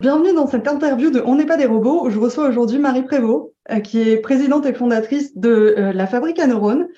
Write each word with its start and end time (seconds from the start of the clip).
Bienvenue 0.00 0.32
dans 0.32 0.46
cette 0.46 0.66
interview 0.66 1.10
de 1.10 1.20
On 1.26 1.34
n'est 1.34 1.44
pas 1.44 1.58
des 1.58 1.66
robots 1.66 2.06
où 2.06 2.08
je 2.08 2.18
reçois 2.18 2.48
aujourd'hui 2.48 2.78
Marie 2.78 3.02
Prévost, 3.02 3.52
euh, 3.70 3.80
qui 3.80 4.00
est 4.00 4.16
présidente 4.16 4.64
et 4.64 4.72
fondatrice 4.72 5.36
de 5.36 5.74
euh, 5.76 5.92
la 5.92 6.06
Fabrique 6.06 6.38
à 6.38 6.46
neurones, 6.46 6.88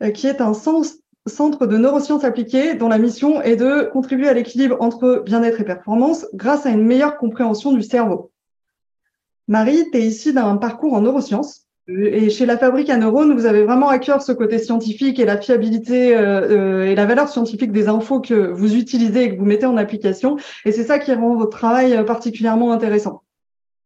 euh, 0.00 0.12
qui 0.12 0.28
est 0.28 0.40
un 0.40 0.52
centre 0.54 1.66
de 1.66 1.76
neurosciences 1.76 2.22
appliquées 2.22 2.74
dont 2.74 2.86
la 2.86 2.98
mission 2.98 3.42
est 3.42 3.56
de 3.56 3.90
contribuer 3.92 4.28
à 4.28 4.32
l'équilibre 4.32 4.76
entre 4.78 5.24
bien-être 5.26 5.60
et 5.60 5.64
performance 5.64 6.24
grâce 6.34 6.64
à 6.64 6.70
une 6.70 6.86
meilleure 6.86 7.16
compréhension 7.16 7.72
du 7.72 7.82
cerveau. 7.82 8.30
Marie, 9.48 9.90
tu 9.90 9.98
es 9.98 10.02
ici 10.02 10.32
d'un 10.32 10.56
parcours 10.56 10.94
en 10.94 11.00
neurosciences 11.00 11.61
et 11.88 12.30
chez 12.30 12.46
la 12.46 12.56
fabrique 12.56 12.90
à 12.90 12.96
neurones, 12.96 13.34
vous 13.34 13.46
avez 13.46 13.64
vraiment 13.64 13.88
à 13.88 13.98
cœur 13.98 14.22
ce 14.22 14.30
côté 14.30 14.58
scientifique 14.58 15.18
et 15.18 15.24
la 15.24 15.40
fiabilité 15.40 16.16
euh, 16.16 16.48
euh, 16.48 16.84
et 16.84 16.94
la 16.94 17.06
valeur 17.06 17.28
scientifique 17.28 17.72
des 17.72 17.88
infos 17.88 18.20
que 18.20 18.34
vous 18.34 18.76
utilisez 18.76 19.24
et 19.24 19.34
que 19.34 19.38
vous 19.38 19.44
mettez 19.44 19.66
en 19.66 19.76
application. 19.76 20.36
Et 20.64 20.70
c'est 20.70 20.84
ça 20.84 21.00
qui 21.00 21.12
rend 21.12 21.34
votre 21.34 21.58
travail 21.58 21.94
euh, 21.94 22.04
particulièrement 22.04 22.72
intéressant. 22.72 23.22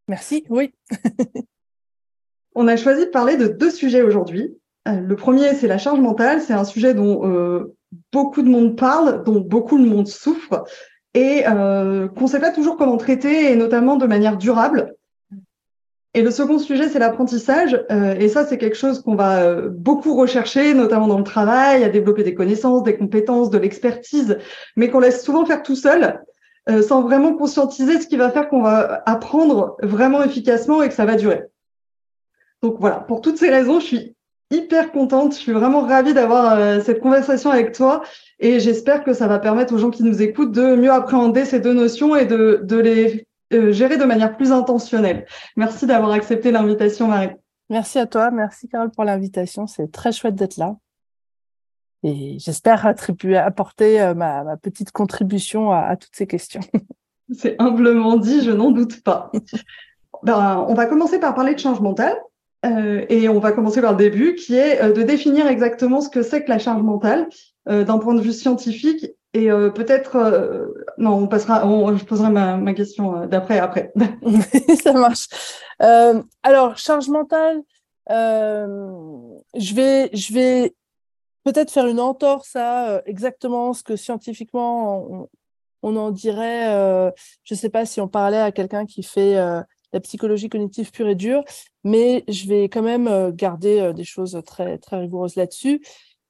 Merci, 0.08 0.44
oui. 0.50 0.72
On 2.54 2.68
a 2.68 2.76
choisi 2.76 3.06
de 3.06 3.10
parler 3.10 3.36
de 3.36 3.48
deux 3.48 3.70
sujets 3.70 4.02
aujourd'hui. 4.02 4.56
Le 4.86 5.16
premier, 5.16 5.54
c'est 5.54 5.66
la 5.66 5.78
charge 5.78 6.00
mentale. 6.00 6.40
C'est 6.40 6.52
un 6.52 6.64
sujet 6.64 6.94
dont 6.94 7.66
beaucoup 8.12 8.40
de 8.40 8.48
monde 8.48 8.76
parle, 8.78 9.24
dont 9.24 9.40
beaucoup 9.40 9.78
de 9.78 9.84
monde 9.84 10.06
souffre 10.06 10.64
et 11.12 11.42
qu'on 11.44 12.24
ne 12.24 12.26
sait 12.26 12.40
pas 12.40 12.52
toujours 12.52 12.78
comment 12.78 12.96
traiter, 12.96 13.52
et 13.52 13.56
notamment 13.56 13.96
de 13.96 14.06
manière 14.06 14.38
durable. 14.38 14.95
Et 16.16 16.22
le 16.22 16.30
second 16.30 16.58
sujet, 16.58 16.88
c'est 16.88 16.98
l'apprentissage. 16.98 17.78
Euh, 17.90 18.14
et 18.18 18.30
ça, 18.30 18.46
c'est 18.46 18.56
quelque 18.56 18.78
chose 18.78 19.02
qu'on 19.02 19.16
va 19.16 19.42
euh, 19.42 19.68
beaucoup 19.68 20.16
rechercher, 20.16 20.72
notamment 20.72 21.08
dans 21.08 21.18
le 21.18 21.24
travail, 21.24 21.84
à 21.84 21.90
développer 21.90 22.22
des 22.22 22.34
connaissances, 22.34 22.82
des 22.84 22.96
compétences, 22.96 23.50
de 23.50 23.58
l'expertise, 23.58 24.38
mais 24.76 24.88
qu'on 24.88 25.00
laisse 25.00 25.22
souvent 25.22 25.44
faire 25.44 25.62
tout 25.62 25.76
seul, 25.76 26.22
euh, 26.70 26.80
sans 26.80 27.02
vraiment 27.02 27.34
conscientiser 27.34 28.00
ce 28.00 28.06
qui 28.06 28.16
va 28.16 28.30
faire 28.30 28.48
qu'on 28.48 28.62
va 28.62 29.02
apprendre 29.04 29.76
vraiment 29.82 30.22
efficacement 30.22 30.82
et 30.82 30.88
que 30.88 30.94
ça 30.94 31.04
va 31.04 31.16
durer. 31.16 31.42
Donc 32.62 32.76
voilà, 32.80 32.96
pour 32.96 33.20
toutes 33.20 33.36
ces 33.36 33.50
raisons, 33.50 33.78
je 33.78 33.84
suis 33.84 34.16
hyper 34.50 34.92
contente, 34.92 35.34
je 35.34 35.40
suis 35.40 35.52
vraiment 35.52 35.82
ravie 35.82 36.14
d'avoir 36.14 36.80
cette 36.82 37.00
conversation 37.00 37.50
avec 37.50 37.72
toi 37.72 38.02
et 38.38 38.60
j'espère 38.60 39.02
que 39.02 39.12
ça 39.12 39.26
va 39.26 39.38
permettre 39.40 39.74
aux 39.74 39.78
gens 39.78 39.90
qui 39.90 40.04
nous 40.04 40.22
écoutent 40.22 40.52
de 40.52 40.76
mieux 40.76 40.92
appréhender 40.92 41.44
ces 41.44 41.58
deux 41.58 41.74
notions 41.74 42.14
et 42.14 42.26
de, 42.26 42.60
de 42.62 42.76
les 42.76 43.26
euh, 43.52 43.72
gérer 43.72 43.96
de 43.96 44.04
manière 44.04 44.36
plus 44.36 44.50
intentionnelle. 44.50 45.26
Merci 45.56 45.86
d'avoir 45.86 46.10
accepté 46.10 46.50
l'invitation, 46.50 47.06
Marie. 47.06 47.30
Merci 47.70 47.98
à 47.98 48.06
toi, 48.06 48.30
merci 48.30 48.68
Carole 48.68 48.90
pour 48.90 49.04
l'invitation. 49.04 49.66
C'est 49.66 49.90
très 49.92 50.12
chouette 50.12 50.34
d'être 50.34 50.56
là. 50.56 50.76
Et 52.02 52.38
j'espère 52.38 52.86
attribuer, 52.86 53.36
apporter 53.36 54.00
euh, 54.00 54.14
ma, 54.14 54.56
petite 54.56 54.90
contribution 54.90 55.70
à, 55.70 55.96
toutes 55.96 56.14
ces 56.14 56.26
questions. 56.26 56.60
C'est 57.32 57.56
humblement 57.60 58.16
dit, 58.16 58.42
je 58.42 58.52
n'en 58.52 58.70
doute 58.70 59.02
pas. 59.02 59.32
ben, 60.22 60.64
on 60.68 60.74
va 60.74 60.86
commencer 60.86 61.18
par 61.18 61.34
parler 61.34 61.54
de 61.54 61.58
charge 61.58 61.80
mentale. 61.80 62.16
Euh, 62.64 63.04
et 63.08 63.28
on 63.28 63.38
va 63.38 63.52
commencer 63.52 63.80
par 63.80 63.92
le 63.92 63.98
début, 63.98 64.34
qui 64.34 64.56
est 64.56 64.92
de 64.92 65.02
définir 65.02 65.46
exactement 65.46 66.00
ce 66.00 66.08
que 66.08 66.22
c'est 66.22 66.42
que 66.42 66.48
la 66.48 66.58
charge 66.58 66.82
mentale 66.82 67.28
d'un 67.66 67.98
point 67.98 68.14
de 68.14 68.20
vue 68.20 68.32
scientifique 68.32 69.06
et 69.36 69.50
euh, 69.50 69.68
peut-être, 69.68 70.16
euh, 70.16 70.66
non, 70.96 71.12
on 71.12 71.26
passera, 71.26 71.60
je 71.94 72.04
poserai 72.04 72.30
ma, 72.30 72.72
question 72.72 73.20
euh, 73.20 73.26
d'après 73.26 73.58
après. 73.58 73.92
Ça 74.82 74.94
marche. 74.94 75.28
alors, 76.42 76.78
charge 76.78 77.08
mentale, 77.08 77.60
je 78.08 79.74
vais, 79.74 80.08
je 80.14 80.32
vais 80.32 80.74
peut-être 81.44 81.70
faire 81.70 81.86
une 81.86 82.00
entorse 82.00 82.56
à 82.56 83.02
exactement 83.04 83.74
ce 83.74 83.82
que 83.82 83.94
scientifiquement 83.94 85.28
on, 85.82 85.96
en 85.96 86.10
dirait. 86.12 87.12
je 87.44 87.54
ne 87.54 87.58
sais 87.58 87.68
pas 87.68 87.84
si 87.84 88.00
on 88.00 88.08
parlait 88.08 88.40
à 88.40 88.52
quelqu'un 88.52 88.86
qui 88.86 89.02
fait 89.02 89.34
la 89.34 90.00
psychologie 90.00 90.48
cognitive 90.48 90.90
pure 90.92 91.08
et 91.08 91.14
dure, 91.14 91.44
mais 91.84 92.24
je 92.26 92.48
vais 92.48 92.64
quand 92.64 92.82
même 92.82 93.32
garder 93.32 93.92
des 93.94 94.04
choses 94.04 94.40
très, 94.46 94.78
très 94.78 94.98
rigoureuses 94.98 95.36
là-dessus. 95.36 95.82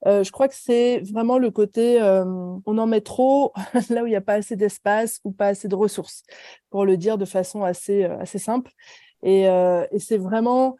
Euh, 0.04 0.22
je 0.22 0.30
crois 0.30 0.48
que 0.48 0.54
c'est 0.54 1.00
vraiment 1.00 1.38
le 1.38 1.50
côté 1.50 2.00
euh, 2.02 2.24
on 2.66 2.78
en 2.78 2.86
met 2.86 3.00
trop 3.00 3.52
là 3.90 4.02
où 4.02 4.06
il 4.06 4.10
n'y 4.10 4.16
a 4.16 4.20
pas 4.20 4.34
assez 4.34 4.56
d'espace 4.56 5.20
ou 5.24 5.32
pas 5.32 5.48
assez 5.48 5.68
de 5.68 5.74
ressources, 5.74 6.22
pour 6.70 6.84
le 6.84 6.96
dire 6.96 7.18
de 7.18 7.24
façon 7.24 7.64
assez, 7.64 8.04
euh, 8.04 8.18
assez 8.18 8.38
simple. 8.38 8.72
Et, 9.22 9.46
c'est 9.98 10.18
vraiment 10.18 10.76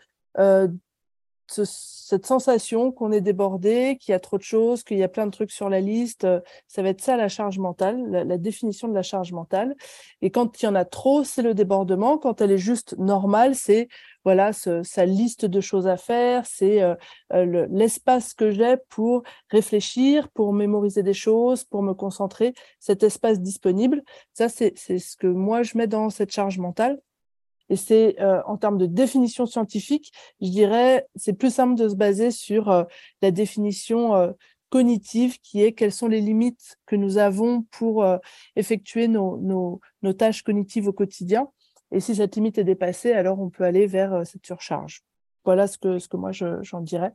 cette 1.49 2.27
sensation 2.27 2.93
qu'on 2.93 3.11
est 3.11 3.21
débordé, 3.21 3.97
qu'il 4.01 4.13
y 4.13 4.15
a 4.15 4.21
trop 4.21 4.37
de 4.37 4.43
choses, 4.43 4.83
qu'il 4.85 4.99
y 4.99 5.03
a 5.03 5.09
plein 5.09 5.27
de 5.27 5.31
trucs 5.31 5.51
sur 5.51 5.71
la 5.71 5.81
liste. 5.81 6.27
Ça 6.69 6.83
va 6.83 6.91
être 6.91 7.01
ça 7.01 7.17
la 7.17 7.29
charge 7.29 7.59
mentale, 7.59 8.11
la 8.11 8.39
définition 8.39 8.89
de 8.89 8.95
la 8.95 9.03
charge 9.03 9.33
mentale. 9.33 9.75
Et 10.23 10.31
quand 10.31 10.61
il 10.61 10.67
y 10.67 10.69
en 10.69 10.75
a 10.75 10.85
trop, 10.85 11.25
c'est 11.25 11.43
le 11.43 11.55
débordement. 11.55 12.19
Quand 12.19 12.41
elle 12.41 12.53
est 12.53 12.59
juste 12.59 12.97
normale, 12.99 13.55
c'est 13.55 13.89
voilà 14.27 14.53
sa 14.53 15.07
liste 15.07 15.45
de 15.45 15.61
choses 15.61 15.87
à 15.87 15.97
faire, 15.97 16.45
c'est 16.47 16.83
euh, 16.83 16.97
euh, 17.33 17.69
l'espace 17.71 18.35
que 18.35 18.51
j'ai 18.51 18.75
pour 18.89 19.23
réfléchir, 19.51 20.29
pour 20.31 20.53
mémoriser 20.53 21.05
des 21.05 21.15
choses, 21.15 21.63
pour 21.63 21.85
me 21.85 21.95
concentrer, 21.95 22.53
cet 22.81 23.05
espace 23.05 23.41
disponible. 23.41 24.03
Ça, 24.33 24.49
c'est 24.49 24.75
ce 24.77 25.17
que 25.17 25.29
moi, 25.29 25.63
je 25.63 25.79
mets 25.79 25.87
dans 25.87 26.11
cette 26.11 26.33
charge 26.33 26.59
mentale. 26.59 27.01
Et 27.69 27.77
c'est 27.77 28.21
euh, 28.21 28.43
en 28.47 28.57
termes 28.57 28.79
de 28.79 28.87
définition 28.87 29.47
scientifique, 29.47 30.11
je 30.41 30.49
dirais, 30.51 31.07
c'est 31.15 31.35
plus 31.35 31.55
simple 31.55 31.77
de 31.77 31.89
se 31.89 31.95
baser 31.95 32.33
sur 32.33 32.85
la 33.23 33.31
définition 33.31 34.35
cognitive 34.71 35.39
qui 35.39 35.63
est 35.63 35.73
quelles 35.73 35.93
sont 35.93 36.09
les 36.09 36.21
limites 36.21 36.79
que 36.87 36.97
nous 36.97 37.19
avons 37.19 37.63
pour 37.71 38.05
effectuer 38.57 39.07
nos, 39.07 39.39
nos 40.03 40.13
tâches 40.15 40.43
cognitives 40.43 40.89
au 40.89 40.93
quotidien. 40.93 41.49
Et 41.93 42.01
si 42.01 42.15
cette 42.17 42.37
limite 42.37 42.59
est 42.59 42.65
dépassée, 42.65 43.13
alors 43.13 43.41
on 43.41 43.51
peut 43.51 43.65
aller 43.65 43.87
vers 43.87 44.13
euh, 44.13 44.25
cette 44.25 44.45
surcharge. 44.45 45.03
Voilà 45.45 45.67
ce 45.67 45.79
que, 45.79 45.99
ce 45.99 46.09
que 46.09 46.17
moi 46.17 46.33
j'en 46.33 46.81
dirais 46.81 47.15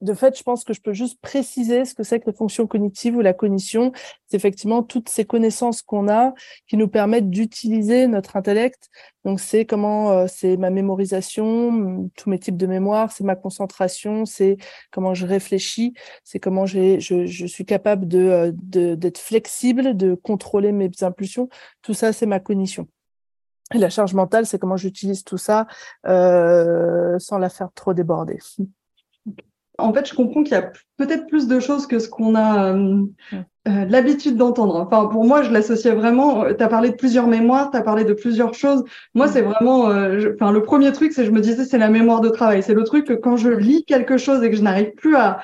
de 0.00 0.12
fait, 0.12 0.36
je 0.36 0.42
pense 0.42 0.64
que 0.64 0.72
je 0.72 0.80
peux 0.80 0.92
juste 0.92 1.20
préciser 1.20 1.84
ce 1.84 1.94
que 1.94 2.02
c'est 2.02 2.20
que 2.20 2.26
les 2.30 2.36
fonctions 2.36 2.66
cognitives 2.66 3.16
ou 3.16 3.20
la 3.20 3.32
cognition. 3.32 3.92
C'est 4.26 4.36
effectivement 4.36 4.82
toutes 4.82 5.08
ces 5.08 5.24
connaissances 5.24 5.82
qu'on 5.82 6.08
a 6.08 6.34
qui 6.66 6.76
nous 6.76 6.88
permettent 6.88 7.30
d'utiliser 7.30 8.06
notre 8.06 8.36
intellect. 8.36 8.90
Donc, 9.24 9.40
c'est 9.40 9.64
comment, 9.64 10.12
euh, 10.12 10.26
c'est 10.28 10.56
ma 10.56 10.70
mémorisation, 10.70 12.10
tous 12.16 12.28
mes 12.28 12.38
types 12.38 12.56
de 12.56 12.66
mémoire, 12.66 13.12
c'est 13.12 13.24
ma 13.24 13.36
concentration, 13.36 14.26
c'est 14.26 14.58
comment 14.90 15.14
je 15.14 15.26
réfléchis, 15.26 15.94
c'est 16.24 16.40
comment 16.40 16.66
je, 16.66 16.98
je, 16.98 17.46
suis 17.46 17.64
capable 17.64 18.06
euh, 18.14 18.52
de, 18.54 18.94
d'être 18.94 19.18
flexible, 19.18 19.96
de 19.96 20.14
contrôler 20.14 20.72
mes 20.72 20.90
impulsions. 21.02 21.48
Tout 21.82 21.94
ça, 21.94 22.12
c'est 22.12 22.26
ma 22.26 22.40
cognition. 22.40 22.88
Et 23.72 23.78
la 23.78 23.88
charge 23.88 24.14
mentale, 24.14 24.46
c'est 24.46 24.58
comment 24.58 24.76
j'utilise 24.76 25.24
tout 25.24 25.38
ça 25.38 25.66
euh, 26.06 27.18
sans 27.18 27.38
la 27.38 27.48
faire 27.48 27.72
trop 27.74 27.94
déborder. 27.94 28.38
en 29.78 29.92
fait, 29.92 30.08
je 30.08 30.14
comprends 30.14 30.42
qu'il 30.42 30.52
y 30.52 30.60
a 30.60 30.72
peut-être 30.96 31.26
plus 31.26 31.48
de 31.48 31.58
choses 31.58 31.86
que 31.86 31.98
ce 31.98 32.08
qu'on 32.08 32.34
a 32.34 32.72
euh, 32.74 33.02
euh, 33.32 33.84
l'habitude 33.88 34.36
d'entendre. 34.36 34.76
Enfin, 34.76 35.06
pour 35.06 35.24
moi, 35.24 35.42
je 35.42 35.50
l'associais 35.50 35.92
vraiment. 35.92 36.44
Euh, 36.44 36.54
tu 36.54 36.62
as 36.62 36.68
parlé 36.68 36.90
de 36.90 36.94
plusieurs 36.94 37.26
mémoires, 37.26 37.70
tu 37.70 37.76
as 37.76 37.82
parlé 37.82 38.04
de 38.04 38.12
plusieurs 38.12 38.54
choses. 38.54 38.84
Moi, 39.14 39.26
c'est 39.26 39.42
vraiment. 39.42 39.86
enfin, 39.86 40.52
le 40.52 40.62
premier 40.62 40.92
truc, 40.92 41.12
c'est 41.12 41.24
je 41.24 41.32
me 41.32 41.40
disais, 41.40 41.64
c'est 41.64 41.78
la 41.78 41.90
mémoire 41.90 42.20
de 42.20 42.28
travail. 42.28 42.62
C'est 42.62 42.74
le 42.74 42.84
truc 42.84 43.06
que 43.06 43.14
quand 43.14 43.36
je 43.36 43.50
lis 43.50 43.84
quelque 43.84 44.16
chose 44.16 44.42
et 44.44 44.50
que 44.50 44.56
je 44.56 44.62
n'arrive 44.62 44.92
plus 44.92 45.16
à 45.16 45.40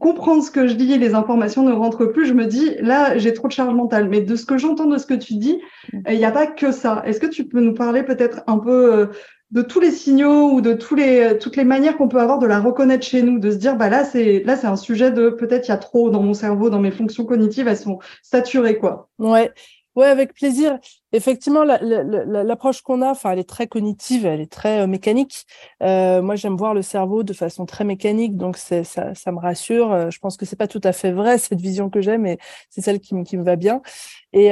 comprendre 0.00 0.42
ce 0.42 0.50
que 0.50 0.66
je 0.66 0.74
dis, 0.74 0.98
les 0.98 1.14
informations 1.14 1.62
ne 1.62 1.72
rentrent 1.72 2.04
plus, 2.04 2.26
je 2.26 2.34
me 2.34 2.44
dis, 2.44 2.74
là, 2.80 3.16
j'ai 3.16 3.32
trop 3.32 3.48
de 3.48 3.52
charge 3.52 3.74
mentale. 3.74 4.08
Mais 4.08 4.20
de 4.20 4.36
ce 4.36 4.44
que 4.44 4.58
j'entends 4.58 4.84
de 4.84 4.98
ce 4.98 5.06
que 5.06 5.14
tu 5.14 5.34
dis, 5.34 5.60
mm. 5.92 6.00
il 6.10 6.18
n'y 6.18 6.24
a 6.24 6.30
pas 6.30 6.46
que 6.46 6.70
ça. 6.70 7.02
Est-ce 7.06 7.18
que 7.18 7.26
tu 7.26 7.44
peux 7.44 7.60
nous 7.60 7.74
parler 7.74 8.02
peut-être 8.04 8.42
un 8.46 8.58
peu 8.58 8.94
euh, 8.94 9.06
de 9.50 9.62
tous 9.62 9.80
les 9.80 9.90
signaux 9.90 10.50
ou 10.52 10.60
de 10.60 10.74
tous 10.74 10.94
les, 10.94 11.38
toutes 11.38 11.56
les 11.56 11.64
manières 11.64 11.96
qu'on 11.96 12.08
peut 12.08 12.20
avoir 12.20 12.38
de 12.38 12.46
la 12.46 12.60
reconnaître 12.60 13.06
chez 13.06 13.22
nous, 13.22 13.38
de 13.38 13.50
se 13.50 13.56
dire, 13.56 13.76
bah 13.76 13.88
là, 13.88 14.04
c'est 14.04 14.42
là, 14.44 14.56
c'est 14.56 14.66
un 14.66 14.76
sujet 14.76 15.10
de 15.10 15.30
peut-être 15.30 15.68
il 15.68 15.70
y 15.70 15.74
a 15.74 15.78
trop 15.78 16.10
dans 16.10 16.22
mon 16.22 16.34
cerveau, 16.34 16.68
dans 16.68 16.80
mes 16.80 16.90
fonctions 16.90 17.24
cognitives, 17.24 17.66
elles 17.66 17.78
sont 17.78 17.98
saturées, 18.22 18.78
quoi. 18.78 19.08
Ouais. 19.18 19.52
Ouais, 19.96 20.06
avec 20.06 20.34
plaisir. 20.34 20.78
Effectivement, 21.12 21.64
l'approche 21.64 22.82
qu'on 22.82 23.00
a, 23.00 23.10
enfin, 23.10 23.30
elle 23.30 23.38
est 23.38 23.48
très 23.48 23.66
cognitive, 23.66 24.26
elle 24.26 24.42
est 24.42 24.52
très 24.52 24.80
euh, 24.80 24.86
mécanique. 24.86 25.46
Euh, 25.82 26.20
moi, 26.20 26.36
j'aime 26.36 26.54
voir 26.56 26.74
le 26.74 26.82
cerveau 26.82 27.22
de 27.22 27.32
façon 27.32 27.64
très 27.64 27.84
mécanique, 27.84 28.36
donc 28.36 28.58
ça, 28.58 28.84
ça 28.84 29.32
me 29.32 29.38
rassure. 29.38 29.90
Euh, 29.90 30.10
je 30.10 30.18
pense 30.18 30.36
que 30.36 30.44
c'est 30.44 30.56
pas 30.56 30.66
tout 30.66 30.82
à 30.84 30.92
fait 30.92 31.10
vrai 31.10 31.38
cette 31.38 31.62
vision 31.62 31.88
que 31.88 32.02
j'ai, 32.02 32.18
mais 32.18 32.36
c'est 32.68 32.82
celle 32.82 33.00
qui, 33.00 33.14
qui, 33.24 33.38
me 33.38 33.44
va 33.44 33.56
bien. 33.56 33.80
Et 34.34 34.50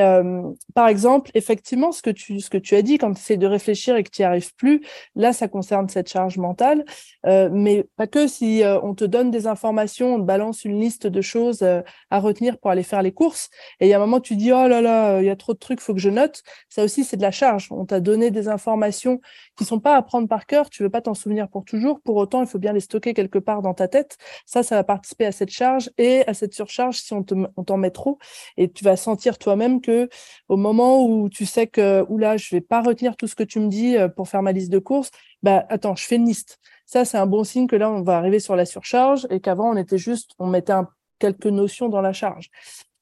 par 0.74 0.88
exemple, 0.88 1.30
effectivement, 1.34 1.92
ce 1.92 2.00
que 2.00 2.08
tu 2.08 2.40
ce 2.40 2.48
que 2.48 2.56
tu 2.56 2.76
as 2.76 2.80
dit 2.80 2.96
quand 2.96 3.12
tu 3.12 3.20
essaies 3.20 3.36
de 3.36 3.46
réfléchir 3.46 3.94
et 3.96 4.04
que 4.04 4.08
tu 4.08 4.22
n'y 4.22 4.26
arrives 4.26 4.54
plus, 4.54 4.80
là, 5.14 5.34
ça 5.34 5.48
concerne 5.48 5.86
cette 5.90 6.08
charge 6.08 6.38
mentale, 6.38 6.86
mais 7.24 7.84
pas 7.96 8.06
que. 8.06 8.26
Si 8.26 8.62
on 8.82 8.94
te 8.94 9.04
donne 9.04 9.30
des 9.30 9.46
informations, 9.46 10.14
on 10.14 10.18
te 10.18 10.24
balance 10.24 10.64
une 10.64 10.80
liste 10.80 11.06
de 11.06 11.20
choses 11.20 11.62
à 11.62 12.18
retenir 12.18 12.58
pour 12.58 12.70
aller 12.70 12.82
faire 12.82 13.02
les 13.02 13.12
courses, 13.12 13.50
et 13.80 13.86
il 13.86 13.90
y 13.90 13.92
a 13.92 13.96
un 13.96 14.00
moment 14.00 14.20
tu 14.20 14.34
dis 14.36 14.50
oh 14.50 14.66
là 14.66 14.80
là, 14.80 15.20
il 15.20 15.26
y 15.26 15.30
a 15.30 15.36
trop 15.36 15.52
de 15.52 15.58
trucs, 15.58 15.80
faut 15.80 15.92
que 15.92 16.00
je 16.00 16.08
note 16.08 16.42
ça 16.68 16.84
aussi, 16.84 17.04
c'est 17.04 17.16
de 17.16 17.22
la 17.22 17.30
charge. 17.30 17.68
On 17.70 17.84
t'a 17.84 18.00
donné 18.00 18.30
des 18.30 18.48
informations 18.48 19.20
qui 19.56 19.64
sont 19.64 19.80
pas 19.80 19.96
à 19.96 20.02
prendre 20.02 20.28
par 20.28 20.46
cœur, 20.46 20.70
tu 20.70 20.82
veux 20.82 20.90
pas 20.90 21.00
t'en 21.00 21.14
souvenir 21.14 21.48
pour 21.48 21.64
toujours. 21.64 22.00
Pour 22.00 22.16
autant, 22.16 22.42
il 22.42 22.46
faut 22.46 22.58
bien 22.58 22.72
les 22.72 22.80
stocker 22.80 23.14
quelque 23.14 23.38
part 23.38 23.62
dans 23.62 23.74
ta 23.74 23.88
tête. 23.88 24.16
Ça, 24.44 24.62
ça 24.62 24.76
va 24.76 24.84
participer 24.84 25.26
à 25.26 25.32
cette 25.32 25.50
charge 25.50 25.90
et 25.98 26.26
à 26.26 26.34
cette 26.34 26.54
surcharge 26.54 26.98
si 26.98 27.12
on 27.12 27.22
t'en 27.22 27.76
met 27.76 27.90
trop. 27.90 28.18
Et 28.56 28.70
tu 28.70 28.84
vas 28.84 28.96
sentir 28.96 29.38
toi-même 29.38 29.80
que 29.80 30.08
au 30.48 30.56
moment 30.56 31.04
où 31.04 31.28
tu 31.28 31.46
sais 31.46 31.66
que, 31.66 32.04
oula, 32.08 32.36
je 32.36 32.54
vais 32.54 32.60
pas 32.60 32.82
retenir 32.82 33.16
tout 33.16 33.26
ce 33.26 33.34
que 33.34 33.42
tu 33.42 33.60
me 33.60 33.68
dis 33.68 33.96
euh, 33.96 34.08
pour 34.08 34.28
faire 34.28 34.42
ma 34.42 34.52
liste 34.52 34.70
de 34.70 34.78
courses, 34.78 35.10
bah, 35.42 35.64
attends, 35.68 35.96
je 35.96 36.06
fais 36.06 36.16
une 36.16 36.26
liste. 36.26 36.58
Ça, 36.86 37.04
c'est 37.04 37.18
un 37.18 37.26
bon 37.26 37.44
signe 37.44 37.66
que 37.66 37.76
là, 37.76 37.90
on 37.90 38.02
va 38.02 38.16
arriver 38.16 38.38
sur 38.40 38.56
la 38.56 38.64
surcharge 38.64 39.26
et 39.30 39.40
qu'avant, 39.40 39.70
on 39.70 39.76
était 39.76 39.98
juste, 39.98 40.32
on 40.38 40.46
mettait 40.46 40.72
quelques 41.18 41.46
notions 41.46 41.88
dans 41.88 42.00
la 42.00 42.12
charge. 42.12 42.50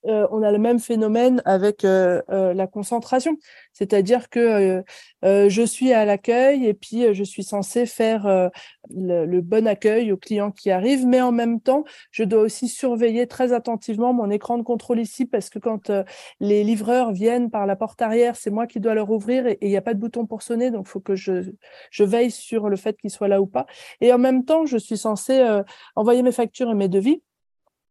Euh, 0.06 0.26
on 0.30 0.42
a 0.42 0.52
le 0.52 0.58
même 0.58 0.80
phénomène 0.80 1.40
avec 1.44 1.84
euh, 1.84 2.20
euh, 2.30 2.52
la 2.54 2.66
concentration. 2.66 3.36
C'est-à-dire 3.72 4.28
que 4.28 4.84
je 5.22 5.62
suis 5.66 5.92
à 5.92 6.04
l'accueil 6.04 6.66
et 6.66 6.74
puis 6.74 7.12
je 7.12 7.24
suis 7.24 7.42
censée 7.42 7.86
faire 7.86 8.50
le, 8.90 9.40
bon 9.40 9.66
accueil 9.66 10.12
aux 10.12 10.16
clients 10.16 10.52
qui 10.52 10.70
arrivent, 10.70 11.06
mais 11.06 11.20
en 11.20 11.32
même 11.32 11.60
temps, 11.60 11.84
je 12.12 12.22
dois 12.22 12.42
aussi 12.42 12.68
surveiller 12.68 13.26
très 13.26 13.52
attentivement 13.52 14.12
mon 14.12 14.30
écran 14.30 14.58
de 14.58 14.62
contrôle 14.62 15.00
ici 15.00 15.26
parce 15.26 15.50
que 15.50 15.58
quand 15.58 15.90
les 16.40 16.62
livreurs 16.62 17.12
viennent 17.12 17.50
par 17.50 17.66
la 17.66 17.74
porte 17.74 18.00
arrière, 18.00 18.36
c'est 18.36 18.50
moi 18.50 18.66
qui 18.66 18.78
dois 18.78 18.94
leur 18.94 19.10
ouvrir 19.10 19.46
et 19.46 19.58
il 19.62 19.68
n'y 19.70 19.76
a 19.76 19.82
pas 19.82 19.94
de 19.94 19.98
bouton 19.98 20.26
pour 20.26 20.42
sonner, 20.42 20.70
donc 20.70 20.86
faut 20.86 21.00
que 21.00 21.16
je, 21.16 21.50
je 21.90 22.04
veille 22.04 22.30
sur 22.30 22.68
le 22.68 22.76
fait 22.76 22.96
qu'ils 22.96 23.10
soient 23.10 23.28
là 23.28 23.40
ou 23.40 23.46
pas. 23.46 23.66
Et 24.00 24.12
en 24.12 24.18
même 24.18 24.44
temps, 24.44 24.66
je 24.66 24.76
suis 24.76 24.98
censée 24.98 25.44
envoyer 25.96 26.22
mes 26.22 26.32
factures 26.32 26.70
et 26.70 26.74
mes 26.74 26.88
devis. 26.88 27.22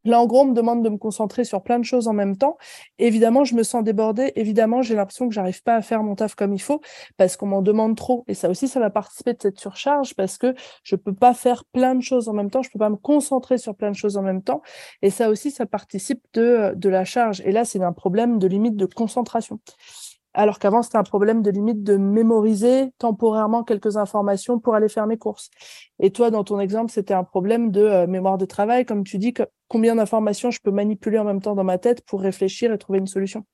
Là, 0.06 0.20
en 0.20 0.26
gros, 0.26 0.42
on 0.42 0.46
me 0.46 0.54
demande 0.54 0.84
de 0.84 0.90
me 0.90 0.98
concentrer 0.98 1.46
sur 1.46 1.64
plein 1.64 1.80
de 1.80 1.86
choses 1.86 2.08
en 2.08 2.14
même 2.14 2.36
temps. 2.36 2.58
Évidemment, 3.00 3.46
je 3.46 3.56
me 3.56 3.64
sens 3.64 3.84
débordée. 3.84 4.34
Évidemment, 4.36 4.82
j'ai 4.82 4.96
l'impression 4.96 5.30
que 5.30 5.34
j'arrive 5.34 5.64
pas 5.64 5.76
à 5.76 5.82
faire 5.82 6.04
mon 6.04 6.16
taf 6.16 6.36
comme 6.36 6.54
il 6.54 6.62
faut 6.62 6.82
parce 7.18 7.38
qu'on 7.38 7.48
m'en 7.48 7.62
demande 7.62 7.96
trop. 7.96 8.26
Et 8.28 8.34
ça 8.34 8.50
aussi, 8.50 8.68
ça 8.68 8.80
va 8.80 8.90
participer 8.90 9.34
de 9.34 9.42
cette 9.42 9.60
surcharge 9.60 10.14
parce 10.16 10.38
que 10.38 10.56
je 10.84 10.96
peux 10.96 11.14
pas 11.14 11.34
faire 11.34 11.64
plein 11.66 11.96
de 11.96 12.02
choses 12.02 12.28
en 12.28 12.34
même 12.34 12.50
temps. 12.50 12.62
Je 12.62 12.70
peux 12.70 12.80
pas 12.80 12.90
me 12.90 12.98
concentrer 12.98 13.58
sur 13.58 13.76
plein 13.76 13.92
de 13.92 13.96
choses 13.96 14.18
en 14.18 14.24
même 14.24 14.42
temps. 14.42 14.62
Et 15.02 15.10
ça 15.10 15.30
aussi, 15.30 15.52
ça 15.52 15.66
participe 15.66 16.22
de, 16.34 16.74
de 16.76 16.90
la 16.90 17.06
charge. 17.06 17.42
Et 17.46 17.52
là, 17.52 17.64
c'est 17.64 17.82
un 17.82 17.94
problème 17.94 18.40
de 18.40 18.48
limite 18.48 18.76
de 18.76 18.86
concentration 18.86 19.60
alors 20.33 20.59
qu'avant, 20.59 20.81
c'était 20.81 20.97
un 20.97 21.03
problème 21.03 21.41
de 21.41 21.51
limite 21.51 21.83
de 21.83 21.97
mémoriser 21.97 22.91
temporairement 22.97 23.63
quelques 23.63 23.97
informations 23.97 24.59
pour 24.59 24.75
aller 24.75 24.89
faire 24.89 25.07
mes 25.07 25.18
courses. 25.18 25.50
Et 26.00 26.12
toi, 26.12 26.31
dans 26.31 26.44
ton 26.44 26.59
exemple, 26.59 26.91
c'était 26.91 27.13
un 27.13 27.24
problème 27.24 27.71
de 27.71 27.81
euh, 27.81 28.07
mémoire 28.07 28.38
de 28.38 28.45
travail, 28.45 28.85
comme 28.85 29.03
tu 29.03 29.18
dis, 29.18 29.33
que, 29.33 29.44
combien 29.68 29.95
d'informations 29.95 30.51
je 30.51 30.59
peux 30.62 30.71
manipuler 30.71 31.19
en 31.19 31.24
même 31.24 31.41
temps 31.41 31.56
dans 31.56 31.63
ma 31.63 31.77
tête 31.77 32.03
pour 32.06 32.21
réfléchir 32.21 32.71
et 32.74 32.77
trouver 32.77 33.00
une 33.00 33.07
solution. 33.07 33.45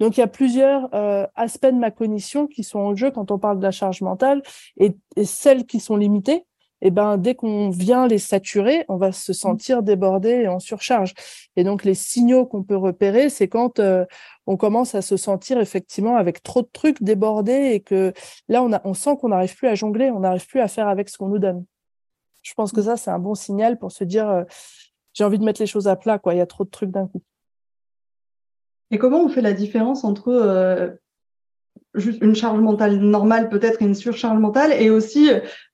Donc, 0.00 0.16
il 0.16 0.20
y 0.20 0.22
a 0.22 0.28
plusieurs 0.28 0.88
euh, 0.94 1.26
aspects 1.34 1.66
de 1.66 1.78
ma 1.78 1.90
cognition 1.90 2.46
qui 2.46 2.62
sont 2.62 2.78
en 2.78 2.94
jeu 2.94 3.10
quand 3.10 3.30
on 3.30 3.38
parle 3.38 3.58
de 3.58 3.64
la 3.64 3.72
charge 3.72 4.00
mentale 4.00 4.42
et, 4.78 4.96
et 5.16 5.24
celles 5.24 5.66
qui 5.66 5.80
sont 5.80 5.96
limitées 5.96 6.44
eh 6.80 6.90
ben, 6.90 7.16
dès 7.16 7.34
qu'on 7.34 7.70
vient 7.70 8.06
les 8.06 8.18
saturer, 8.18 8.84
on 8.88 8.96
va 8.96 9.12
se 9.12 9.32
mmh. 9.32 9.34
sentir 9.34 9.82
débordé 9.82 10.30
et 10.30 10.48
en 10.48 10.60
surcharge. 10.60 11.14
Et 11.56 11.64
donc, 11.64 11.84
les 11.84 11.94
signaux 11.94 12.46
qu'on 12.46 12.62
peut 12.62 12.76
repérer, 12.76 13.30
c'est 13.30 13.48
quand 13.48 13.80
euh, 13.80 14.04
on 14.46 14.56
commence 14.56 14.94
à 14.94 15.02
se 15.02 15.16
sentir 15.16 15.58
effectivement 15.58 16.16
avec 16.16 16.42
trop 16.42 16.62
de 16.62 16.68
trucs 16.72 17.02
débordés 17.02 17.72
et 17.72 17.80
que 17.80 18.12
là, 18.48 18.62
on, 18.62 18.72
a, 18.72 18.80
on 18.84 18.94
sent 18.94 19.16
qu'on 19.20 19.28
n'arrive 19.28 19.56
plus 19.56 19.68
à 19.68 19.74
jongler, 19.74 20.10
on 20.10 20.20
n'arrive 20.20 20.46
plus 20.46 20.60
à 20.60 20.68
faire 20.68 20.88
avec 20.88 21.08
ce 21.08 21.18
qu'on 21.18 21.28
nous 21.28 21.38
donne. 21.38 21.64
Je 22.42 22.54
pense 22.54 22.72
que 22.72 22.80
mmh. 22.80 22.84
ça, 22.84 22.96
c'est 22.96 23.10
un 23.10 23.18
bon 23.18 23.34
signal 23.34 23.78
pour 23.78 23.90
se 23.90 24.04
dire, 24.04 24.28
euh, 24.28 24.44
j'ai 25.14 25.24
envie 25.24 25.38
de 25.38 25.44
mettre 25.44 25.60
les 25.60 25.66
choses 25.66 25.88
à 25.88 25.96
plat, 25.96 26.18
quoi. 26.18 26.34
Il 26.34 26.38
y 26.38 26.40
a 26.40 26.46
trop 26.46 26.64
de 26.64 26.70
trucs 26.70 26.90
d'un 26.90 27.08
coup. 27.08 27.22
Et 28.90 28.98
comment 28.98 29.22
on 29.22 29.28
fait 29.28 29.42
la 29.42 29.52
différence 29.52 30.04
entre 30.04 30.28
euh, 30.28 30.90
juste 31.94 32.22
une 32.22 32.34
charge 32.34 32.60
mentale 32.60 32.96
normale 32.98 33.48
peut-être 33.48 33.80
une 33.80 33.94
surcharge 33.94 34.38
mentale 34.38 34.72
et 34.78 34.90
aussi 34.90 35.30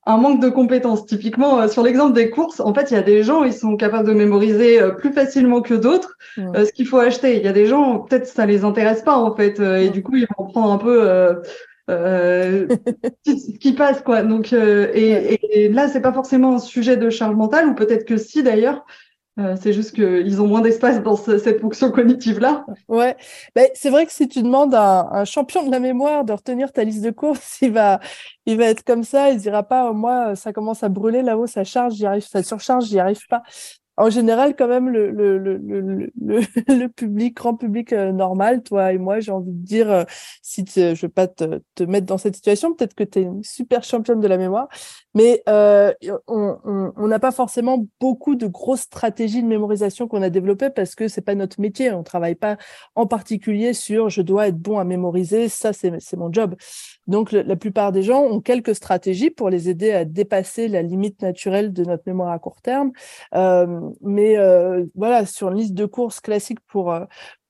un 0.06 0.16
manque 0.16 0.40
de 0.40 0.48
compétences. 0.48 1.06
Typiquement, 1.06 1.60
euh, 1.60 1.68
sur 1.68 1.82
l'exemple 1.82 2.12
des 2.12 2.30
courses, 2.30 2.60
en 2.60 2.74
fait, 2.74 2.90
il 2.90 2.94
y 2.94 2.96
a 2.96 3.02
des 3.02 3.22
gens, 3.22 3.44
ils 3.44 3.54
sont 3.54 3.76
capables 3.76 4.06
de 4.06 4.14
mémoriser 4.14 4.80
euh, 4.80 4.90
plus 4.90 5.12
facilement 5.12 5.62
que 5.62 5.74
d'autres 5.74 6.16
euh, 6.38 6.64
ce 6.64 6.72
qu'il 6.72 6.86
faut 6.86 6.98
acheter. 6.98 7.36
Il 7.36 7.42
y 7.42 7.48
a 7.48 7.52
des 7.52 7.66
gens, 7.66 8.00
peut-être 8.00 8.26
ça 8.26 8.46
les 8.46 8.64
intéresse 8.64 9.02
pas 9.02 9.16
en 9.16 9.34
fait, 9.34 9.60
et 9.60 9.88
du 9.90 10.02
coup, 10.02 10.16
ils 10.16 10.26
vont 10.38 10.46
prendre 10.46 10.72
un 10.72 10.78
peu 10.78 11.08
euh, 11.90 12.66
ce 13.26 13.58
qui 13.58 13.72
passe 13.72 14.02
quoi. 14.02 14.22
Donc, 14.22 14.52
et, 14.52 15.64
et, 15.64 15.68
là, 15.68 15.88
c'est 15.88 16.00
pas 16.00 16.12
forcément 16.12 16.56
un 16.56 16.58
sujet 16.58 16.96
de 16.96 17.10
charge 17.10 17.34
mentale, 17.34 17.68
ou 17.68 17.74
peut-être 17.74 18.04
que 18.04 18.16
si 18.16 18.42
d'ailleurs, 18.42 18.84
euh, 19.38 19.56
c'est 19.60 19.72
juste 19.72 19.94
qu'ils 19.94 20.40
ont 20.40 20.46
moins 20.46 20.60
d'espace 20.60 21.02
dans 21.02 21.16
cette 21.16 21.60
fonction 21.60 21.90
cognitive-là. 21.90 22.64
Ouais, 22.88 23.16
ben, 23.56 23.68
c'est 23.74 23.90
vrai 23.90 24.06
que 24.06 24.12
si 24.12 24.28
tu 24.28 24.42
demandes 24.42 24.74
à 24.74 25.08
un, 25.10 25.24
champion 25.24 25.66
de 25.66 25.72
la 25.72 25.80
mémoire 25.80 26.24
de 26.24 26.32
retenir 26.32 26.72
ta 26.72 26.84
liste 26.84 27.02
de 27.02 27.10
courses, 27.10 27.58
il 27.62 27.72
va, 27.72 27.98
il 28.46 28.56
va 28.56 28.66
être 28.66 28.84
comme 28.84 29.02
ça, 29.02 29.30
il 29.30 29.38
dira 29.38 29.64
pas, 29.64 29.90
oh, 29.90 29.94
moi, 29.94 30.36
ça 30.36 30.52
commence 30.52 30.84
à 30.84 30.88
brûler 30.88 31.22
là-haut, 31.22 31.48
ça 31.48 31.64
charge, 31.64 31.94
j'y 31.94 32.06
arrive, 32.06 32.26
ça 32.26 32.42
surcharge, 32.44 32.84
j'y 32.84 33.00
arrive 33.00 33.26
pas. 33.28 33.42
En 33.96 34.10
général, 34.10 34.56
quand 34.56 34.66
même, 34.66 34.88
le, 34.88 35.10
le, 35.10 35.38
le, 35.38 35.56
le, 35.56 36.10
le 36.68 36.88
public, 36.96 37.36
grand 37.36 37.54
public 37.56 37.92
euh, 37.92 38.10
normal, 38.10 38.62
toi 38.62 38.92
et 38.92 38.98
moi, 38.98 39.20
j'ai 39.20 39.30
envie 39.30 39.52
de 39.52 39.64
dire, 39.64 39.90
euh, 39.90 40.04
si 40.42 40.64
je 40.66 40.80
ne 40.80 40.94
veux 40.94 41.08
pas 41.08 41.28
te, 41.28 41.60
te, 41.76 41.84
mettre 41.84 42.06
dans 42.06 42.18
cette 42.18 42.34
situation, 42.34 42.74
peut-être 42.74 42.94
que 42.94 43.04
tu 43.04 43.20
es 43.20 43.22
une 43.22 43.44
super 43.44 43.84
championne 43.84 44.20
de 44.20 44.26
la 44.26 44.36
mémoire, 44.36 44.68
mais 45.14 45.42
euh, 45.48 45.92
on 46.26 47.06
n'a 47.06 47.18
pas 47.18 47.32
forcément 47.32 47.86
beaucoup 48.00 48.34
de 48.34 48.46
grosses 48.46 48.82
stratégies 48.82 49.42
de 49.42 49.48
mémorisation 49.48 50.08
qu'on 50.08 50.22
a 50.22 50.30
développées 50.30 50.70
parce 50.70 50.94
que 50.94 51.08
c'est 51.08 51.20
pas 51.20 51.34
notre 51.34 51.60
métier. 51.60 51.92
On 51.92 52.02
travaille 52.02 52.34
pas 52.34 52.56
en 52.94 53.06
particulier 53.06 53.72
sur 53.72 54.08
je 54.10 54.22
dois 54.22 54.48
être 54.48 54.58
bon 54.58 54.78
à 54.78 54.84
mémoriser, 54.84 55.48
ça 55.48 55.72
c'est 55.72 56.16
mon 56.16 56.32
job. 56.32 56.54
Donc 57.06 57.32
la 57.32 57.56
plupart 57.56 57.92
des 57.92 58.02
gens 58.02 58.22
ont 58.22 58.40
quelques 58.40 58.74
stratégies 58.74 59.30
pour 59.30 59.50
les 59.50 59.68
aider 59.68 59.92
à 59.92 60.04
dépasser 60.04 60.68
la 60.68 60.82
limite 60.82 61.22
naturelle 61.22 61.72
de 61.72 61.84
notre 61.84 62.04
mémoire 62.06 62.30
à 62.30 62.38
court 62.38 62.60
terme. 62.62 62.92
Euh, 63.34 63.80
mais 64.00 64.38
euh, 64.38 64.84
voilà, 64.94 65.26
sur 65.26 65.50
une 65.50 65.58
liste 65.58 65.74
de 65.74 65.86
courses 65.86 66.20
classique 66.20 66.60
pour, 66.66 66.92
euh, 66.92 67.04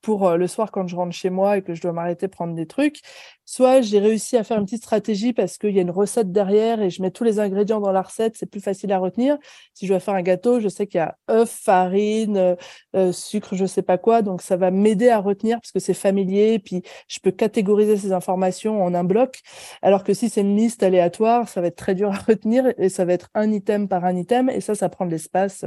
pour 0.04 0.28
euh, 0.28 0.36
le 0.36 0.46
soir 0.46 0.70
quand 0.70 0.86
je 0.86 0.94
rentre 0.94 1.14
chez 1.14 1.30
moi 1.30 1.56
et 1.56 1.62
que 1.62 1.74
je 1.74 1.80
dois 1.80 1.92
m'arrêter 1.92 2.28
prendre 2.28 2.54
des 2.54 2.66
trucs. 2.66 3.00
Soit 3.46 3.80
j'ai 3.80 3.98
réussi 3.98 4.36
à 4.36 4.44
faire 4.44 4.58
une 4.58 4.64
petite 4.64 4.82
stratégie 4.82 5.32
parce 5.32 5.58
qu'il 5.58 5.70
y 5.70 5.78
a 5.78 5.82
une 5.82 5.90
recette 5.90 6.30
derrière 6.30 6.80
et 6.82 6.90
je 6.90 7.02
mets 7.02 7.10
tous 7.10 7.24
les 7.24 7.40
ingrédients 7.40 7.80
dans 7.80 7.92
la 7.92 8.02
recette, 8.02 8.36
c'est 8.36 8.46
plus 8.46 8.60
facile 8.60 8.92
à 8.92 8.98
retenir. 8.98 9.38
Si 9.72 9.86
je 9.86 9.92
dois 9.92 10.00
faire 10.00 10.14
un 10.14 10.22
gâteau, 10.22 10.60
je 10.60 10.68
sais 10.68 10.86
qu'il 10.86 10.98
y 10.98 11.00
a 11.00 11.16
œufs, 11.30 11.50
farine, 11.50 12.36
euh, 12.36 12.54
euh, 12.96 13.12
sucre, 13.12 13.54
je 13.54 13.64
sais 13.64 13.82
pas 13.82 13.98
quoi, 13.98 14.22
donc 14.22 14.42
ça 14.42 14.56
va 14.56 14.70
m'aider 14.70 15.08
à 15.08 15.18
retenir 15.18 15.58
parce 15.60 15.72
que 15.72 15.80
c'est 15.80 15.94
familier. 15.94 16.58
Puis 16.58 16.82
je 17.08 17.18
peux 17.20 17.30
catégoriser 17.32 17.96
ces 17.96 18.12
informations 18.12 18.82
en 18.84 18.94
un 18.94 19.04
bloc. 19.04 19.40
Alors 19.82 20.04
que 20.04 20.12
si 20.12 20.28
c'est 20.28 20.42
une 20.42 20.56
liste 20.56 20.82
aléatoire, 20.82 21.48
ça 21.48 21.60
va 21.62 21.68
être 21.68 21.76
très 21.76 21.94
dur 21.94 22.10
à 22.12 22.18
retenir 22.28 22.72
et 22.78 22.90
ça 22.90 23.04
va 23.06 23.14
être 23.14 23.30
un 23.34 23.52
item 23.52 23.88
par 23.88 24.04
un 24.04 24.16
item 24.16 24.50
et 24.50 24.60
ça, 24.60 24.74
ça 24.74 24.88
prend 24.90 25.06
de 25.06 25.10
l'espace. 25.10 25.64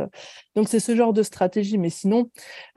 Donc 0.55 0.67
c'est 0.69 0.79
ce 0.79 0.95
genre 0.95 1.13
de 1.13 1.23
stratégie. 1.23 1.77
Mais 1.77 1.89
sinon, 1.89 2.29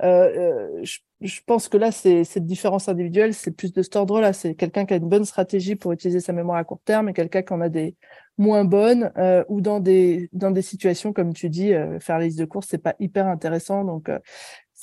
euh, 0.02 0.68
je 0.82 0.98
je 1.20 1.40
pense 1.44 1.68
que 1.68 1.76
là, 1.76 1.92
c'est 1.92 2.24
cette 2.24 2.46
différence 2.46 2.88
individuelle, 2.88 3.34
c'est 3.34 3.50
plus 3.50 3.72
de 3.72 3.82
cet 3.82 3.96
ordre-là. 3.96 4.32
C'est 4.32 4.54
quelqu'un 4.54 4.86
qui 4.86 4.94
a 4.94 4.96
une 4.96 5.08
bonne 5.08 5.24
stratégie 5.24 5.76
pour 5.76 5.92
utiliser 5.92 6.20
sa 6.20 6.32
mémoire 6.32 6.56
à 6.56 6.64
court 6.64 6.80
terme 6.84 7.08
et 7.08 7.12
quelqu'un 7.12 7.42
qui 7.42 7.52
en 7.52 7.60
a 7.60 7.68
des 7.68 7.94
moins 8.38 8.64
bonnes 8.64 9.12
euh, 9.18 9.44
ou 9.48 9.60
dans 9.60 9.80
des 9.80 10.30
dans 10.32 10.50
des 10.50 10.62
situations 10.62 11.12
comme 11.12 11.34
tu 11.34 11.50
dis, 11.50 11.74
euh, 11.74 12.00
faire 12.00 12.18
la 12.18 12.24
liste 12.24 12.38
de 12.38 12.46
courses, 12.46 12.68
c'est 12.70 12.78
pas 12.78 12.94
hyper 12.98 13.26
intéressant. 13.26 13.84
Donc, 13.84 14.08
euh, 14.08 14.18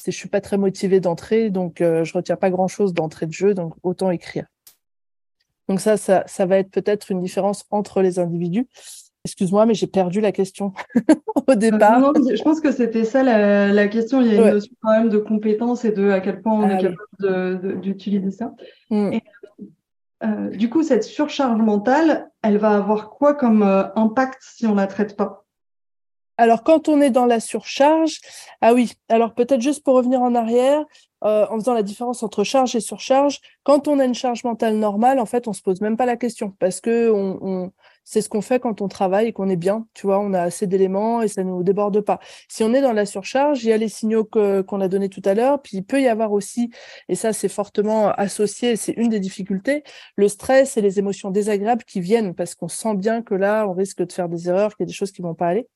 je 0.05 0.11
suis 0.11 0.29
pas 0.29 0.41
très 0.41 0.57
motivée 0.57 0.99
d'entrer, 0.99 1.49
donc 1.49 1.81
euh, 1.81 2.03
je 2.03 2.13
retiens 2.13 2.35
pas 2.35 2.49
grand-chose 2.49 2.93
d'entrée 2.93 3.25
de 3.25 3.33
jeu, 3.33 3.53
donc 3.53 3.73
autant 3.83 4.11
écrire. 4.11 4.45
Donc 5.67 5.81
ça, 5.81 5.97
ça, 5.97 6.23
ça 6.27 6.45
va 6.45 6.59
être 6.59 6.71
peut-être 6.71 7.11
une 7.11 7.21
différence 7.21 7.65
entre 7.71 8.01
les 8.01 8.19
individus. 8.19 8.67
Excuse-moi, 9.25 9.65
mais 9.65 9.73
j'ai 9.73 9.87
perdu 9.87 10.21
la 10.21 10.31
question 10.31 10.73
au 11.47 11.55
départ. 11.55 11.99
Non, 11.99 12.13
je 12.15 12.41
pense 12.41 12.61
que 12.61 12.71
c'était 12.71 13.03
ça 13.03 13.23
la, 13.23 13.87
question. 13.87 14.21
Il 14.21 14.27
y 14.27 14.31
a 14.31 14.35
une 14.35 14.53
notion 14.53 14.73
quand 14.81 14.91
même 14.91 15.09
de 15.09 15.17
compétence 15.17 15.83
et 15.85 15.91
de 15.91 16.09
à 16.09 16.21
quel 16.21 16.41
point 16.41 16.53
on 16.53 16.69
est 16.69 16.75
ah 16.75 17.21
capable 17.21 17.81
d'utiliser 17.81 18.31
ça. 18.31 18.53
Mm. 18.89 19.17
du 20.53 20.69
coup, 20.69 20.83
cette 20.83 21.03
surcharge 21.03 21.59
mentale, 21.59 22.31
elle 22.41 22.57
va 22.57 22.75
avoir 22.75 23.09
quoi 23.09 23.33
comme 23.33 23.63
impact 23.95 24.39
si 24.41 24.65
on 24.65 24.75
la 24.75 24.87
traite 24.87 25.17
pas? 25.17 25.43
Alors, 26.37 26.63
quand 26.63 26.87
on 26.87 27.01
est 27.01 27.09
dans 27.09 27.25
la 27.25 27.39
surcharge, 27.39 28.21
ah 28.61 28.73
oui, 28.73 28.93
alors 29.09 29.33
peut-être 29.33 29.61
juste 29.61 29.83
pour 29.83 29.95
revenir 29.95 30.21
en 30.21 30.35
arrière, 30.35 30.85
euh, 31.23 31.47
en 31.49 31.55
faisant 31.55 31.73
la 31.73 31.81
différence 31.81 32.21
entre 32.21 32.43
charge 32.43 32.75
et 32.75 32.79
surcharge, 32.79 33.39
quand 33.63 33.87
on 33.87 33.97
a 33.97 34.05
une 34.05 34.13
charge 34.13 34.43
mentale 34.43 34.75
normale, 34.75 35.19
en 35.19 35.25
fait, 35.25 35.47
on 35.47 35.53
se 35.53 35.63
pose 35.63 35.81
même 35.81 35.97
pas 35.97 36.05
la 36.05 36.15
question 36.15 36.53
parce 36.59 36.79
que 36.79 37.09
on, 37.11 37.71
c'est 38.09 38.21
ce 38.21 38.29
qu'on 38.29 38.39
fait 38.39 38.61
quand 38.61 38.81
on 38.81 38.87
travaille 38.87 39.27
et 39.27 39.33
qu'on 39.33 39.49
est 39.49 39.57
bien, 39.57 39.85
tu 39.93 40.07
vois, 40.07 40.19
on 40.19 40.31
a 40.31 40.39
assez 40.39 40.65
d'éléments 40.65 41.21
et 41.21 41.27
ça 41.27 41.43
ne 41.43 41.49
nous 41.49 41.61
déborde 41.61 41.99
pas. 41.99 42.19
Si 42.47 42.63
on 42.63 42.73
est 42.73 42.79
dans 42.79 42.93
la 42.93 43.05
surcharge, 43.05 43.65
il 43.65 43.69
y 43.69 43.73
a 43.73 43.77
les 43.77 43.89
signaux 43.89 44.23
qu'on 44.23 44.79
a 44.79 44.87
donnés 44.87 45.09
tout 45.09 45.21
à 45.25 45.33
l'heure, 45.33 45.61
puis 45.61 45.75
il 45.75 45.83
peut 45.83 46.01
y 46.01 46.07
avoir 46.07 46.31
aussi, 46.31 46.71
et 47.09 47.15
ça 47.15 47.33
c'est 47.33 47.49
fortement 47.49 48.07
associé, 48.11 48.77
c'est 48.77 48.93
une 48.93 49.09
des 49.09 49.19
difficultés, 49.19 49.83
le 50.15 50.29
stress 50.29 50.77
et 50.77 50.81
les 50.81 50.99
émotions 50.99 51.31
désagréables 51.31 51.83
qui 51.83 51.99
viennent 51.99 52.33
parce 52.33 52.55
qu'on 52.55 52.69
sent 52.69 52.95
bien 52.95 53.21
que 53.21 53.35
là, 53.35 53.67
on 53.67 53.73
risque 53.73 54.01
de 54.01 54.11
faire 54.13 54.29
des 54.29 54.47
erreurs, 54.47 54.77
qu'il 54.77 54.85
y 54.85 54.87
a 54.87 54.91
des 54.91 54.93
choses 54.93 55.11
qui 55.11 55.21
vont 55.21 55.35
pas 55.35 55.47
aller. 55.47 55.67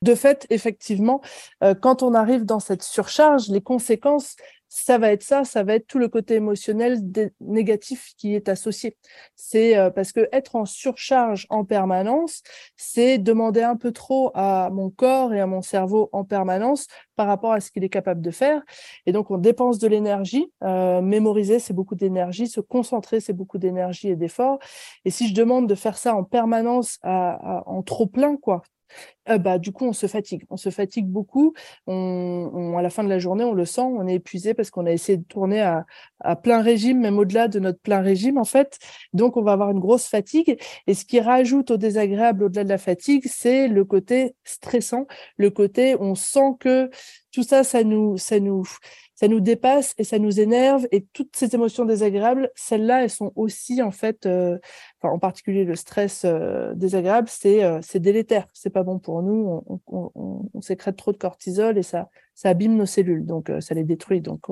De 0.00 0.14
fait, 0.14 0.46
effectivement, 0.48 1.20
euh, 1.62 1.74
quand 1.74 2.02
on 2.02 2.14
arrive 2.14 2.46
dans 2.46 2.60
cette 2.60 2.82
surcharge, 2.82 3.48
les 3.48 3.60
conséquences, 3.60 4.36
ça 4.76 4.98
va 4.98 5.12
être 5.12 5.22
ça, 5.22 5.44
ça 5.44 5.62
va 5.62 5.74
être 5.74 5.86
tout 5.86 6.00
le 6.00 6.08
côté 6.08 6.34
émotionnel 6.34 6.98
négatif 7.40 8.12
qui 8.18 8.34
est 8.34 8.48
associé. 8.48 8.96
C'est 9.36 9.78
euh, 9.78 9.90
parce 9.90 10.10
que 10.10 10.28
être 10.32 10.56
en 10.56 10.64
surcharge 10.64 11.46
en 11.48 11.64
permanence, 11.64 12.42
c'est 12.76 13.18
demander 13.18 13.62
un 13.62 13.76
peu 13.76 13.92
trop 13.92 14.32
à 14.34 14.70
mon 14.72 14.90
corps 14.90 15.32
et 15.32 15.40
à 15.40 15.46
mon 15.46 15.62
cerveau 15.62 16.08
en 16.12 16.24
permanence 16.24 16.88
par 17.14 17.28
rapport 17.28 17.52
à 17.52 17.60
ce 17.60 17.70
qu'il 17.70 17.84
est 17.84 17.88
capable 17.88 18.20
de 18.20 18.32
faire. 18.32 18.62
Et 19.06 19.12
donc, 19.12 19.30
on 19.30 19.38
dépense 19.38 19.78
de 19.78 19.86
l'énergie. 19.86 20.50
Euh, 20.64 21.00
mémoriser, 21.00 21.60
c'est 21.60 21.72
beaucoup 21.72 21.94
d'énergie. 21.94 22.48
Se 22.48 22.60
concentrer, 22.60 23.20
c'est 23.20 23.32
beaucoup 23.32 23.58
d'énergie 23.58 24.08
et 24.08 24.16
d'effort. 24.16 24.58
Et 25.04 25.10
si 25.10 25.28
je 25.28 25.34
demande 25.34 25.68
de 25.68 25.76
faire 25.76 25.96
ça 25.96 26.16
en 26.16 26.24
permanence 26.24 26.98
en 27.04 27.82
trop 27.84 28.06
plein, 28.06 28.36
quoi, 28.36 28.62
euh, 29.28 29.38
bah, 29.38 29.58
du 29.58 29.72
coup, 29.72 29.86
on 29.86 29.92
se 29.92 30.06
fatigue. 30.06 30.44
On 30.50 30.56
se 30.56 30.70
fatigue 30.70 31.06
beaucoup. 31.06 31.54
On, 31.86 32.76
à 32.78 32.82
la 32.82 32.90
fin 32.90 33.04
de 33.04 33.08
la 33.08 33.18
journée, 33.18 33.44
on 33.44 33.54
le 33.54 33.64
sent, 33.64 33.82
on 33.82 34.06
est 34.06 34.14
épuisé 34.14 34.54
parce 34.54 34.70
qu'on 34.70 34.86
a 34.86 34.92
essayé 34.92 35.18
de 35.18 35.24
tourner 35.24 35.62
à, 35.62 35.86
à 36.20 36.36
plein 36.36 36.60
régime, 36.62 37.00
même 37.00 37.18
au-delà 37.18 37.48
de 37.48 37.58
notre 37.58 37.80
plein 37.80 38.00
régime, 38.00 38.38
en 38.38 38.44
fait. 38.44 38.78
Donc, 39.12 39.36
on 39.36 39.42
va 39.42 39.52
avoir 39.52 39.70
une 39.70 39.80
grosse 39.80 40.06
fatigue. 40.06 40.58
Et 40.86 40.94
ce 40.94 41.04
qui 41.04 41.20
rajoute 41.20 41.70
au 41.70 41.76
désagréable, 41.76 42.44
au-delà 42.44 42.64
de 42.64 42.68
la 42.68 42.78
fatigue, 42.78 43.24
c'est 43.26 43.68
le 43.68 43.84
côté 43.84 44.34
stressant, 44.44 45.06
le 45.36 45.50
côté, 45.50 45.96
on 46.00 46.14
sent 46.14 46.56
que 46.60 46.90
tout 47.32 47.42
ça, 47.42 47.64
ça 47.64 47.82
nous, 47.82 48.16
ça 48.16 48.38
nous, 48.38 48.64
ça 49.14 49.28
nous 49.28 49.40
dépasse 49.40 49.94
et 49.98 50.04
ça 50.04 50.18
nous 50.18 50.40
énerve. 50.40 50.86
Et 50.90 51.06
toutes 51.12 51.36
ces 51.36 51.54
émotions 51.54 51.84
désagréables, 51.84 52.50
celles-là, 52.54 53.04
elles 53.04 53.10
sont 53.10 53.32
aussi 53.36 53.82
en 53.82 53.90
fait, 53.90 54.26
euh, 54.26 54.58
en 55.02 55.18
particulier 55.18 55.64
le 55.64 55.76
stress 55.76 56.22
euh, 56.24 56.74
désagréable, 56.74 57.28
c'est 57.28 57.64
euh, 57.64 57.80
délétère. 57.94 58.48
C'est 58.52 58.70
pas 58.70 58.82
bon 58.82 58.98
pour 58.98 59.22
nous. 59.22 59.62
On, 59.66 59.80
on, 59.86 60.42
on, 60.52 60.60
sécrète 60.60 60.96
trop 60.96 61.12
de 61.12 61.18
cortisol 61.18 61.78
et 61.78 61.82
ça 61.82 62.08
ça 62.34 62.48
abîme 62.48 62.76
nos 62.76 62.86
cellules, 62.86 63.24
donc 63.24 63.52
ça 63.60 63.74
les 63.74 63.84
détruit. 63.84 64.20
Donc 64.20 64.46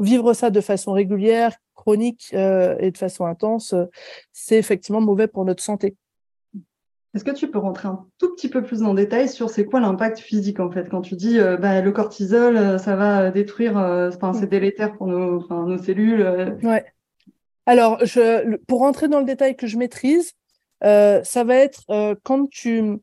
vivre 0.00 0.32
ça 0.32 0.50
de 0.50 0.60
façon 0.60 0.92
régulière, 0.92 1.56
chronique 1.74 2.32
et 2.32 2.90
de 2.90 2.96
façon 2.96 3.26
intense, 3.26 3.74
c'est 4.32 4.58
effectivement 4.58 5.00
mauvais 5.00 5.28
pour 5.28 5.44
notre 5.44 5.62
santé. 5.62 5.96
Est-ce 7.14 7.24
que 7.24 7.30
tu 7.30 7.50
peux 7.50 7.58
rentrer 7.58 7.88
un 7.88 8.06
tout 8.18 8.34
petit 8.34 8.50
peu 8.50 8.62
plus 8.62 8.82
en 8.82 8.92
détail 8.92 9.28
sur 9.28 9.48
c'est 9.48 9.64
quoi 9.64 9.80
l'impact 9.80 10.18
physique 10.18 10.60
en 10.60 10.70
fait 10.70 10.88
quand 10.90 11.00
tu 11.00 11.14
dis 11.14 11.38
euh, 11.38 11.56
bah, 11.56 11.80
le 11.80 11.90
cortisol 11.90 12.56
euh, 12.56 12.78
ça 12.78 12.96
va 12.96 13.30
détruire 13.30 13.78
euh, 13.78 14.10
c'est 14.34 14.48
délétère 14.48 14.92
pour 14.96 15.06
nos, 15.06 15.46
nos 15.48 15.78
cellules 15.78 16.58
ouais. 16.62 16.84
Alors 17.64 18.04
je 18.04 18.56
pour 18.66 18.80
rentrer 18.80 19.08
dans 19.08 19.20
le 19.20 19.24
détail 19.24 19.56
que 19.56 19.66
je 19.66 19.78
maîtrise 19.78 20.32
ça 20.82 21.44
va 21.44 21.54
être 21.54 21.84
quand 22.24 22.48
tu 22.50 22.98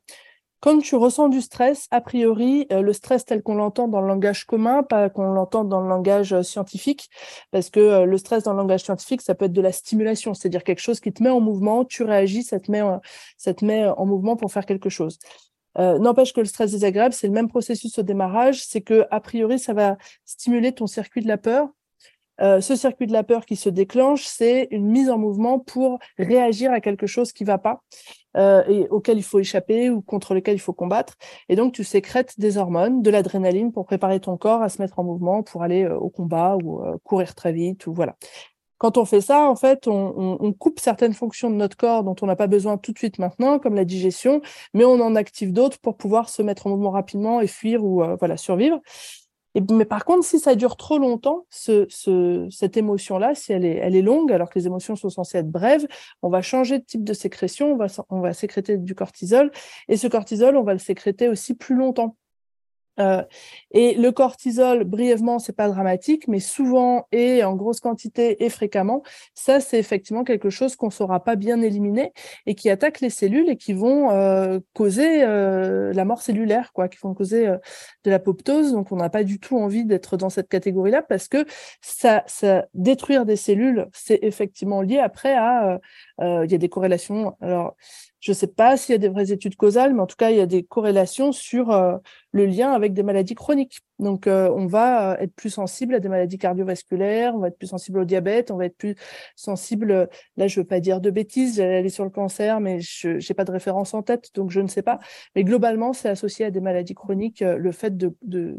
quand 0.65 0.79
tu 0.79 0.95
ressens 0.95 1.29
du 1.29 1.41
stress, 1.41 1.87
a 1.91 2.01
priori, 2.01 2.65
euh, 2.71 2.81
le 2.81 2.91
stress 2.91 3.23
tel 3.23 3.43
qu'on 3.43 3.53
l'entend 3.53 3.87
dans 3.87 4.01
le 4.01 4.07
langage 4.07 4.45
commun, 4.45 4.81
pas 4.81 5.11
qu'on 5.11 5.31
l'entend 5.31 5.63
dans 5.63 5.79
le 5.79 5.87
langage 5.87 6.33
euh, 6.33 6.41
scientifique, 6.41 7.07
parce 7.51 7.69
que 7.69 7.79
euh, 7.79 8.05
le 8.05 8.17
stress 8.17 8.41
dans 8.41 8.53
le 8.53 8.57
langage 8.57 8.81
scientifique, 8.81 9.21
ça 9.21 9.35
peut 9.35 9.45
être 9.45 9.53
de 9.53 9.61
la 9.61 9.71
stimulation, 9.71 10.33
c'est-à-dire 10.33 10.63
quelque 10.63 10.79
chose 10.79 10.99
qui 10.99 11.13
te 11.13 11.21
met 11.21 11.29
en 11.29 11.39
mouvement, 11.39 11.85
tu 11.85 12.01
réagis, 12.01 12.41
ça 12.41 12.59
te 12.59 12.71
met, 12.71 12.81
ça 13.37 13.53
te 13.53 13.63
met 13.63 13.85
en 13.85 14.07
mouvement 14.07 14.37
pour 14.37 14.51
faire 14.51 14.65
quelque 14.65 14.89
chose. 14.89 15.19
N'empêche 15.77 16.33
que 16.33 16.39
le 16.39 16.47
stress 16.47 16.71
désagréable, 16.71 17.13
c'est 17.13 17.27
le 17.27 17.33
même 17.33 17.49
processus 17.49 17.99
au 17.99 18.01
démarrage, 18.01 18.65
c'est 18.65 18.81
que 18.81 19.05
a 19.11 19.19
priori, 19.19 19.59
ça 19.59 19.73
va 19.73 19.97
stimuler 20.23 20.71
ton 20.71 20.87
circuit 20.87 21.21
de 21.21 21.27
la 21.27 21.37
peur, 21.37 21.67
euh, 22.41 22.61
ce 22.61 22.75
circuit 22.75 23.07
de 23.07 23.13
la 23.13 23.23
peur 23.23 23.45
qui 23.45 23.55
se 23.55 23.69
déclenche, 23.69 24.25
c'est 24.25 24.67
une 24.71 24.87
mise 24.87 25.09
en 25.09 25.17
mouvement 25.17 25.59
pour 25.59 25.99
réagir 26.17 26.71
à 26.71 26.81
quelque 26.81 27.07
chose 27.07 27.31
qui 27.31 27.43
va 27.43 27.57
pas 27.57 27.81
euh, 28.37 28.63
et 28.67 28.87
auquel 28.89 29.17
il 29.17 29.23
faut 29.23 29.39
échapper 29.39 29.89
ou 29.89 30.01
contre 30.01 30.33
lequel 30.33 30.55
il 30.55 30.59
faut 30.59 30.73
combattre. 30.73 31.15
Et 31.49 31.55
donc, 31.55 31.73
tu 31.73 31.83
sécrètes 31.83 32.39
des 32.39 32.57
hormones, 32.57 33.01
de 33.01 33.09
l'adrénaline 33.09 33.71
pour 33.71 33.85
préparer 33.85 34.19
ton 34.19 34.37
corps 34.37 34.61
à 34.61 34.69
se 34.69 34.81
mettre 34.81 34.99
en 34.99 35.03
mouvement 35.03 35.43
pour 35.43 35.63
aller 35.63 35.83
euh, 35.83 35.97
au 35.97 36.09
combat 36.09 36.57
ou 36.63 36.81
courir 37.03 37.35
très 37.35 37.53
vite 37.53 37.87
ou 37.87 37.93
voilà. 37.93 38.15
Quand 38.77 38.97
on 38.97 39.05
fait 39.05 39.21
ça, 39.21 39.49
en 39.49 39.55
fait, 39.55 39.87
on, 39.87 40.37
on 40.39 40.51
coupe 40.51 40.81
certaines 40.81 41.13
fonctions 41.13 41.49
de 41.49 41.55
notre 41.55 41.77
corps 41.77 42.03
dont 42.03 42.15
on 42.21 42.25
n'a 42.25 42.35
pas 42.35 42.47
besoin 42.47 42.77
tout 42.77 42.91
de 42.91 42.97
suite 42.97 43.19
maintenant, 43.19 43.57
comme 43.57 43.73
la 43.73 43.85
digestion, 43.85 44.41
mais 44.73 44.83
on 44.83 44.99
en 44.99 45.15
active 45.15 45.53
d'autres 45.53 45.79
pour 45.79 45.95
pouvoir 45.95 46.27
se 46.27 46.41
mettre 46.41 46.67
en 46.67 46.71
mouvement 46.71 46.91
rapidement 46.91 47.39
et 47.39 47.47
fuir 47.47 47.85
ou 47.85 48.03
voilà 48.19 48.35
survivre 48.35 48.81
mais 49.71 49.85
par 49.85 50.05
contre, 50.05 50.25
si 50.25 50.39
ça 50.39 50.55
dure 50.55 50.75
trop 50.77 50.97
longtemps, 50.97 51.45
ce, 51.49 51.85
ce, 51.89 52.47
cette 52.51 52.77
émotion-là, 52.77 53.35
si 53.35 53.53
elle 53.53 53.65
est, 53.65 53.75
elle 53.77 53.95
est 53.95 54.01
longue, 54.01 54.31
alors 54.31 54.49
que 54.49 54.59
les 54.59 54.67
émotions 54.67 54.95
sont 54.95 55.09
censées 55.09 55.37
être 55.37 55.49
brèves, 55.49 55.87
on 56.21 56.29
va 56.29 56.41
changer 56.41 56.79
de 56.79 56.83
type 56.83 57.03
de 57.03 57.13
sécrétion, 57.13 57.73
on 57.73 57.77
va, 57.77 57.87
on 58.09 58.19
va 58.19 58.33
sécréter 58.33 58.77
du 58.77 58.95
cortisol, 58.95 59.51
et 59.87 59.97
ce 59.97 60.07
cortisol, 60.07 60.57
on 60.57 60.63
va 60.63 60.73
le 60.73 60.79
sécréter 60.79 61.29
aussi 61.29 61.53
plus 61.53 61.75
longtemps. 61.75 62.17
Euh, 62.99 63.23
et 63.71 63.95
le 63.95 64.11
cortisol, 64.11 64.83
brièvement, 64.83 65.39
c'est 65.39 65.55
pas 65.55 65.67
dramatique, 65.67 66.27
mais 66.27 66.39
souvent 66.39 67.07
et 67.11 67.43
en 67.43 67.55
grosse 67.55 67.79
quantité 67.79 68.43
et 68.43 68.49
fréquemment, 68.49 69.03
ça 69.33 69.59
c'est 69.59 69.79
effectivement 69.79 70.23
quelque 70.23 70.49
chose 70.49 70.75
qu'on 70.75 70.89
saura 70.89 71.23
pas 71.23 71.35
bien 71.35 71.61
éliminer 71.61 72.13
et 72.45 72.55
qui 72.55 72.69
attaque 72.69 73.01
les 73.01 73.09
cellules 73.09 73.49
et 73.49 73.57
qui 73.57 73.73
vont 73.73 74.11
euh, 74.11 74.59
causer 74.73 75.23
euh, 75.23 75.93
la 75.93 76.05
mort 76.05 76.21
cellulaire, 76.21 76.71
quoi, 76.73 76.87
qui 76.87 76.97
vont 77.01 77.13
causer 77.13 77.47
de 78.03 78.09
l'apoptose. 78.11 78.71
Donc 78.71 78.91
on 78.91 78.95
n'a 78.95 79.09
pas 79.09 79.23
du 79.23 79.39
tout 79.39 79.57
envie 79.57 79.85
d'être 79.85 80.17
dans 80.17 80.29
cette 80.29 80.49
catégorie-là 80.49 81.01
parce 81.01 81.27
que 81.27 81.45
ça, 81.81 82.23
ça 82.27 82.65
détruire 82.73 83.25
des 83.25 83.35
cellules, 83.35 83.87
c'est 83.93 84.19
effectivement 84.21 84.81
lié 84.81 84.99
après 84.99 85.35
à, 85.35 85.79
il 86.21 86.51
y 86.51 86.55
a 86.55 86.57
des 86.57 86.69
corrélations. 86.69 87.35
Alors 87.41 87.75
je 88.25 88.31
ne 88.31 88.35
sais 88.35 88.47
pas 88.47 88.75
s'il 88.75 88.93
y 88.93 88.95
a 88.95 88.97
des 88.97 89.07
vraies 89.07 89.31
études 89.31 89.55
causales, 89.55 89.93
mais 89.93 90.01
en 90.01 90.07
tout 90.07 90.15
cas, 90.15 90.31
il 90.31 90.37
y 90.37 90.41
a 90.41 90.47
des 90.47 90.63
corrélations 90.63 91.31
sur 91.31 91.69
euh, 91.69 91.95
le 92.31 92.47
lien 92.47 92.71
avec 92.71 92.93
des 92.93 93.03
maladies 93.03 93.35
chroniques. 93.35 93.81
Donc, 93.99 94.25
euh, 94.25 94.49
on 94.55 94.65
va 94.65 95.11
euh, 95.11 95.17
être 95.19 95.35
plus 95.35 95.51
sensible 95.51 95.93
à 95.93 95.99
des 95.99 96.09
maladies 96.09 96.39
cardiovasculaires, 96.39 97.35
on 97.35 97.37
va 97.37 97.49
être 97.49 97.57
plus 97.59 97.67
sensible 97.67 97.99
au 97.99 98.03
diabète, 98.03 98.49
on 98.49 98.57
va 98.57 98.65
être 98.65 98.77
plus 98.77 98.95
sensible, 99.35 100.09
là, 100.37 100.47
je 100.47 100.59
ne 100.59 100.63
veux 100.63 100.67
pas 100.67 100.79
dire 100.79 101.01
de 101.01 101.11
bêtises, 101.11 101.57
j'allais 101.57 101.77
aller 101.77 101.89
sur 101.89 102.03
le 102.03 102.09
cancer, 102.09 102.59
mais 102.59 102.79
je 102.79 103.09
n'ai 103.09 103.35
pas 103.35 103.45
de 103.45 103.51
référence 103.51 103.93
en 103.93 104.01
tête, 104.01 104.31
donc 104.33 104.49
je 104.49 104.59
ne 104.59 104.67
sais 104.67 104.81
pas. 104.81 104.97
Mais 105.35 105.43
globalement, 105.43 105.93
c'est 105.93 106.09
associé 106.09 106.45
à 106.45 106.49
des 106.49 106.61
maladies 106.61 106.95
chroniques, 106.95 107.41
le 107.41 107.71
fait 107.71 107.95
d'être 107.95 108.15
de, 108.23 108.57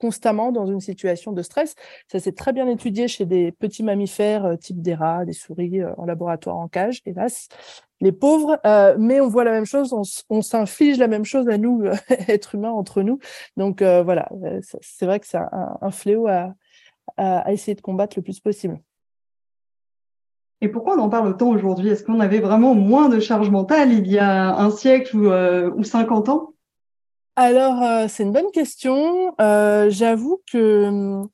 constamment 0.00 0.52
dans 0.52 0.66
une 0.66 0.80
situation 0.80 1.32
de 1.32 1.42
stress. 1.42 1.74
Ça 2.08 2.18
s'est 2.18 2.32
très 2.32 2.52
bien 2.52 2.66
étudié 2.68 3.08
chez 3.08 3.26
des 3.26 3.52
petits 3.52 3.82
mammifères 3.82 4.56
type 4.60 4.80
des 4.80 4.94
rats, 4.94 5.24
des 5.24 5.32
souris 5.32 5.80
en 5.96 6.04
laboratoire 6.04 6.56
en 6.56 6.68
cage, 6.68 7.02
hélas 7.06 7.48
les 8.00 8.12
pauvres, 8.12 8.58
euh, 8.64 8.96
mais 8.98 9.20
on 9.20 9.28
voit 9.28 9.44
la 9.44 9.52
même 9.52 9.66
chose, 9.66 9.94
on, 10.28 10.42
s'inflige 10.42 10.98
la 10.98 11.08
même 11.08 11.24
chose 11.24 11.48
à 11.48 11.58
nous, 11.58 11.84
êtres 12.28 12.54
humains, 12.54 12.70
entre 12.70 13.02
nous. 13.02 13.18
Donc 13.56 13.82
euh, 13.82 14.02
voilà, 14.02 14.28
euh, 14.44 14.60
c'est 14.80 15.06
vrai 15.06 15.20
que 15.20 15.26
c'est 15.26 15.38
un, 15.38 15.90
fléau 15.90 16.26
à, 16.26 16.54
essayer 17.50 17.74
de 17.74 17.80
combattre 17.80 18.16
le 18.16 18.22
plus 18.22 18.40
possible. 18.40 18.80
Et 20.62 20.68
pourquoi 20.68 20.96
on 20.96 21.00
en 21.00 21.08
parle 21.08 21.28
autant 21.28 21.48
aujourd'hui? 21.48 21.90
Est-ce 21.90 22.04
qu'on 22.04 22.20
avait 22.20 22.40
vraiment 22.40 22.74
moins 22.74 23.08
de 23.08 23.18
charge 23.18 23.50
mentale 23.50 23.92
il 23.92 24.06
y 24.06 24.18
a 24.18 24.54
un 24.56 24.70
siècle 24.70 25.16
ou, 25.16 25.30
ou 25.30 25.82
50 25.82 26.28
ans? 26.28 26.54
Alors, 27.36 28.08
c'est 28.10 28.22
une 28.22 28.32
bonne 28.32 28.50
question. 28.52 29.34
J'avoue 29.38 30.42
que 30.50 30.86
hum, 30.88 31.28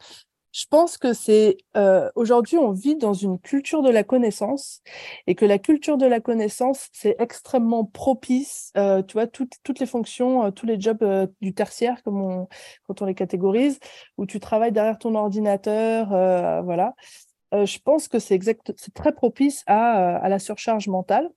je 0.56 0.64
pense 0.70 0.96
que 0.96 1.12
c'est 1.12 1.58
euh, 1.76 2.10
aujourd'hui 2.14 2.56
on 2.56 2.70
vit 2.72 2.96
dans 2.96 3.12
une 3.12 3.38
culture 3.38 3.82
de 3.82 3.90
la 3.90 4.04
connaissance 4.04 4.80
et 5.26 5.34
que 5.34 5.44
la 5.44 5.58
culture 5.58 5.98
de 5.98 6.06
la 6.06 6.18
connaissance 6.20 6.88
c'est 6.92 7.14
extrêmement 7.18 7.84
propice. 7.84 8.72
Euh, 8.78 9.02
tu 9.02 9.12
vois 9.14 9.26
toutes 9.26 9.78
les 9.78 9.84
fonctions, 9.84 10.46
euh, 10.46 10.50
tous 10.50 10.64
les 10.64 10.80
jobs 10.80 11.02
euh, 11.02 11.26
du 11.42 11.52
tertiaire 11.52 12.02
quand 12.02 13.02
on 13.02 13.04
les 13.04 13.14
catégorise, 13.14 13.78
où 14.16 14.24
tu 14.24 14.40
travailles 14.40 14.72
derrière 14.72 14.98
ton 14.98 15.14
ordinateur, 15.14 16.14
euh, 16.14 16.62
voilà. 16.62 16.94
je 17.52 17.78
pense 17.84 18.08
que 18.08 18.18
c'est 18.18 18.34
exact, 18.34 18.72
c'est 18.76 18.94
très 18.94 19.12
propice 19.12 19.62
à 19.66 20.26
la 20.28 20.38
surcharge 20.38 20.88
mentale 20.88 21.28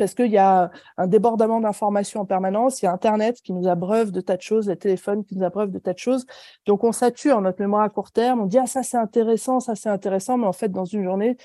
parce 0.00 0.14
qu'il 0.14 0.30
y 0.32 0.38
a 0.38 0.70
un 0.96 1.06
débordement 1.06 1.60
d'informations 1.60 2.22
en 2.22 2.24
permanence, 2.24 2.80
il 2.80 2.86
y 2.86 2.88
a 2.88 2.92
Internet 2.92 3.42
qui 3.42 3.52
nous 3.52 3.68
abreuve 3.68 4.12
de 4.12 4.22
tas 4.22 4.38
de 4.38 4.40
choses, 4.40 4.66
les 4.66 4.76
téléphones 4.76 5.26
qui 5.26 5.36
nous 5.36 5.44
abreuvent 5.44 5.70
de 5.70 5.78
tas 5.78 5.92
de 5.92 5.98
choses. 5.98 6.24
Donc, 6.64 6.84
on 6.84 6.92
sature 6.92 7.42
notre 7.42 7.60
mémoire 7.60 7.82
à 7.82 7.90
court 7.90 8.10
terme, 8.10 8.40
on 8.40 8.46
dit, 8.46 8.56
ah, 8.56 8.66
ça 8.66 8.82
c'est 8.82 8.96
intéressant, 8.96 9.60
ça 9.60 9.74
c'est 9.74 9.90
intéressant, 9.90 10.38
mais 10.38 10.46
en 10.46 10.54
fait, 10.54 10.70
dans 10.70 10.86
une 10.86 11.04
journée, 11.04 11.36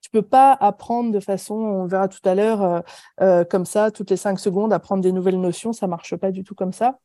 tu 0.00 0.08
peux 0.08 0.22
pas 0.22 0.56
apprendre 0.58 1.12
de 1.12 1.20
façon, 1.20 1.54
on 1.56 1.86
verra 1.86 2.08
tout 2.08 2.26
à 2.26 2.34
l'heure, 2.34 2.62
euh, 2.62 2.80
euh, 3.20 3.44
comme 3.44 3.66
ça, 3.66 3.90
toutes 3.90 4.08
les 4.08 4.16
cinq 4.16 4.40
secondes, 4.40 4.72
apprendre 4.72 5.02
des 5.02 5.12
nouvelles 5.12 5.38
notions, 5.38 5.74
ça 5.74 5.86
marche 5.86 6.16
pas 6.16 6.30
du 6.30 6.42
tout 6.42 6.54
comme 6.54 6.72
ça. 6.72 6.98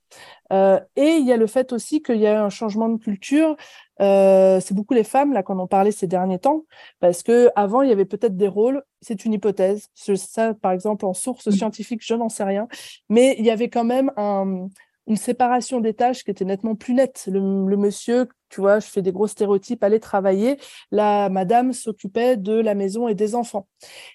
Euh, 0.54 0.80
et 0.96 1.18
il 1.18 1.28
y 1.28 1.34
a 1.34 1.38
le 1.38 1.48
fait 1.48 1.74
aussi 1.74 2.02
qu'il 2.02 2.22
y 2.22 2.28
a 2.28 2.42
un 2.42 2.50
changement 2.50 2.88
de 2.88 2.98
culture. 2.98 3.58
C'est 4.00 4.74
beaucoup 4.74 4.94
les 4.94 5.04
femmes 5.04 5.34
là 5.34 5.44
qu'on 5.44 5.60
en 5.60 5.68
parlait 5.68 5.92
ces 5.92 6.08
derniers 6.08 6.40
temps, 6.40 6.66
parce 7.00 7.24
que 7.24 7.50
avant 7.56 7.82
il 7.82 7.90
y 7.90 7.92
avait 7.92 8.06
peut-être 8.06 8.36
des 8.36 8.48
rôles. 8.48 8.84
C'est 9.02 9.24
une 9.24 9.34
hypothèse. 9.34 9.90
Ça, 9.94 10.56
par 10.56 10.72
exemple, 10.72 11.06
en 11.06 11.14
source 11.14 11.52
scientifique, 11.52 12.02
je 12.04 12.16
n'en 12.16 12.30
sais 12.30 12.44
rien, 12.44 12.68
mais 13.08 13.36
il 13.38 13.46
y 13.46 13.52
avait 13.52 13.70
quand 13.70 13.84
même 13.84 14.12
un, 14.18 14.68
une 15.08 15.18
séparation 15.18 15.80
des 15.80 15.94
tâches 15.94 16.24
qui 16.24 16.32
était 16.32 16.46
nettement 16.46 16.76
plus 16.76 16.94
nette. 16.94 17.30
Le, 17.32 17.78
monsieur, 17.78 18.28
tu 18.56 18.62
vois, 18.62 18.80
je 18.80 18.88
fais 18.88 19.02
des 19.02 19.12
gros 19.12 19.28
stéréotypes, 19.28 19.84
allait 19.84 20.00
travailler, 20.00 20.58
la 20.90 21.28
madame 21.28 21.74
s'occupait 21.74 22.38
de 22.38 22.54
la 22.54 22.74
maison 22.74 23.10
et 23.10 23.14
des 23.14 23.36
enfants. 23.36 23.68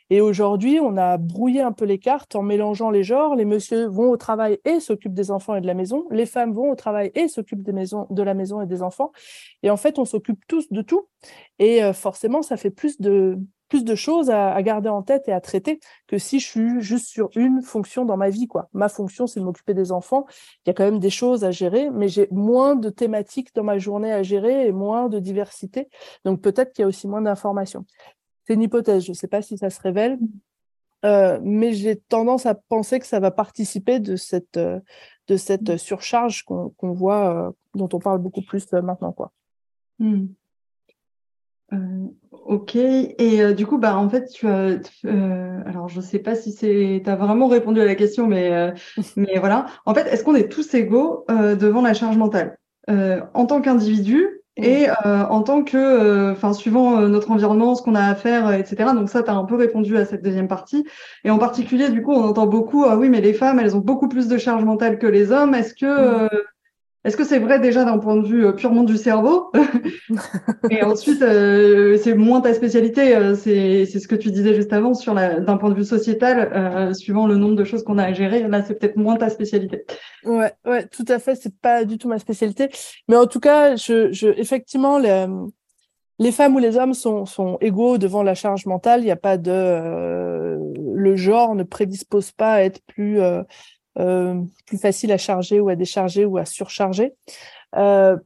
Et 0.09 0.23
aujourd'hui, 0.23 0.81
on 0.81 0.97
a 0.97 1.19
brouillé 1.19 1.61
un 1.61 1.73
peu 1.73 1.85
les 1.85 1.99
cartes 1.99 2.35
en 2.37 2.43
mélangeant 2.43 2.91
les 2.91 3.03
genres. 3.03 3.35
Les 3.35 3.45
messieurs 3.45 3.85
vont 3.87 4.09
au 4.09 4.17
travail 4.17 4.59
et 4.65 4.81
s'occupent 4.81 5.13
des 5.13 5.31
enfants 5.31 5.57
et 5.57 5.61
de 5.61 5.67
la 5.67 5.75
maison. 5.75 6.07
Les 6.11 6.25
femmes 6.25 6.55
vont 6.55 6.71
au 6.71 6.75
travail 6.75 7.13
et 7.15 7.29
s'occupent 7.29 7.63
de 7.63 8.23
la 8.23 8.35
maison 8.35 8.63
et 8.63 8.67
des 8.67 8.81
enfants. 8.81 9.13
Et 9.63 9.69
en 9.69 9.77
fait, 9.77 9.99
on 9.99 10.07
s'occupe 10.07 10.41
tous 10.49 10.73
de 10.73 10.81
tout. 10.81 11.07
Et 11.59 11.85
euh, 11.85 11.93
forcément, 11.93 12.41
ça 12.41 12.57
fait 12.57 12.71
plus 12.71 12.99
de 12.99 13.39
plus 13.71 13.85
de 13.85 13.95
choses 13.95 14.29
à, 14.29 14.61
garder 14.63 14.91
en 14.91 15.03
tête 15.03 15.29
et 15.29 15.33
à 15.33 15.41
traiter 15.41 15.81
que 16.07 16.19
si 16.19 16.41
je 16.41 16.47
suis 16.47 16.81
juste 16.83 17.07
sur 17.07 17.31
une 17.37 17.63
fonction 17.63 18.05
dans 18.05 18.19
ma 18.19 18.29
vie. 18.29 18.49
Quoi. 18.49 18.69
Ma 18.75 18.91
fonction, 18.91 19.27
c'est 19.27 19.41
de 19.41 19.45
m'occuper 19.45 19.73
des 19.73 19.93
enfants. 19.93 20.27
Il 20.67 20.69
y 20.69 20.71
a 20.71 20.75
quand 20.75 20.85
même 20.85 20.99
des 20.99 21.09
choses 21.09 21.45
à 21.45 21.51
gérer, 21.53 21.89
mais 21.89 22.09
j'ai 22.09 22.29
moins 22.31 22.75
de 22.75 22.91
thématiques 22.91 23.55
dans 23.55 23.63
ma 23.63 23.79
journée 23.79 24.13
à 24.13 24.23
gérer 24.23 24.67
et 24.67 24.73
moins 24.73 25.09
de 25.09 25.19
diversité. 25.19 25.89
Donc 26.27 26.43
peut-être 26.43 26.73
qu'il 26.73 26.83
y 26.83 26.85
a 26.85 26.89
aussi 26.89 27.09
moins 27.09 27.23
d'informations. 27.23 27.87
C'est 28.45 28.55
une 28.55 28.63
hypothèse, 28.63 29.05
je 29.05 29.13
ne 29.13 29.15
sais 29.15 29.29
pas 29.29 29.41
si 29.41 29.57
ça 29.57 29.71
se 29.71 29.81
révèle, 29.81 30.19
euh, 31.05 31.39
mais 31.43 31.73
j'ai 31.73 31.97
tendance 31.97 32.47
à 32.47 32.55
penser 32.55 32.99
que 32.99 33.07
ça 33.07 33.21
va 33.21 33.31
participer 33.31 34.01
de 34.01 34.17
cette, 34.17 34.57
euh, 34.57 34.81
de 35.29 35.37
cette 35.37 35.77
surcharge 35.77 36.45
qu'on 36.45 36.93
voit, 36.93 37.49
euh, 37.49 37.51
dont 37.75 37.89
on 37.93 37.99
parle 38.01 38.19
beaucoup 38.19 38.43
plus 38.43 38.71
maintenant. 38.73 39.13
Quoi. 39.13 39.33
Hmm. 39.99 40.27
Euh, 41.73 42.07
ok. 42.31 42.77
Et 42.77 43.43
euh, 43.43 43.53
du 43.53 43.67
coup, 43.67 43.79
bah, 43.79 43.97
en 43.97 44.09
fait, 44.09 44.27
tu 44.27 44.47
as. 44.47 44.79
Euh, 45.05 45.61
alors, 45.67 45.89
je 45.89 46.01
sais 46.01 46.19
pas 46.19 46.35
si 46.35 46.53
c'est. 46.53 47.01
Tu 47.05 47.11
as 47.11 47.17
vraiment 47.17 47.49
répondu 47.49 47.81
à 47.81 47.85
la 47.85 47.95
question, 47.95 48.27
mais, 48.27 48.73
mais 49.17 49.39
voilà. 49.39 49.67
En 49.87 49.95
fait, 49.95 50.07
est-ce 50.07 50.25
qu'on 50.25 50.35
est 50.35 50.49
tous 50.51 50.73
égaux 50.75 51.25
devant 51.29 51.83
la 51.83 51.95
charge 51.95 52.17
mentale? 52.17 52.57
En 52.89 53.47
tant 53.47 53.61
qu'individu 53.61 54.27
et 54.57 54.89
en 55.05 55.43
tant 55.43 55.63
que. 55.63 56.33
Enfin, 56.33 56.53
suivant 56.53 57.01
notre 57.09 57.31
environnement, 57.31 57.75
ce 57.75 57.83
qu'on 57.83 57.95
a 57.95 58.05
à 58.05 58.15
faire, 58.15 58.53
etc. 58.53 58.91
Donc, 58.95 59.09
ça, 59.09 59.23
tu 59.23 59.31
as 59.31 59.35
un 59.35 59.45
peu 59.45 59.55
répondu 59.55 59.97
à 59.97 60.05
cette 60.05 60.23
deuxième 60.23 60.49
partie. 60.49 60.85
Et 61.25 61.31
en 61.31 61.39
particulier, 61.39 61.89
du 61.91 62.03
coup, 62.03 62.13
on 62.13 62.25
entend 62.25 62.47
beaucoup 62.47 62.85
ah 62.85 62.97
oui, 62.97 63.09
mais 63.09 63.21
les 63.21 63.33
femmes, 63.33 63.61
elles 63.61 63.77
ont 63.77 63.81
beaucoup 63.81 64.09
plus 64.09 64.27
de 64.27 64.39
charge 64.39 64.65
mentale 64.65 64.99
que 64.99 65.07
les 65.07 65.31
hommes. 65.31 65.55
Est-ce 65.55 65.75
que. 65.75 66.29
Est-ce 67.03 67.17
que 67.17 67.25
c'est 67.25 67.39
vrai 67.39 67.59
déjà 67.61 67.87
d'un 67.87 67.97
point 67.97 68.17
de 68.17 68.27
vue 68.27 68.45
euh, 68.45 68.53
purement 68.53 68.83
du 68.83 68.99
cerveau 68.99 69.51
Et 70.71 70.83
ensuite, 70.83 71.23
euh, 71.23 71.97
c'est 71.97 72.15
moins 72.15 72.43
ta 72.43 72.53
spécialité, 72.53 73.17
euh, 73.17 73.35
c'est 73.35 73.87
ce 73.87 74.07
que 74.07 74.15
tu 74.15 74.31
disais 74.31 74.55
juste 74.55 74.73
avant 74.75 74.93
sur 74.93 75.15
d'un 75.15 75.57
point 75.57 75.71
de 75.71 75.75
vue 75.75 75.85
sociétal, 75.85 76.95
suivant 76.95 77.27
le 77.27 77.37
nombre 77.37 77.57
de 77.57 77.65
choses 77.65 77.85
qu'on 77.85 77.97
a 77.97 78.05
à 78.05 78.13
gérer. 78.13 78.47
Là, 78.47 78.63
c'est 78.63 78.79
peut-être 78.79 78.97
moins 78.97 79.17
ta 79.17 79.31
spécialité. 79.31 79.87
Ouais, 80.25 80.53
ouais, 80.67 80.87
tout 80.89 81.07
à 81.09 81.19
fait. 81.19 81.37
C'est 81.37 81.57
pas 81.59 81.85
du 81.87 81.97
tout 81.97 82.09
ma 82.09 82.19
spécialité, 82.19 82.69
mais 83.09 83.17
en 83.17 83.27
tout 83.27 83.41
cas, 83.41 83.77
je, 83.77 84.13
je 84.13 84.29
effectivement, 84.29 84.99
les, 84.99 85.27
les 86.19 86.33
femmes 86.33 86.55
ou 86.55 86.59
les 86.59 86.77
hommes 86.77 86.95
sont, 86.95 87.25
sont 87.25 87.57
égaux 87.63 87.97
devant 87.97 88.23
la 88.23 88.35
charge 88.35 88.67
mentale. 88.67 89.01
Il 89.01 89.05
n'y 89.05 89.11
a 89.11 89.17
pas 89.17 89.39
de 89.39 90.59
le 91.01 91.17
genre 91.17 91.55
ne 91.55 91.63
prédispose 91.63 92.31
pas 92.33 92.53
à 92.55 92.61
être 92.61 92.81
plus 92.87 93.21
plus 93.95 94.79
facile 94.79 95.13
à 95.13 95.19
charger 95.19 95.61
ou 95.61 95.69
à 95.69 95.77
décharger 95.77 96.25
ou 96.25 96.39
à 96.39 96.45
surcharger. 96.45 97.15
Euh, 97.77 98.17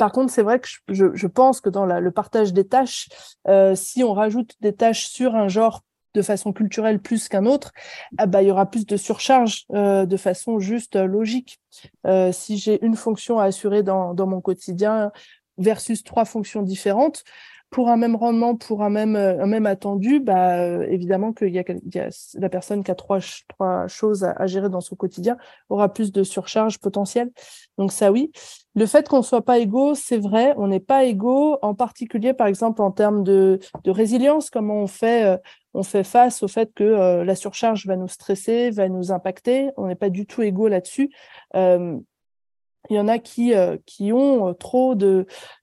par 0.00 0.12
contre, 0.12 0.32
c'est 0.32 0.42
vrai 0.42 0.58
que 0.60 0.68
je, 0.88 1.26
pense 1.26 1.60
que 1.60 1.68
dans 1.68 1.84
le 1.84 2.10
partage 2.10 2.54
des 2.54 2.66
tâches, 2.66 3.10
euh, 3.48 3.74
si 3.74 4.02
on 4.02 4.14
rajoute 4.14 4.54
des 4.62 4.74
tâches 4.74 5.08
sur 5.08 5.34
un 5.34 5.48
genre 5.48 5.82
de 6.14 6.22
façon 6.22 6.54
culturelle 6.54 7.00
plus 7.00 7.28
qu'un 7.28 7.44
autre, 7.44 7.70
ah 8.16 8.24
bah, 8.24 8.42
il 8.42 8.48
y 8.48 8.50
aura 8.50 8.64
plus 8.64 8.86
de 8.86 8.96
surcharge 8.96 9.66
euh, 9.74 10.06
de 10.06 10.16
façon 10.16 10.58
juste 10.58 10.96
logique. 10.96 11.60
Euh, 12.06 12.32
si 12.32 12.56
j'ai 12.56 12.82
une 12.82 12.96
fonction 12.96 13.40
à 13.40 13.44
assurer 13.44 13.82
dans 13.82 14.14
mon 14.26 14.40
quotidien 14.40 15.12
versus 15.58 16.02
trois 16.02 16.24
fonctions 16.24 16.62
différentes, 16.62 17.22
pour 17.70 17.88
un 17.88 17.96
même 17.96 18.16
rendement, 18.16 18.56
pour 18.56 18.82
un 18.82 18.90
même, 18.90 19.14
un 19.14 19.46
même 19.46 19.66
attendu, 19.66 20.18
bah, 20.18 20.58
euh, 20.58 20.86
évidemment 20.88 21.32
qu'il 21.32 21.48
y, 21.48 21.54
y, 21.54 21.98
a 22.00 22.08
la 22.34 22.48
personne 22.48 22.82
qui 22.82 22.90
a 22.90 22.96
trois, 22.96 23.20
trois 23.48 23.86
choses 23.86 24.24
à, 24.24 24.46
gérer 24.48 24.68
dans 24.68 24.80
son 24.80 24.96
quotidien 24.96 25.36
aura 25.68 25.92
plus 25.92 26.10
de 26.10 26.24
surcharge 26.24 26.78
potentielle. 26.78 27.30
Donc 27.78 27.92
ça, 27.92 28.10
oui. 28.10 28.32
Le 28.74 28.86
fait 28.86 29.08
qu'on 29.08 29.18
ne 29.18 29.22
soit 29.22 29.44
pas 29.44 29.58
égaux, 29.58 29.94
c'est 29.94 30.18
vrai, 30.18 30.52
on 30.56 30.66
n'est 30.66 30.80
pas 30.80 31.04
égaux, 31.04 31.58
en 31.62 31.74
particulier, 31.74 32.34
par 32.34 32.48
exemple, 32.48 32.82
en 32.82 32.90
termes 32.90 33.22
de, 33.22 33.60
de 33.84 33.90
résilience, 33.92 34.50
comment 34.50 34.82
on 34.82 34.86
fait, 34.88 35.24
euh, 35.24 35.36
on 35.72 35.84
fait 35.84 36.04
face 36.04 36.42
au 36.42 36.48
fait 36.48 36.72
que 36.74 36.82
euh, 36.82 37.24
la 37.24 37.36
surcharge 37.36 37.86
va 37.86 37.94
nous 37.94 38.08
stresser, 38.08 38.70
va 38.70 38.88
nous 38.88 39.12
impacter. 39.12 39.70
On 39.76 39.86
n'est 39.86 39.94
pas 39.94 40.10
du 40.10 40.26
tout 40.26 40.42
égaux 40.42 40.66
là-dessus. 40.66 41.10
il 41.54 42.96
y 42.96 42.98
en 42.98 43.08
a 43.08 43.18
qui, 43.20 43.52
qui 43.86 44.12
ont 44.12 44.54
trop 44.54 44.96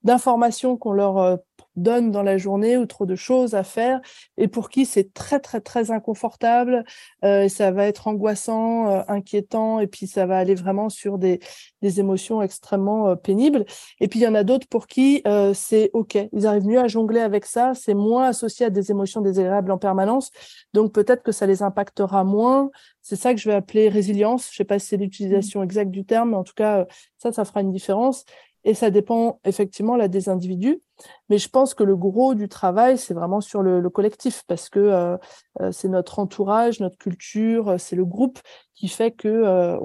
d'informations 0.03 0.77
qu'on 0.77 0.93
leur 0.93 1.39
donne 1.77 2.11
dans 2.11 2.23
la 2.23 2.37
journée 2.37 2.77
ou 2.77 2.85
trop 2.85 3.05
de 3.05 3.15
choses 3.15 3.55
à 3.55 3.63
faire 3.63 4.01
et 4.37 4.47
pour 4.47 4.69
qui 4.69 4.85
c'est 4.85 5.13
très 5.13 5.39
très 5.39 5.61
très 5.61 5.91
inconfortable 5.91 6.83
euh, 7.23 7.47
ça 7.47 7.71
va 7.71 7.85
être 7.85 8.07
angoissant 8.07 8.89
euh, 8.89 9.01
inquiétant 9.07 9.79
et 9.79 9.87
puis 9.87 10.07
ça 10.07 10.25
va 10.25 10.37
aller 10.37 10.55
vraiment 10.55 10.89
sur 10.89 11.17
des, 11.17 11.39
des 11.81 11.99
émotions 11.99 12.41
extrêmement 12.41 13.09
euh, 13.09 13.15
pénibles. 13.15 13.65
Et 13.99 14.07
puis 14.07 14.19
il 14.19 14.23
y 14.23 14.27
en 14.27 14.35
a 14.35 14.43
d'autres 14.43 14.67
pour 14.67 14.87
qui 14.87 15.23
c'est 15.53 15.89
ok. 15.93 16.17
Ils 16.33 16.47
arrivent 16.47 16.65
mieux 16.65 16.79
à 16.79 16.87
jongler 16.87 17.19
avec 17.19 17.45
ça 17.45 17.73
c'est 17.75 17.93
moins 17.93 18.27
associé 18.27 18.65
à 18.65 18.69
des 18.69 18.91
émotions 18.91 19.21
désagréables 19.21 19.71
en 19.71 19.77
permanence. 19.77 20.31
Donc 20.73 20.93
peut-être 20.93 21.23
que 21.23 21.31
ça 21.31 21.45
les 21.45 21.61
impactera 21.63 22.23
moins. 22.23 22.69
C'est 23.01 23.15
ça 23.15 23.33
que 23.33 23.39
je 23.39 23.49
vais 23.49 23.55
appeler 23.55 23.89
résilience. 23.89 24.49
Je 24.51 24.57
sais 24.57 24.65
pas 24.65 24.79
si 24.79 24.87
c'est 24.87 24.97
l'utilisation 24.97 25.63
exacte 25.63 25.91
du 25.91 26.05
terme 26.05 26.31
mais 26.31 26.37
en 26.37 26.43
tout 26.43 26.55
cas 26.55 26.87
ça 27.17 27.31
ça 27.31 27.45
fera 27.45 27.61
une 27.61 27.71
différence. 27.71 28.25
Et 28.63 28.73
ça 28.73 28.89
dépend 28.89 29.39
effectivement 29.45 29.95
là 29.95 30.07
des 30.07 30.29
individus. 30.29 30.81
Mais 31.29 31.37
je 31.37 31.49
pense 31.49 31.73
que 31.73 31.83
le 31.83 31.95
gros 31.95 32.35
du 32.35 32.47
travail, 32.47 32.97
c'est 32.97 33.13
vraiment 33.13 33.41
sur 33.41 33.61
le, 33.61 33.89
collectif, 33.89 34.43
parce 34.47 34.69
que 34.69 34.79
euh, 34.79 35.17
euh, 35.61 35.71
c'est 35.71 35.87
notre 35.87 36.19
entourage, 36.19 36.79
notre 36.79 36.97
culture, 36.97 37.69
euh, 37.69 37.77
c'est 37.77 37.95
le 37.95 38.05
groupe 38.05 38.39
qui 38.73 38.87
fait 38.87 39.11
que 39.11 39.77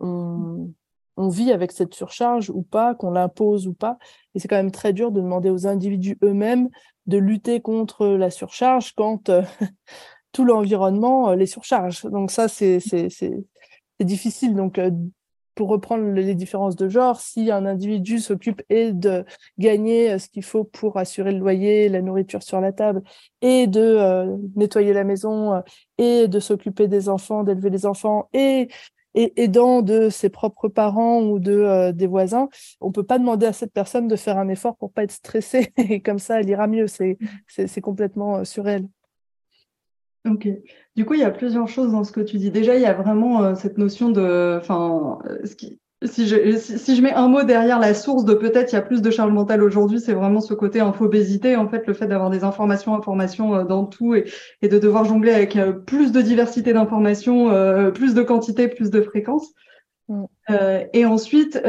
on, 0.00 1.28
vit 1.28 1.50
avec 1.50 1.72
cette 1.72 1.94
surcharge 1.94 2.50
ou 2.50 2.62
pas, 2.62 2.94
qu'on 2.94 3.10
l'impose 3.10 3.66
ou 3.66 3.72
pas. 3.72 3.96
Et 4.34 4.38
c'est 4.38 4.48
quand 4.48 4.56
même 4.56 4.70
très 4.70 4.92
dur 4.92 5.10
de 5.10 5.20
demander 5.20 5.48
aux 5.48 5.66
individus 5.66 6.18
eux-mêmes 6.22 6.68
de 7.06 7.16
lutter 7.16 7.60
contre 7.60 8.06
la 8.06 8.30
surcharge 8.30 8.92
quand 8.94 9.30
tout 10.32 10.44
l'environnement 10.44 11.32
les 11.32 11.46
surcharge. 11.46 12.04
Donc 12.04 12.30
ça, 12.30 12.48
c'est 12.48 12.80
difficile. 13.98 14.54
Donc 14.54 14.78
pour 15.56 15.68
reprendre 15.70 16.04
les 16.12 16.34
différences 16.36 16.76
de 16.76 16.88
genre, 16.88 17.20
si 17.20 17.50
un 17.50 17.66
individu 17.66 18.20
s'occupe 18.20 18.62
et 18.68 18.92
de 18.92 19.24
gagner 19.58 20.12
euh, 20.12 20.18
ce 20.18 20.28
qu'il 20.28 20.44
faut 20.44 20.64
pour 20.64 20.98
assurer 20.98 21.32
le 21.32 21.38
loyer, 21.40 21.88
la 21.88 22.02
nourriture 22.02 22.42
sur 22.44 22.60
la 22.60 22.72
table, 22.72 23.02
et 23.40 23.66
de 23.66 23.80
euh, 23.80 24.36
nettoyer 24.54 24.92
la 24.92 25.02
maison, 25.04 25.54
euh, 25.54 25.60
et 25.98 26.28
de 26.28 26.38
s'occuper 26.40 26.88
des 26.88 27.08
enfants, 27.08 27.42
d'élever 27.42 27.70
les 27.70 27.86
enfants, 27.86 28.28
et, 28.34 28.68
et 29.14 29.32
aidant 29.42 29.80
de 29.82 30.10
ses 30.10 30.28
propres 30.28 30.68
parents 30.68 31.22
ou 31.22 31.38
de 31.38 31.90
des 31.92 32.06
voisins, 32.06 32.48
on 32.82 32.92
peut 32.92 33.02
pas 33.02 33.18
demander 33.18 33.46
à 33.46 33.52
cette 33.54 33.72
personne 33.72 34.08
de 34.08 34.16
faire 34.16 34.36
un 34.38 34.48
effort 34.48 34.76
pour 34.76 34.92
pas 34.92 35.04
être 35.04 35.12
stressée 35.12 35.72
et 35.78 36.02
comme 36.02 36.18
ça 36.18 36.38
elle 36.40 36.50
ira 36.50 36.66
mieux. 36.66 36.86
C'est 36.86 37.16
c'est 37.48 37.80
complètement 37.80 38.44
surréel. 38.44 38.86
Ok. 40.26 40.48
Du 40.96 41.04
coup, 41.04 41.14
il 41.14 41.20
y 41.20 41.24
a 41.24 41.30
plusieurs 41.30 41.68
choses 41.68 41.92
dans 41.92 42.04
ce 42.04 42.12
que 42.12 42.20
tu 42.20 42.38
dis. 42.38 42.50
Déjà, 42.50 42.74
il 42.74 42.82
y 42.82 42.86
a 42.86 42.92
vraiment 42.92 43.42
euh, 43.42 43.54
cette 43.54 43.78
notion 43.78 44.10
de, 44.10 44.56
enfin, 44.58 45.18
euh, 45.28 45.44
si 46.02 46.26
je, 46.26 46.56
si, 46.56 46.96
je 46.96 47.02
mets 47.02 47.12
un 47.12 47.28
mot 47.28 47.42
derrière 47.42 47.78
la 47.78 47.94
source 47.94 48.24
de 48.24 48.34
peut-être 48.34 48.72
il 48.72 48.76
y 48.76 48.78
a 48.78 48.82
plus 48.82 49.02
de 49.02 49.10
charge 49.10 49.32
mentale 49.32 49.62
aujourd'hui, 49.62 50.00
c'est 50.00 50.12
vraiment 50.12 50.40
ce 50.40 50.54
côté 50.54 50.80
infobésité, 50.80 51.56
en 51.56 51.68
fait, 51.68 51.86
le 51.86 51.94
fait 51.94 52.06
d'avoir 52.06 52.30
des 52.30 52.44
informations, 52.44 52.94
informations 52.94 53.54
euh, 53.54 53.64
dans 53.64 53.84
tout 53.84 54.14
et, 54.14 54.24
et 54.62 54.68
de 54.68 54.78
devoir 54.78 55.04
jongler 55.04 55.32
avec 55.32 55.58
plus 55.86 56.12
de 56.12 56.20
diversité 56.20 56.72
d'informations, 56.72 57.50
plus 57.92 58.14
de 58.14 58.22
quantité, 58.22 58.68
plus 58.68 58.90
de 58.90 59.00
fréquence. 59.00 59.52
Mm. 60.08 60.24
et 60.92 61.04
ensuite, 61.04 61.60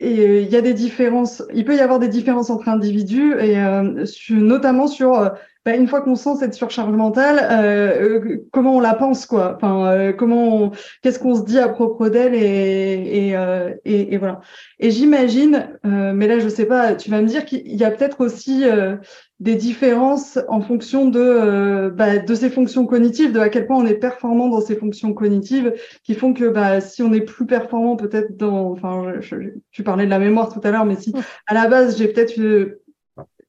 et 0.00 0.42
il 0.42 0.48
y 0.48 0.56
a 0.56 0.62
des 0.62 0.72
différences, 0.72 1.42
il 1.54 1.64
peut 1.64 1.76
y 1.76 1.80
avoir 1.80 1.98
des 1.98 2.08
différences 2.08 2.48
entre 2.48 2.68
individus 2.68 3.34
et 3.38 3.56
notamment 4.30 4.86
sur 4.86 5.32
bah, 5.66 5.74
une 5.74 5.88
fois 5.88 6.00
qu'on 6.00 6.14
sent 6.14 6.36
cette 6.38 6.54
surcharge 6.54 6.94
mentale, 6.94 7.40
euh, 7.50 8.20
euh, 8.20 8.48
comment 8.52 8.76
on 8.76 8.80
la 8.80 8.94
pense, 8.94 9.26
quoi? 9.26 9.56
Enfin, 9.56 9.90
euh, 9.90 10.12
comment, 10.12 10.70
qu'est-ce 11.02 11.18
qu'on 11.18 11.34
se 11.34 11.42
dit 11.42 11.58
à 11.58 11.68
propos 11.68 12.08
d'elle 12.08 12.36
et 12.36 13.34
et, 13.84 14.14
et, 14.14 14.16
voilà. 14.16 14.40
Et 14.78 14.92
j'imagine, 14.92 15.76
mais 15.82 16.28
là 16.28 16.38
je 16.38 16.48
sais 16.48 16.66
pas, 16.66 16.94
tu 16.94 17.10
vas 17.10 17.20
me 17.20 17.26
dire 17.26 17.44
qu'il 17.44 17.74
y 17.74 17.82
a 17.82 17.90
peut-être 17.90 18.24
aussi 18.24 18.64
des 19.40 19.56
différences 19.56 20.38
en 20.48 20.60
fonction 20.60 21.08
de 21.08 21.90
bah, 21.90 22.18
de 22.18 22.34
ces 22.34 22.48
fonctions 22.48 22.86
cognitives, 22.86 23.32
de 23.32 23.40
à 23.40 23.48
quel 23.48 23.66
point 23.66 23.76
on 23.76 23.86
est 23.86 23.94
performant 23.94 24.48
dans 24.48 24.60
ces 24.60 24.76
fonctions 24.76 25.12
cognitives, 25.14 25.74
qui 26.04 26.14
font 26.14 26.32
que 26.32 26.48
bah, 26.48 26.80
si 26.80 27.02
on 27.02 27.12
est 27.12 27.22
plus 27.22 27.46
performant 27.46 27.96
peut-être 27.96 28.36
dans, 28.36 28.70
enfin, 28.70 29.14
tu 29.72 29.82
parlais 29.82 30.04
de 30.04 30.10
la 30.10 30.20
mémoire 30.20 30.52
tout 30.52 30.60
à 30.62 30.70
l'heure, 30.70 30.86
mais 30.86 30.96
si 30.96 31.12
à 31.48 31.54
la 31.54 31.66
base 31.66 31.98
j'ai 31.98 32.06
peut-être 32.06 32.36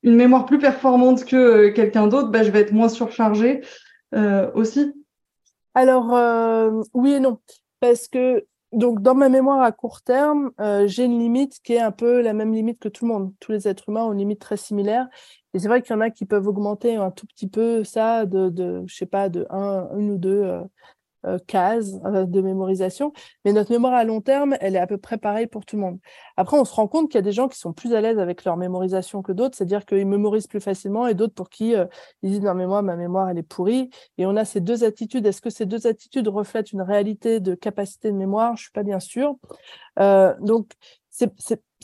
une 0.04 0.16
mémoire 0.16 0.46
plus 0.46 0.60
performante 0.60 1.26
que 1.26 1.36
euh, 1.36 1.74
quelqu'un 1.74 2.08
d'autre, 2.08 2.30
bah, 2.30 2.44
je 2.44 2.52
vais 2.52 2.62
être 2.62 2.74
moins 2.74 2.90
surchargée 2.90 3.62
euh, 4.16 4.52
aussi 4.54 4.94
Alors, 5.74 6.16
euh, 6.16 6.82
oui 6.94 7.14
et 7.14 7.20
non. 7.20 7.40
Parce 7.80 8.08
que 8.08 8.46
donc, 8.74 9.02
dans 9.02 9.16
ma 9.16 9.30
mémoire 9.30 9.62
à 9.62 9.72
court 9.72 10.02
terme, 10.02 10.52
j'ai 10.86 11.06
une 11.06 11.20
limite 11.20 11.60
qui 11.64 11.74
est 11.74 11.80
un 11.80 11.92
peu 11.92 12.22
la 12.22 12.34
même 12.34 12.54
limite 12.54 12.80
que 12.80 12.90
tout 12.90 13.06
le 13.06 13.14
monde. 13.14 13.34
Tous 13.40 13.54
les 13.54 13.68
êtres 13.68 13.86
humains 13.88 14.04
ont 14.04 14.12
une 14.12 14.20
limite 14.20 14.42
très 14.42 14.58
similaire. 14.58 15.08
Et 15.54 15.60
c'est 15.60 15.70
vrai 15.70 15.82
qu'il 15.82 15.96
y 15.96 15.98
en 15.98 16.02
a 16.02 16.10
qui 16.10 16.26
peuvent 16.26 16.48
augmenter 16.48 16.98
un 16.98 17.10
tout 17.10 17.26
petit 17.26 17.48
peu 17.48 17.84
ça 17.84 18.26
de, 18.26 18.50
de 18.50 18.84
je 18.86 18.96
sais 18.96 19.06
pas, 19.06 19.30
de 19.30 19.48
un, 19.50 19.90
une 19.98 20.12
ou 20.12 20.18
deux 20.18 20.44
euh, 20.44 20.62
cases 21.46 21.94
euh, 22.06 22.26
de 22.26 22.42
mémorisation, 22.42 23.14
mais 23.46 23.54
notre 23.54 23.72
mémoire 23.72 23.94
à 23.94 24.04
long 24.04 24.22
terme, 24.22 24.56
elle 24.62 24.76
est 24.76 24.80
à 24.80 24.88
peu 24.88 24.98
près 24.98 25.18
pareille 25.18 25.48
pour 25.48 25.66
tout 25.66 25.76
le 25.76 25.82
monde. 25.82 26.00
Après, 26.38 26.58
on 26.58 26.66
se 26.66 26.74
rend 26.74 26.88
compte 26.88 27.10
qu'il 27.10 27.18
y 27.18 27.20
a 27.20 27.24
des 27.24 27.32
gens 27.32 27.48
qui 27.48 27.58
sont 27.58 27.74
plus 27.74 27.94
à 27.94 28.02
l'aise 28.02 28.20
avec 28.20 28.44
leur 28.46 28.58
mémorisation 28.58 29.22
que 29.22 29.32
d'autres, 29.32 29.56
c'est-à-dire 29.56 29.86
qu'ils 29.86 30.08
mémorisent 30.08 30.48
plus 30.48 30.62
facilement 30.62 31.08
et 31.08 31.14
d'autres 31.14 31.34
pour 31.34 31.50
qui 31.50 31.76
euh, 31.76 31.86
ils 32.22 32.32
disent 32.32 32.42
non 32.42 32.54
mais 32.54 32.68
moi 32.68 32.82
ma 32.82 32.96
mémoire 32.96 33.30
elle 33.30 33.38
est 33.38 33.44
pourrie. 33.44 33.90
Et 34.18 34.26
on 34.26 34.36
a 34.36 34.46
ces 34.46 34.62
deux 34.62 34.84
attitudes. 34.84 35.26
Est-ce 35.26 35.42
que 35.42 35.50
ces 35.50 35.66
deux 35.66 35.88
attitudes 35.88 36.28
reflètent 36.28 36.72
une 36.72 36.82
réalité 36.82 37.40
de 37.40 37.56
capacité 37.56 38.12
de 38.12 38.18
mémoire? 38.18 38.56
Je 38.56 38.64
suis 38.64 38.72
pas 38.72 38.84
bien 38.84 39.00
sûre. 39.00 39.36
donc 39.98 40.72
c'est 41.10 41.32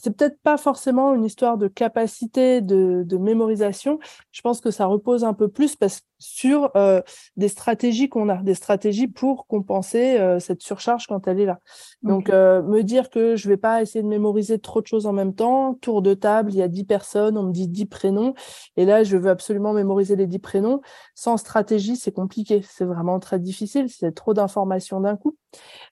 c'est 0.03 0.15
peut-être 0.15 0.39
pas 0.41 0.57
forcément 0.57 1.13
une 1.13 1.23
histoire 1.23 1.57
de 1.57 1.67
capacité 1.67 2.61
de, 2.61 3.17
mémorisation. 3.17 3.99
Je 4.31 4.41
pense 4.41 4.59
que 4.59 4.71
ça 4.71 4.85
repose 4.85 5.23
un 5.23 5.33
peu 5.33 5.47
plus 5.47 5.75
parce, 5.75 6.01
sur 6.23 6.71
euh, 6.75 7.01
des 7.35 7.49
stratégies 7.49 8.07
qu'on 8.07 8.29
a, 8.29 8.37
des 8.37 8.55
stratégies 8.55 9.07
pour 9.07 9.45
compenser 9.45 10.17
euh, 10.17 10.39
cette 10.39 10.63
surcharge 10.63 11.05
quand 11.07 11.27
elle 11.27 11.39
est 11.41 11.45
là. 11.45 11.59
Donc, 12.01 12.29
euh, 12.29 12.61
me 12.63 12.81
dire 12.81 13.09
que 13.09 13.35
je 13.35 13.49
vais 13.49 13.57
pas 13.57 13.81
essayer 13.81 14.01
de 14.01 14.07
mémoriser 14.07 14.57
trop 14.57 14.81
de 14.81 14.87
choses 14.87 15.05
en 15.05 15.13
même 15.13 15.35
temps, 15.35 15.73
tour 15.75 16.01
de 16.01 16.13
table, 16.13 16.51
il 16.51 16.57
y 16.57 16.61
a 16.61 16.67
dix 16.67 16.85
personnes, 16.85 17.37
on 17.37 17.43
me 17.43 17.51
dit 17.51 17.67
dix 17.67 17.85
prénoms, 17.85 18.33
et 18.77 18.85
là, 18.85 19.03
je 19.03 19.17
veux 19.17 19.29
absolument 19.29 19.73
mémoriser 19.73 20.15
les 20.15 20.27
dix 20.27 20.39
prénoms. 20.39 20.81
Sans 21.13 21.37
stratégie, 21.37 21.97
c'est 21.97 22.11
compliqué, 22.11 22.61
c'est 22.67 22.85
vraiment 22.85 23.19
très 23.19 23.39
difficile, 23.39 23.89
c'est 23.89 24.13
trop 24.13 24.33
d'informations 24.33 25.01
d'un 25.01 25.17
coup. 25.17 25.37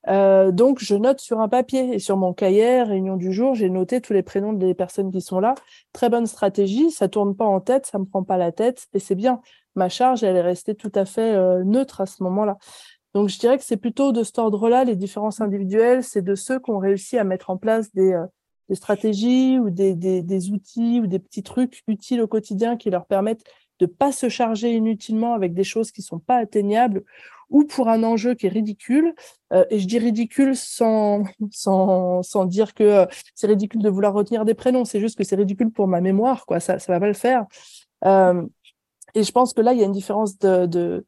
donc, 0.07 0.79
je 0.79 0.95
note 0.95 1.19
sur 1.19 1.39
un 1.39 1.49
papier 1.49 1.93
et 1.93 1.99
sur 1.99 2.15
mon 2.17 2.33
cahier, 2.33 2.83
réunion 2.83 3.17
du 3.17 3.33
jour, 3.33 3.53
j'ai 3.53 3.69
noté 3.69 4.01
tous 4.01 4.13
les 4.13 4.23
prénoms 4.23 4.53
des 4.53 4.73
personnes 4.73 5.11
qui 5.11 5.21
sont 5.21 5.39
là. 5.39 5.55
Très 5.93 6.09
bonne 6.09 6.25
stratégie, 6.25 6.89
ça 6.91 7.07
tourne 7.07 7.35
pas 7.35 7.45
en 7.45 7.59
tête, 7.59 7.85
ça 7.85 7.99
me 7.99 8.05
prend 8.05 8.23
pas 8.23 8.37
la 8.37 8.51
tête 8.51 8.87
et 8.93 8.99
c'est 8.99 9.15
bien. 9.15 9.41
Ma 9.75 9.89
charge, 9.89 10.23
elle 10.23 10.35
est 10.35 10.41
restée 10.41 10.75
tout 10.75 10.91
à 10.95 11.05
fait 11.05 11.33
euh, 11.33 11.63
neutre 11.63 12.01
à 12.01 12.05
ce 12.05 12.23
moment-là. 12.23 12.57
Donc, 13.13 13.29
je 13.29 13.37
dirais 13.39 13.57
que 13.57 13.63
c'est 13.63 13.77
plutôt 13.77 14.11
de 14.11 14.23
cet 14.23 14.39
ordre-là, 14.39 14.83
les 14.83 14.95
différences 14.95 15.41
individuelles, 15.41 16.03
c'est 16.03 16.21
de 16.21 16.35
ceux 16.35 16.59
qui 16.59 16.71
ont 16.71 16.77
réussi 16.77 17.17
à 17.17 17.23
mettre 17.23 17.49
en 17.49 17.57
place 17.57 17.93
des, 17.93 18.13
euh, 18.13 18.25
stratégies 18.73 19.59
ou 19.59 19.69
des, 19.69 20.51
outils 20.51 21.01
ou 21.01 21.07
des 21.07 21.19
petits 21.19 21.43
trucs 21.43 21.83
utiles 21.87 22.21
au 22.21 22.27
quotidien 22.27 22.77
qui 22.77 22.89
leur 22.89 23.05
permettent 23.05 23.43
de 23.79 23.85
pas 23.85 24.13
se 24.13 24.29
charger 24.29 24.71
inutilement 24.71 25.33
avec 25.33 25.53
des 25.53 25.65
choses 25.65 25.91
qui 25.91 26.01
sont 26.01 26.19
pas 26.19 26.37
atteignables 26.37 27.03
ou 27.49 27.65
pour 27.65 27.89
un 27.89 28.03
enjeu 28.03 28.33
qui 28.33 28.45
est 28.45 28.49
ridicule. 28.49 29.13
Euh, 29.51 29.65
et 29.69 29.79
je 29.79 29.87
dis 29.87 29.99
ridicule 29.99 30.55
sans, 30.55 31.23
sans, 31.51 32.23
sans 32.23 32.45
dire 32.45 32.73
que 32.73 33.07
c'est 33.35 33.47
ridicule 33.47 33.81
de 33.81 33.89
vouloir 33.89 34.13
retenir 34.13 34.45
des 34.45 34.53
prénoms. 34.53 34.85
C'est 34.85 35.01
juste 35.01 35.17
que 35.17 35.25
c'est 35.25 35.35
ridicule 35.35 35.71
pour 35.71 35.87
ma 35.89 35.99
mémoire, 35.99 36.45
quoi. 36.45 36.61
Ça, 36.61 36.79
ça 36.79 36.93
va 36.93 36.99
pas 37.01 37.07
le 37.07 37.13
faire. 37.13 37.45
Et 39.15 39.23
je 39.23 39.31
pense 39.31 39.53
que 39.53 39.61
là, 39.61 39.73
il 39.73 39.79
y 39.79 39.83
a 39.83 39.85
une 39.85 39.91
différence 39.91 40.37
de, 40.37 40.65
de, 40.65 41.05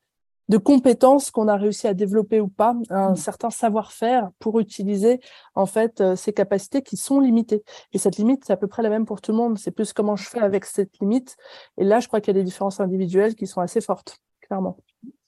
de 0.50 0.58
compétences 0.58 1.32
qu'on 1.32 1.48
a 1.48 1.56
réussi 1.56 1.88
à 1.88 1.94
développer 1.94 2.40
ou 2.40 2.48
pas, 2.48 2.76
un 2.90 3.12
mmh. 3.12 3.16
certain 3.16 3.50
savoir-faire 3.50 4.30
pour 4.40 4.60
utiliser 4.60 5.20
en 5.56 5.66
fait 5.66 6.02
euh, 6.02 6.16
ces 6.16 6.34
capacités 6.34 6.82
qui 6.82 6.98
sont 6.98 7.20
limitées. 7.20 7.64
Et 7.94 7.98
cette 7.98 8.18
limite, 8.18 8.44
c'est 8.46 8.54
à 8.54 8.58
peu 8.58 8.68
près 8.68 8.84
la 8.84 8.90
même 8.90 9.06
pour 9.06 9.22
tout 9.22 9.32
le 9.32 9.38
monde. 9.38 9.58
C'est 9.58 9.72
plus 9.72 9.94
comment 9.94 10.16
je 10.16 10.28
fais 10.28 10.42
avec 10.42 10.66
cette 10.66 11.00
limite. 11.00 11.38
Et 11.78 11.84
là, 11.84 12.00
je 12.00 12.08
crois 12.08 12.20
qu'il 12.20 12.36
y 12.36 12.38
a 12.38 12.40
des 12.40 12.46
différences 12.46 12.80
individuelles 12.80 13.36
qui 13.36 13.48
sont 13.48 13.62
assez 13.62 13.82
fortes, 13.82 14.18
clairement. 14.42 14.78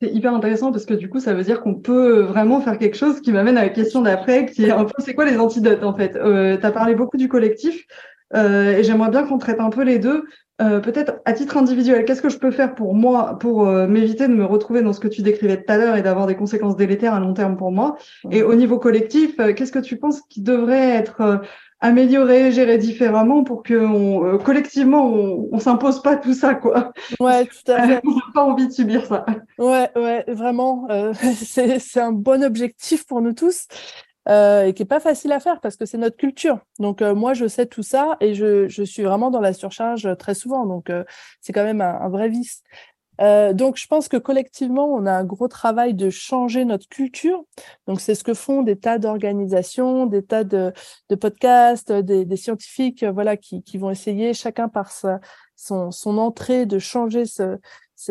C'est 0.02 0.12
hyper 0.12 0.34
intéressant 0.34 0.72
parce 0.72 0.86
que 0.86 0.94
du 0.94 1.10
coup, 1.10 1.20
ça 1.20 1.34
veut 1.34 1.44
dire 1.44 1.62
qu'on 1.62 1.76
peut 1.76 2.22
vraiment 2.22 2.62
faire 2.62 2.78
quelque 2.78 2.98
chose 2.98 3.22
qui 3.22 3.32
m'amène 3.32 3.58
à 3.58 3.64
la 3.64 3.70
question 3.70 4.02
d'après, 4.02 4.46
qui 4.46 4.66
est 4.66 4.72
un 4.72 4.86
peu, 4.86 4.94
c'est 5.00 5.16
quoi 5.16 5.26
les 5.26 5.38
antidotes 5.38 5.84
en 5.84 5.96
fait? 5.96 6.16
Euh, 6.16 6.58
Tu 6.58 6.66
as 6.66 6.72
parlé 6.72 6.96
beaucoup 6.96 7.18
du 7.18 7.28
collectif 7.28 7.86
euh, 8.34 8.78
et 8.78 8.84
j'aimerais 8.84 9.10
bien 9.10 9.26
qu'on 9.26 9.38
traite 9.38 9.60
un 9.60 9.70
peu 9.70 9.84
les 9.84 10.00
deux. 10.00 10.26
Euh, 10.62 10.80
Peut-être 10.80 11.15
à 11.26 11.34
titre 11.34 11.58
individuel, 11.58 12.06
qu'est-ce 12.06 12.22
que 12.22 12.30
je 12.30 12.38
peux 12.38 12.52
faire 12.52 12.76
pour 12.76 12.96
moi, 12.96 13.38
pour 13.39 13.68
euh, 13.68 13.88
m'éviter 13.88 14.28
de 14.28 14.34
me 14.34 14.46
retrouver 14.46 14.82
dans 14.82 14.94
ce 14.94 15.00
que 15.02 15.08
tu 15.10 15.22
décrivais 15.22 15.58
tout 15.58 15.72
à 15.72 15.78
l'heure 15.78 15.96
et 15.98 16.02
d'avoir 16.02 16.28
des 16.28 16.36
conséquences 16.36 16.78
délétères 16.78 17.13
à 17.13 17.20
long 17.20 17.34
terme 17.34 17.58
pour 17.58 17.72
moi? 17.72 17.98
Et 18.32 18.41
au 18.41 18.56
niveau 18.56 18.80
collectif, 18.80 19.39
euh, 19.39 19.54
qu'est-ce 19.54 19.72
que 19.72 19.80
tu 19.80 19.98
penses 19.98 20.22
qui 20.30 20.41
devrait 20.41 20.91
être 20.91 21.41
améliorer, 21.82 22.52
gérer 22.52 22.78
différemment 22.78 23.44
pour 23.44 23.62
que 23.62 23.76
on, 23.76 24.26
euh, 24.26 24.38
collectivement 24.38 25.06
on, 25.08 25.50
on 25.52 25.60
s'impose 25.60 26.02
pas 26.02 26.15
tout 26.15 26.34
ça 26.34 26.56
quoi? 26.56 26.94
Ouais, 27.20 27.46
tout 27.46 27.72
à 27.72 27.88
fait. 27.88 28.02
on 28.06 28.12
n'a 28.12 28.22
pas 28.34 28.44
envie 28.44 28.68
de 28.68 28.72
subir 28.72 29.06
ça. 29.06 29.26
Ouais, 29.60 29.89
ouais, 29.96 30.24
vraiment, 30.28 30.88
euh, 30.89 31.13
c'est 31.36 32.00
un 32.02 32.12
bon 32.12 32.44
objectif 32.44 33.06
pour 33.06 33.22
nous 33.22 33.34
tous. 33.34 33.68
Euh, 34.28 34.66
et 34.66 34.74
qui 34.74 34.82
est 34.82 34.88
pas 34.88 35.00
facile 35.00 35.32
à 35.34 35.40
faire 35.40 35.60
parce 35.62 35.76
que 35.76 35.86
c'est 35.86 36.00
notre 36.00 36.18
culture. 36.18 36.60
Donc 36.80 37.04
euh, 37.04 37.14
moi 37.14 37.36
je 37.36 37.48
sais 37.48 37.68
tout 37.68 37.84
ça 37.84 38.18
et 38.22 38.34
je, 38.34 38.68
je 38.68 38.82
suis 38.82 39.04
vraiment 39.04 39.30
dans 39.30 39.40
la 39.40 39.54
surcharge 39.54 40.18
très 40.18 40.34
souvent. 40.34 40.66
Donc 40.66 40.92
c'est 41.42 41.54
quand 41.54 41.64
même 41.64 41.82
un, 41.82 42.02
un, 42.02 42.10
vrai 42.10 42.28
vice. 42.30 42.64
Euh, 43.22 43.54
donc, 43.54 43.78
je 43.78 43.88
pense 43.88 44.08
que 44.08 44.18
collectivement, 44.18 44.86
on 44.88 45.06
a 45.06 45.12
un 45.12 45.24
gros 45.24 45.48
travail 45.48 45.94
de 45.94 46.10
changer 46.10 46.66
notre 46.66 46.88
culture. 46.88 47.44
Donc, 47.88 48.02
c'est 48.02 48.16
ce 48.16 48.24
que 48.24 48.34
font 48.34 48.62
des 48.62 48.78
tas 48.78 49.00
d'organisations, 49.00 50.06
des 50.06 50.24
tas 50.24 50.44
de, 50.44 50.74
de 51.10 51.16
podcasts, 51.16 51.92
des, 51.92 52.26
des 52.26 52.38
scientifiques, 52.38 53.04
euh, 53.04 53.12
voilà, 53.12 53.38
qui, 53.38 53.64
qui, 53.64 53.78
vont 53.78 53.90
essayer 53.90 54.34
chacun 54.34 54.68
par 54.68 54.92
sa, 54.92 55.20
son, 55.56 55.92
son 55.92 56.18
entrée 56.18 56.66
de 56.66 56.80
changer 56.80 57.26
ce, 57.26 57.58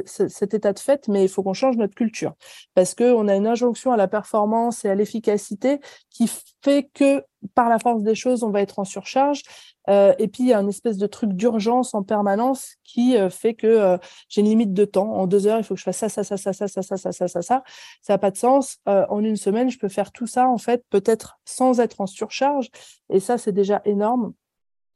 cet 0.06 0.54
état 0.54 0.72
de 0.72 0.78
fait, 0.78 1.08
mais 1.08 1.24
il 1.24 1.28
faut 1.28 1.42
qu'on 1.42 1.54
change 1.54 1.76
notre 1.76 1.94
culture 1.94 2.34
parce 2.74 2.94
que 2.94 3.12
on 3.12 3.28
a 3.28 3.34
une 3.34 3.46
injonction 3.46 3.92
à 3.92 3.96
la 3.96 4.08
performance 4.08 4.84
et 4.84 4.88
à 4.88 4.94
l'efficacité 4.94 5.80
qui 6.10 6.30
fait 6.62 6.88
que 6.94 7.24
par 7.54 7.68
la 7.68 7.78
force 7.78 8.02
des 8.02 8.14
choses, 8.14 8.42
on 8.42 8.50
va 8.50 8.62
être 8.62 8.78
en 8.78 8.84
surcharge. 8.84 9.42
Euh, 9.90 10.14
et 10.18 10.28
puis 10.28 10.44
il 10.44 10.48
y 10.48 10.54
a 10.54 10.60
une 10.60 10.70
espèce 10.70 10.96
de 10.96 11.06
truc 11.06 11.34
d'urgence 11.34 11.94
en 11.94 12.02
permanence 12.02 12.76
qui 12.84 13.18
euh, 13.18 13.28
fait 13.28 13.54
que 13.54 13.66
euh, 13.66 13.98
j'ai 14.30 14.40
une 14.40 14.46
limite 14.46 14.72
de 14.72 14.84
temps. 14.84 15.12
En 15.12 15.26
deux 15.26 15.46
heures, 15.46 15.58
il 15.58 15.64
faut 15.64 15.74
que 15.74 15.80
je 15.80 15.84
fasse 15.84 15.98
ça, 15.98 16.08
ça, 16.08 16.24
ça, 16.24 16.36
ça, 16.36 16.52
ça, 16.52 16.68
ça, 16.68 16.82
ça, 16.82 16.96
ça, 16.96 17.12
ça, 17.12 17.28
ça, 17.28 17.42
ça. 17.42 17.62
Ça 18.00 18.14
n'a 18.14 18.18
pas 18.18 18.30
de 18.30 18.36
sens. 18.36 18.78
en 18.86 19.22
une 19.22 19.36
semaine, 19.36 19.70
je 19.70 19.78
peux 19.78 19.88
faire 19.88 20.12
tout 20.12 20.26
ça 20.26 20.48
en 20.48 20.58
fait, 20.58 20.84
peut-être 20.90 21.38
sans 21.44 21.80
être 21.80 22.00
en 22.00 22.06
surcharge. 22.06 22.70
Et 23.10 23.20
ça, 23.20 23.36
c'est 23.38 23.52
déjà 23.52 23.82
énorme. 23.84 24.32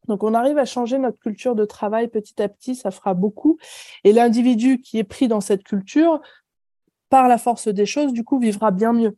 Donc, 0.09 0.23
on 0.23 0.35
arrive 0.35 0.59
à 0.59 0.65
changer 0.65 0.99
notre 0.99 1.19
culture 1.19 1.55
de 1.55 1.65
travail 1.65 2.09
petit 2.09 2.41
à 2.43 2.49
petit, 2.49 2.75
ça 2.75 2.91
fera 2.91 3.15
beaucoup. 3.15 3.59
Et 4.05 4.13
l'individu 4.13 4.81
qui 4.81 4.99
est 4.99 5.05
pris 5.05 5.29
dans 5.29 5.41
cette 5.41 5.63
culture, 5.63 6.21
par 7.11 7.29
la 7.29 7.39
force 7.39 7.69
des 7.69 7.87
choses, 7.87 8.13
du 8.13 8.25
coup, 8.25 8.39
vivra 8.39 8.71
bien 8.71 8.93
mieux. 8.93 9.17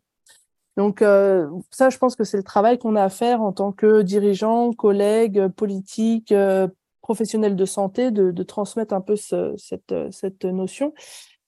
Donc, 0.76 1.02
euh, 1.02 1.48
ça, 1.70 1.90
je 1.90 1.98
pense 1.98 2.16
que 2.16 2.24
c'est 2.24 2.36
le 2.36 2.42
travail 2.42 2.78
qu'on 2.78 2.96
a 2.96 3.02
à 3.02 3.08
faire 3.08 3.42
en 3.42 3.52
tant 3.52 3.72
que 3.72 4.02
dirigeant, 4.02 4.72
collègue, 4.72 5.48
politique, 5.48 6.32
euh, 6.32 6.68
professionnel 7.02 7.56
de 7.56 7.64
santé, 7.64 8.10
de, 8.10 8.30
de 8.30 8.42
transmettre 8.42 8.94
un 8.94 9.00
peu 9.00 9.16
ce, 9.16 9.54
cette, 9.56 9.94
cette 10.12 10.44
notion. 10.44 10.94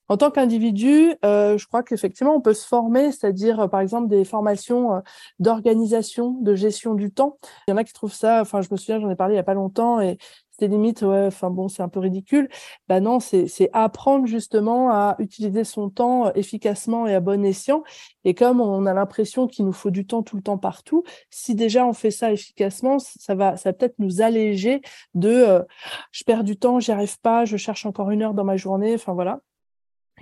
En 0.09 0.17
tant 0.17 0.31
qu'individu, 0.31 1.13
euh, 1.23 1.57
je 1.57 1.65
crois 1.67 1.83
qu'effectivement, 1.83 2.35
on 2.35 2.41
peut 2.41 2.53
se 2.53 2.67
former, 2.67 3.11
c'est-à-dire, 3.11 3.61
euh, 3.61 3.67
par 3.67 3.79
exemple, 3.79 4.09
des 4.09 4.25
formations 4.25 4.95
euh, 4.95 4.99
d'organisation, 5.39 6.31
de 6.41 6.55
gestion 6.55 6.93
du 6.93 7.11
temps. 7.11 7.37
Il 7.67 7.71
y 7.71 7.73
en 7.73 7.77
a 7.77 7.83
qui 7.83 7.93
trouvent 7.93 8.13
ça, 8.13 8.41
enfin, 8.41 8.61
je 8.61 8.67
me 8.71 8.77
souviens, 8.77 8.99
j'en 8.99 9.09
ai 9.09 9.15
parlé 9.15 9.35
il 9.35 9.37
y 9.37 9.39
a 9.39 9.43
pas 9.43 9.53
longtemps, 9.53 10.01
et 10.01 10.17
c'était 10.51 10.67
limite, 10.67 11.01
ouais, 11.01 11.25
enfin 11.27 11.49
bon, 11.49 11.67
c'est 11.67 11.81
un 11.81 11.89
peu 11.89 11.99
ridicule. 11.99 12.47
Ben 12.87 12.99
non, 13.01 13.19
c'est 13.19 13.47
apprendre 13.73 14.27
justement 14.27 14.91
à 14.91 15.15
utiliser 15.19 15.63
son 15.63 15.89
temps 15.89 16.31
efficacement 16.33 17.07
et 17.07 17.15
à 17.15 17.19
bon 17.19 17.43
escient. 17.43 17.83
Et 18.23 18.35
comme 18.35 18.61
on 18.61 18.85
a 18.85 18.93
l'impression 18.93 19.47
qu'il 19.47 19.65
nous 19.65 19.73
faut 19.73 19.89
du 19.89 20.05
temps 20.05 20.21
tout 20.21 20.35
le 20.35 20.43
temps 20.43 20.59
partout, 20.59 21.03
si 21.31 21.55
déjà 21.55 21.87
on 21.87 21.93
fait 21.93 22.11
ça 22.11 22.31
efficacement, 22.31 22.99
ça 22.99 23.33
va, 23.35 23.57
ça 23.57 23.69
va 23.69 23.73
peut-être 23.73 23.95
nous 23.97 24.21
alléger 24.21 24.81
de 25.15 25.63
je 26.11 26.23
perds 26.23 26.43
du 26.43 26.55
temps, 26.57 26.79
j'y 26.79 26.91
arrive 26.91 27.19
pas, 27.21 27.45
je 27.45 27.57
cherche 27.57 27.85
encore 27.87 28.11
une 28.11 28.21
heure 28.21 28.33
dans 28.35 28.43
ma 28.43 28.57
journée. 28.57 28.93
Enfin 28.93 29.13
voilà. 29.13 29.41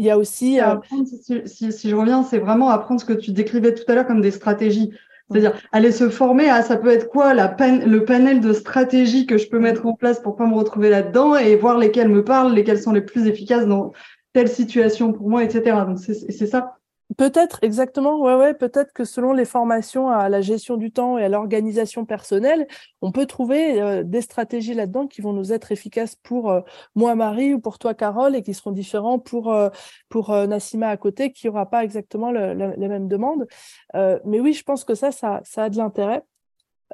Il 0.02 0.06
y 0.06 0.10
a 0.10 0.18
aussi. 0.18 0.60
Euh, 0.60 0.78
si, 1.06 1.44
si, 1.46 1.72
si, 1.72 1.90
je 1.90 1.96
reviens, 1.96 2.24
c'est 2.24 2.40
vraiment 2.40 2.70
apprendre 2.70 3.00
ce 3.00 3.06
que 3.06 3.14
tu 3.14 3.32
décrivais 3.32 3.76
tout 3.76 3.84
à 3.88 3.94
l'heure 3.94 4.08
comme 4.08 4.20
des 4.20 4.32
stratégies. 4.32 4.92
C'est-à-dire 5.30 5.54
aller 5.72 5.92
se 5.92 6.10
former 6.10 6.50
à 6.50 6.64
ça 6.64 6.76
peut 6.76 6.90
être 6.90 7.08
quoi 7.08 7.36
la 7.36 7.56
le 7.86 8.04
panel 8.04 8.40
de 8.42 8.52
stratégies 8.52 9.28
que 9.28 9.38
je 9.38 9.48
peux 9.48 9.60
mettre 9.60 9.86
en 9.86 9.94
place 9.94 10.20
pour 10.20 10.36
pas 10.36 10.48
me 10.48 10.56
retrouver 10.56 10.90
là-dedans 10.90 11.36
et 11.36 11.56
voir 11.56 11.78
lesquelles 11.78 12.10
me 12.10 12.24
parlent, 12.24 12.52
lesquelles 12.52 12.82
sont 12.82 12.94
les 12.94 13.02
plus 13.02 13.28
efficaces 13.28 13.68
dans 13.68 13.94
telle 14.34 14.50
situation 14.50 15.14
pour 15.14 15.30
moi, 15.30 15.44
etc. 15.44 15.78
Donc 15.86 16.00
c'est 16.00 16.48
ça. 16.48 16.80
Peut-être, 17.18 17.60
exactement, 17.62 18.22
ouais, 18.22 18.36
ouais, 18.36 18.54
peut-être 18.54 18.94
que 18.94 19.04
selon 19.04 19.34
les 19.34 19.44
formations 19.44 20.10
à 20.10 20.30
la 20.30 20.40
gestion 20.40 20.78
du 20.78 20.92
temps 20.92 21.18
et 21.18 21.26
à 21.26 21.30
l'organisation 21.30 22.06
personnelle, 22.06 22.68
on 23.02 23.12
peut 23.12 23.26
trouver 23.26 23.82
euh, 23.82 24.04
des 24.04 24.22
stratégies 24.22 24.74
là-dedans 24.74 25.08
qui 25.08 25.22
vont 25.22 25.34
nous 25.34 25.52
être 25.52 25.72
efficaces 25.74 26.16
pour 26.16 26.50
euh, 26.50 26.62
moi, 26.96 27.16
Marie, 27.16 27.54
ou 27.54 27.60
pour 27.60 27.80
toi, 27.80 27.94
Carole, 27.94 28.36
et 28.36 28.44
qui 28.44 28.54
seront 28.54 28.72
différents 28.72 29.20
pour, 29.20 29.52
euh, 29.52 29.70
Nassima 30.48 30.90
à 30.90 30.98
côté, 30.98 31.34
qui 31.34 31.48
n'aura 31.48 31.70
pas 31.70 31.84
exactement 31.84 32.32
les 32.32 32.88
mêmes 32.88 33.10
mais 34.26 34.40
oui, 34.40 34.54
je 34.54 34.64
pense 34.64 34.86
que 34.86 34.96
ça, 34.96 35.12
ça 35.12 35.42
a 35.58 35.70
de 35.70 35.78
l'intérêt. 35.78 36.24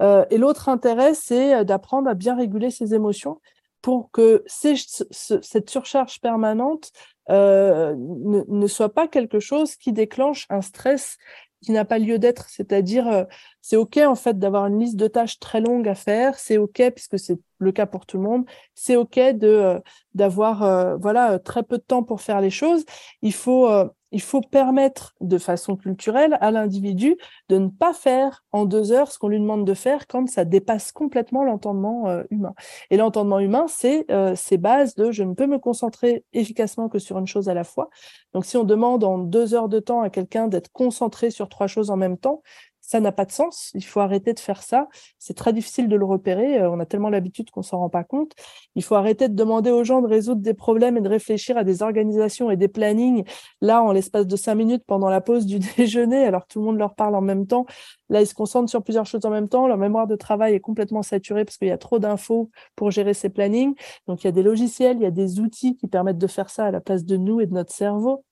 et 0.02 0.38
l'autre 0.38 0.70
intérêt, 0.70 1.14
c'est 1.14 1.66
d'apprendre 1.66 2.10
à 2.10 2.14
bien 2.14 2.36
réguler 2.36 2.72
ses 2.72 2.94
émotions 2.94 3.40
pour 3.88 4.12
que 4.12 4.44
cette 4.46 5.70
surcharge 5.70 6.20
permanente 6.20 6.92
euh, 7.30 7.96
ne, 7.96 8.68
soit 8.68 8.94
pas 8.94 9.08
quelque 9.08 9.40
chose 9.40 9.78
qui 9.78 9.94
déclenche 9.94 10.46
un 10.50 10.62
stress 10.62 11.16
qui 11.64 11.72
n'a 11.72 11.86
pas 11.86 11.98
lieu 11.98 12.20
d'être. 12.20 12.50
C'est-à-dire, 12.50 13.08
euh, 13.08 13.24
c'est 13.62 13.78
OK 13.78 13.96
en 13.96 14.16
fait 14.16 14.38
d'avoir 14.38 14.66
une 14.66 14.78
liste 14.78 14.98
de 14.98 15.08
tâches 15.08 15.40
très 15.40 15.62
longue 15.62 15.88
à 15.88 15.96
faire. 15.96 16.38
C'est 16.38 16.58
OK 16.58 16.84
puisque 16.94 17.18
c'est 17.18 17.38
le 17.60 17.72
cas 17.72 17.86
pour 17.86 18.06
tout 18.06 18.18
le 18.18 18.24
monde. 18.24 18.44
C'est 18.76 18.98
OK 18.98 19.18
euh, 19.18 19.80
d'avoir 20.14 20.98
voilà 21.00 21.40
très 21.40 21.64
peu 21.64 21.78
de 21.78 21.84
temps 21.84 22.04
pour 22.04 22.20
faire 22.20 22.42
les 22.42 22.50
choses. 22.50 22.84
Il 23.22 23.34
faut 23.34 23.70
il 24.12 24.22
faut 24.22 24.42
permettre 24.42 25.16
de 25.22 25.38
façon 25.38 25.76
culturelle 25.76 26.38
à 26.42 26.52
l'individu 26.52 27.18
de 27.50 27.58
ne 27.58 27.68
pas 27.68 27.94
faire 27.94 28.44
en 28.52 28.66
deux 28.66 28.92
heures 28.92 29.12
ce 29.12 29.20
qu'on 29.20 29.28
lui 29.28 29.40
demande 29.40 29.66
de 29.66 29.74
faire 29.74 30.08
quand 30.08 30.28
ça 30.30 30.46
dépasse 30.46 30.92
complètement 30.92 31.44
l'entendement 31.44 32.08
euh, 32.08 32.24
humain. 32.30 32.54
Et 32.90 32.98
l'entendement 32.98 33.40
humain, 33.40 33.66
c'est 33.68 34.10
euh, 34.12 34.36
ces 34.36 34.58
bases 34.58 34.96
de 34.96 35.12
je 35.12 35.24
ne 35.24 35.34
peux 35.34 35.48
me 35.48 35.60
concentrer 35.60 36.24
efficacement 36.34 36.90
que 36.90 37.00
sur 37.00 37.18
une 37.18 37.28
chose 37.28 37.50
à 37.50 37.54
la 37.54 37.64
fois. 37.64 37.90
Donc 38.34 38.46
si 38.46 38.58
on 38.58 38.64
demande 38.64 39.04
en 39.04 39.18
deux 39.18 39.54
heures 39.54 39.70
de 39.70 39.80
temps 39.80 40.02
à 40.02 40.10
quelqu'un 40.10 40.48
d'être 40.48 40.72
concentré 40.72 41.30
sur 41.30 41.50
trois 41.50 41.68
choses 41.68 41.90
en 41.90 41.98
même 41.98 42.18
temps, 42.18 42.42
ça 42.88 43.02
n'a 43.02 43.12
pas 43.12 43.26
de 43.26 43.34
sens. 43.34 43.72
Il 43.74 43.84
faut 43.84 44.00
arrêter 44.00 44.32
de 44.32 44.40
faire 44.40 44.64
ça. 44.64 44.88
C'est 45.20 45.36
très 45.36 45.52
difficile 45.52 45.90
de 45.90 45.98
le 45.98 46.06
repérer. 46.06 46.62
Euh, 46.62 46.72
on 46.72 46.80
a 46.80 46.86
tellement 46.86 47.10
l'habitude 47.10 47.52
qu'on 47.52 47.62
s'en 47.62 47.80
rend 47.80 47.90
pas 47.90 48.06
compte. 48.06 48.32
Il 48.76 48.84
faut 48.84 48.96
arrêter 48.96 49.28
de 49.28 49.36
demander 49.36 49.72
aux 49.72 49.84
gens 49.84 50.02
de 50.02 50.08
résoudre 50.08 50.42
des 50.42 50.54
problèmes 50.54 50.96
et 50.96 51.02
de 51.02 51.10
réfléchir 51.10 51.58
à 51.58 51.66
des 51.66 51.84
organisations 51.84 52.50
et 52.50 52.56
des 52.56 52.70
plannings. 52.70 53.26
Là, 53.60 53.84
en 53.84 53.92
l'espace 53.92 54.26
de 54.26 54.36
cinq 54.38 54.56
minutes 54.56 54.84
pendant 54.88 55.10
la 55.10 55.20
pause 55.20 55.46
du 55.46 55.60
déjeuner, 55.78 56.24
alors 56.24 56.48
tout 56.48 56.60
le 56.60 56.66
monde 56.66 56.78
leur 56.78 56.96
parle 56.96 57.16
en 57.16 57.22
même 57.22 57.46
temps. 57.46 57.66
Là, 58.10 58.22
ils 58.22 58.28
se 58.28 58.34
concentrent 58.34 58.70
sur 58.70 58.82
plusieurs 58.82 59.06
choses 59.06 59.26
en 59.26 59.32
même 59.32 59.50
temps. 59.50 59.68
Leur 59.68 59.78
mémoire 59.78 60.08
de 60.08 60.16
travail 60.16 60.54
est 60.54 60.62
complètement 60.62 61.04
saturée 61.04 61.44
parce 61.44 61.58
qu'il 61.58 61.68
y 61.68 61.72
a 61.72 61.78
trop 61.78 62.00
d'infos 62.00 62.50
pour 62.78 62.92
gérer 62.92 63.14
ces 63.14 63.28
plannings. 63.28 63.76
Donc, 64.08 64.24
il 64.24 64.28
y 64.28 64.30
a 64.30 64.32
des 64.32 64.44
logiciels, 64.44 64.96
il 64.96 65.04
y 65.04 65.06
a 65.06 65.12
des 65.12 65.42
outils 65.42 65.76
qui 65.76 65.88
permettent 65.88 66.18
de 66.18 66.28
faire 66.28 66.50
ça 66.50 66.64
à 66.68 66.72
la 66.72 66.80
place 66.80 67.04
de 67.04 67.18
nous 67.18 67.42
et 67.42 67.48
de 67.48 67.54
notre 67.54 67.74
cerveau. 67.74 68.24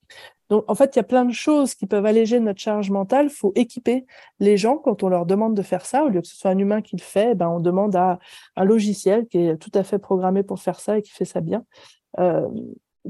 Donc, 0.49 0.63
en 0.67 0.75
fait, 0.75 0.95
il 0.95 0.97
y 0.97 0.99
a 0.99 1.03
plein 1.03 1.25
de 1.25 1.33
choses 1.33 1.75
qui 1.75 1.85
peuvent 1.87 2.05
alléger 2.05 2.39
notre 2.39 2.59
charge 2.59 2.91
mentale. 2.91 3.27
Il 3.27 3.35
faut 3.35 3.51
équiper 3.55 4.05
les 4.39 4.57
gens 4.57 4.77
quand 4.77 5.03
on 5.03 5.09
leur 5.09 5.25
demande 5.25 5.55
de 5.55 5.61
faire 5.61 5.85
ça. 5.85 6.03
Au 6.03 6.09
lieu 6.09 6.21
que 6.21 6.27
ce 6.27 6.35
soit 6.35 6.51
un 6.51 6.57
humain 6.57 6.81
qui 6.81 6.95
le 6.95 7.01
fait, 7.01 7.35
ben, 7.35 7.49
on 7.49 7.59
demande 7.59 7.95
à 7.95 8.19
un 8.55 8.65
logiciel 8.65 9.27
qui 9.27 9.39
est 9.39 9.57
tout 9.57 9.71
à 9.73 9.83
fait 9.83 9.99
programmé 9.99 10.43
pour 10.43 10.59
faire 10.59 10.79
ça 10.79 10.97
et 10.97 11.01
qui 11.01 11.11
fait 11.11 11.25
ça 11.25 11.41
bien. 11.41 11.63
Euh, 12.19 12.47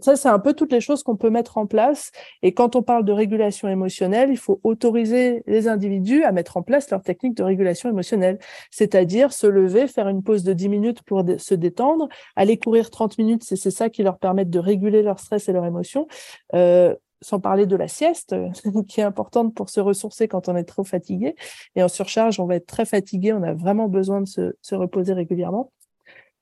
ça, 0.01 0.15
c'est 0.15 0.27
un 0.27 0.39
peu 0.39 0.53
toutes 0.53 0.71
les 0.71 0.81
choses 0.81 1.03
qu'on 1.03 1.15
peut 1.15 1.29
mettre 1.29 1.57
en 1.57 1.67
place. 1.67 2.11
Et 2.41 2.53
quand 2.53 2.75
on 2.75 2.83
parle 2.83 3.05
de 3.05 3.11
régulation 3.11 3.69
émotionnelle, 3.69 4.29
il 4.29 4.37
faut 4.37 4.59
autoriser 4.63 5.43
les 5.47 5.67
individus 5.67 6.23
à 6.23 6.31
mettre 6.31 6.57
en 6.57 6.63
place 6.63 6.89
leur 6.89 7.01
technique 7.01 7.35
de 7.35 7.43
régulation 7.43 7.89
émotionnelle. 7.89 8.39
C'est-à-dire 8.71 9.31
se 9.31 9.47
lever, 9.47 9.87
faire 9.87 10.09
une 10.09 10.23
pause 10.23 10.43
de 10.43 10.53
10 10.53 10.69
minutes 10.69 11.01
pour 11.03 11.23
se 11.37 11.55
détendre, 11.55 12.09
aller 12.35 12.57
courir 12.57 12.89
30 12.89 13.17
minutes, 13.17 13.43
c'est 13.43 13.71
ça 13.71 13.89
qui 13.89 14.03
leur 14.03 14.17
permet 14.17 14.45
de 14.45 14.59
réguler 14.59 15.01
leur 15.01 15.19
stress 15.19 15.47
et 15.47 15.53
leur 15.53 15.65
émotion. 15.65 16.07
Euh, 16.53 16.93
sans 17.21 17.39
parler 17.39 17.65
de 17.65 17.75
la 17.75 17.87
sieste, 17.87 18.35
qui 18.87 19.01
est 19.01 19.03
importante 19.03 19.53
pour 19.53 19.69
se 19.69 19.79
ressourcer 19.79 20.27
quand 20.27 20.49
on 20.49 20.55
est 20.55 20.63
trop 20.63 20.83
fatigué. 20.83 21.35
Et 21.75 21.83
en 21.83 21.87
surcharge, 21.87 22.39
on 22.39 22.45
va 22.45 22.55
être 22.55 22.67
très 22.67 22.85
fatigué, 22.85 23.33
on 23.33 23.43
a 23.43 23.53
vraiment 23.53 23.87
besoin 23.87 24.21
de 24.21 24.27
se, 24.27 24.75
reposer 24.75 25.13
régulièrement. 25.13 25.71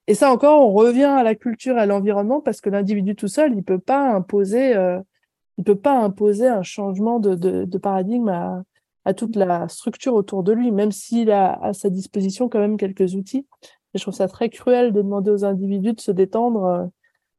Et 0.07 0.15
ça 0.15 0.31
encore, 0.31 0.61
on 0.61 0.73
revient 0.73 1.03
à 1.03 1.23
la 1.23 1.35
culture, 1.35 1.77
à 1.77 1.85
l'environnement, 1.85 2.41
parce 2.41 2.59
que 2.59 2.69
l'individu 2.69 3.15
tout 3.15 3.29
seul, 3.29 3.53
il 3.55 3.63
peut 3.63 3.79
pas 3.79 4.13
imposer, 4.13 4.75
euh, 4.75 4.99
il 5.57 5.63
peut 5.63 5.79
pas 5.79 5.97
imposer 5.97 6.47
un 6.47 6.63
changement 6.63 7.19
de, 7.19 7.77
paradigme 7.77 8.29
à, 8.29 9.13
toute 9.13 9.35
la 9.35 9.67
structure 9.67 10.13
autour 10.13 10.43
de 10.43 10.51
lui, 10.51 10.71
même 10.71 10.91
s'il 10.91 11.31
a 11.31 11.53
à 11.61 11.73
sa 11.73 11.89
disposition 11.89 12.49
quand 12.49 12.59
même 12.59 12.77
quelques 12.77 13.15
outils. 13.15 13.47
Et 13.93 13.99
je 13.99 14.03
trouve 14.03 14.13
ça 14.13 14.27
très 14.27 14.49
cruel 14.49 14.91
de 14.91 15.01
demander 15.01 15.29
aux 15.29 15.45
individus 15.45 15.93
de 15.93 16.01
se 16.01 16.11
détendre 16.11 16.63
euh, 16.65 16.85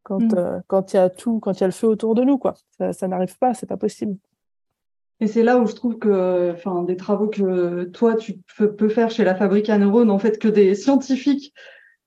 quand 0.05 0.21
mm. 0.21 0.37
euh, 0.37 0.61
quand 0.69 0.93
il 0.93 0.97
y 0.97 1.01
a 1.01 1.11
tout, 1.11 1.41
quand 1.41 1.53
il 1.53 1.61
y 1.61 1.65
a 1.65 1.69
le 1.69 1.73
feu 1.73 1.89
autour 1.89 2.15
de 2.15 2.23
nous, 2.23 2.39
quoi. 2.39 2.55
Ça, 2.79 2.93
ça 2.93 3.09
n'arrive 3.09 3.37
pas, 3.39 3.55
c'est 3.55 3.67
pas 3.67 3.77
possible. 3.77 4.17
Et 5.21 5.27
c'est 5.27 5.43
là 5.43 5.59
où 5.59 5.67
je 5.67 5.75
trouve 5.75 5.99
que, 5.99 6.53
enfin, 6.53 6.83
des 6.83 6.97
travaux 6.97 7.29
que 7.29 7.85
toi 7.85 8.15
tu 8.15 8.39
peux 8.57 8.89
faire 8.89 9.11
chez 9.11 9.25
la 9.25 9.35
Fabrique 9.35 9.71
à 9.71 9.79
neurones, 9.79 10.11
en 10.11 10.19
fait, 10.19 10.39
que 10.39 10.49
des 10.49 10.75
scientifiques 10.75 11.53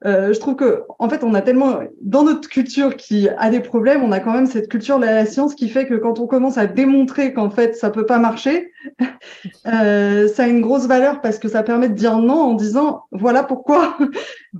euh, 0.06 0.32
je 0.32 0.40
trouve 0.40 0.56
que, 0.56 0.84
en 1.00 1.10
fait, 1.10 1.24
on 1.24 1.34
a 1.34 1.42
tellement, 1.42 1.80
dans 2.02 2.24
notre 2.24 2.48
culture 2.48 2.96
qui 2.96 3.28
a 3.30 3.50
des 3.50 3.62
problèmes, 3.62 4.04
on 4.04 4.12
a 4.12 4.20
quand 4.20 4.32
même 4.32 4.46
cette 4.46 4.70
culture 4.70 5.00
de 5.00 5.06
la 5.06 5.26
science 5.26 5.56
qui 5.56 5.70
fait 5.70 5.88
que 5.88 5.96
quand 5.96 6.20
on 6.20 6.28
commence 6.28 6.60
à 6.60 6.68
démontrer 6.68 7.34
qu'en 7.34 7.50
fait 7.50 7.76
ça 7.76 7.90
peut 7.90 8.06
pas 8.06 8.20
marcher, 8.20 8.72
euh, 9.68 10.28
ça 10.28 10.44
a 10.44 10.48
une 10.48 10.62
grosse 10.62 10.86
valeur 10.86 11.22
parce 11.22 11.40
que 11.40 11.48
ça 11.48 11.64
permet 11.64 11.90
de 11.90 11.96
dire 11.96 12.20
non 12.20 12.40
en 12.42 12.54
disant 12.54 13.06
voilà 13.12 13.44
pourquoi. 13.44 13.98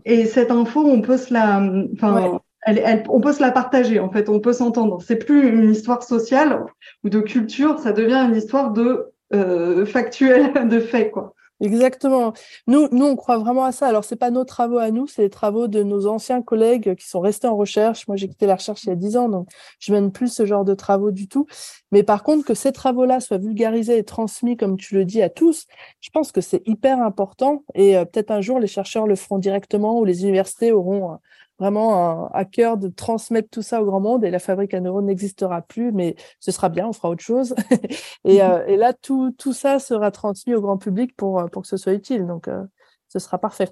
Et 0.06 0.26
cette 0.26 0.50
info, 0.50 0.84
on 0.84 1.02
peut 1.02 1.18
se 1.18 1.32
la, 1.32 1.62
enfin, 1.94 2.42
on 2.66 3.22
peut 3.22 3.34
se 3.34 3.42
la 3.42 3.52
partager, 3.52 4.00
en 4.00 4.10
fait, 4.10 4.30
on 4.30 4.40
peut 4.40 4.54
s'entendre. 4.54 5.02
C'est 5.02 5.18
plus 5.18 5.48
une 5.48 5.72
histoire 5.72 6.04
sociale 6.04 6.66
ou 7.04 7.10
de 7.10 7.20
culture, 7.20 7.80
ça 7.80 7.92
devient 7.92 8.26
une 8.30 8.36
histoire 8.36 8.72
de 8.72 9.12
euh, 9.34 9.86
de 9.86 10.80
fait. 10.80 11.12
Exactement. 11.60 12.34
Nous, 12.68 12.88
on 12.92 13.16
croit 13.16 13.40
vraiment 13.40 13.64
à 13.64 13.72
ça. 13.72 13.88
Alors, 13.88 14.04
c'est 14.04 14.16
pas 14.16 14.30
nos 14.30 14.46
travaux 14.46 14.78
à 14.78 14.92
nous, 14.92 15.08
c'est 15.08 15.24
les 15.24 15.30
travaux 15.30 15.68
de 15.68 15.82
nos 15.82 16.06
anciens 16.06 16.44
collègues 16.44 16.94
qui 16.96 17.08
sont 17.08 17.20
restés 17.20 17.48
en 17.48 17.58
recherche. 17.58 18.08
Moi, 18.08 18.16
j'ai 18.16 18.28
quitté 18.28 18.46
la 18.46 18.56
recherche 18.56 18.84
il 18.84 18.90
y 18.90 18.92
a 18.92 18.96
dix 18.96 19.18
ans, 19.18 19.28
donc 19.28 19.48
je 19.80 19.92
mène 19.92 20.12
plus 20.12 20.32
ce 20.32 20.46
genre 20.46 20.66
de 20.66 20.76
travaux 20.76 21.10
du 21.10 21.28
tout. 21.28 21.48
Mais 21.92 22.04
par 22.04 22.22
contre, 22.22 22.46
que 22.46 22.54
ces 22.54 22.72
travaux-là 22.72 23.20
soient 23.20 23.40
vulgarisés 23.40 23.98
et 23.98 24.04
transmis, 24.04 24.56
comme 24.56 24.78
tu 24.78 24.94
le 24.94 25.04
dis, 25.04 25.24
à 25.24 25.30
tous, 25.30 25.66
je 26.00 26.10
pense 26.12 26.32
que 26.32 26.42
c'est 26.42 26.62
hyper 26.68 27.02
important. 27.02 27.64
Et 27.74 27.98
euh, 27.98 28.06
peut-être 28.06 28.30
un 28.30 28.42
jour, 28.42 28.60
les 28.60 28.68
chercheurs 28.68 29.08
le 29.08 29.16
feront 29.16 29.40
directement 29.40 30.00
ou 30.00 30.06
les 30.06 30.24
universités 30.24 30.72
auront 30.72 31.18
vraiment 31.60 32.30
à 32.32 32.46
cœur 32.46 32.78
de 32.78 32.88
transmettre 32.88 33.50
tout 33.50 33.62
ça 33.62 33.82
au 33.82 33.86
grand 33.86 34.00
monde 34.00 34.24
et 34.24 34.32
la 34.32 34.40
fabrique 34.40 34.74
à 34.74 34.80
neurones 34.80 35.06
n'existera 35.06 35.62
plus, 35.62 35.92
mais 35.92 36.16
ce 36.40 36.52
sera 36.52 36.70
bien, 36.70 36.88
on 36.88 36.94
fera 36.94 37.10
autre 37.10 37.24
chose. 37.24 37.56
et, 38.26 38.44
euh, 38.44 38.66
et, 38.68 38.78
là, 38.78 38.94
tout, 38.94 39.32
tout 39.38 39.54
ça 39.54 39.80
sera 39.80 40.12
transmis 40.12 40.54
au 40.54 40.62
grand 40.62 40.78
public 40.78 41.16
pour, 41.16 41.50
pour 41.52 41.64
que 41.64 41.68
ce 41.68 41.78
soit 41.78 41.94
utile. 41.94 42.28
Donc, 42.28 42.48
euh, 42.48 42.64
ce 43.08 43.20
sera 43.20 43.38
parfait. 43.38 43.70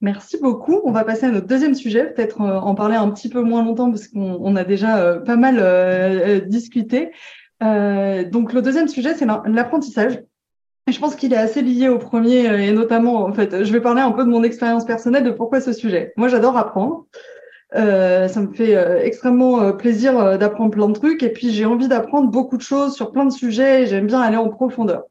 Merci 0.00 0.38
beaucoup. 0.40 0.80
On 0.84 0.92
va 0.92 1.04
passer 1.04 1.26
à 1.26 1.30
notre 1.30 1.46
deuxième 1.46 1.74
sujet, 1.74 2.12
peut-être 2.12 2.40
euh, 2.40 2.58
en 2.58 2.74
parler 2.74 2.96
un 2.96 3.10
petit 3.10 3.28
peu 3.28 3.42
moins 3.42 3.62
longtemps 3.62 3.90
parce 3.90 4.08
qu'on 4.08 4.56
a 4.56 4.64
déjà 4.64 5.16
pas 5.18 5.36
mal 5.36 6.48
discuté. 6.48 7.12
donc, 7.60 8.52
le 8.52 8.60
deuxième 8.62 8.88
sujet, 8.88 9.14
c'est 9.14 9.26
l'apprentissage 9.26 10.22
je 10.88 10.98
pense 10.98 11.14
qu'il 11.14 11.32
est 11.32 11.36
assez 11.36 11.62
lié 11.62 11.88
au 11.88 11.98
premier 11.98 12.48
euh, 12.48 12.58
et 12.58 12.72
notamment, 12.72 13.24
en 13.24 13.32
fait, 13.32 13.64
je 13.64 13.72
vais 13.72 13.80
parler 13.80 14.00
un 14.00 14.12
peu 14.12 14.24
de 14.24 14.30
mon 14.30 14.42
expérience 14.42 14.84
personnelle 14.84 15.24
de 15.24 15.30
pourquoi 15.30 15.60
ce 15.60 15.72
sujet. 15.72 16.12
Moi, 16.16 16.28
j'adore 16.28 16.56
apprendre. 16.56 17.06
Euh, 17.76 18.26
ça 18.26 18.40
me 18.40 18.52
fait 18.52 18.76
euh, 18.76 19.00
extrêmement 19.00 19.72
plaisir 19.72 20.38
d'apprendre 20.38 20.72
plein 20.72 20.88
de 20.88 20.92
trucs 20.94 21.22
et 21.22 21.32
puis 21.32 21.52
j'ai 21.52 21.64
envie 21.66 21.86
d'apprendre 21.86 22.28
beaucoup 22.28 22.56
de 22.56 22.62
choses 22.62 22.94
sur 22.94 23.12
plein 23.12 23.24
de 23.24 23.32
sujets. 23.32 23.86
J'aime 23.86 24.06
bien 24.06 24.20
aller 24.20 24.36
en 24.36 24.48
profondeur. 24.48 25.04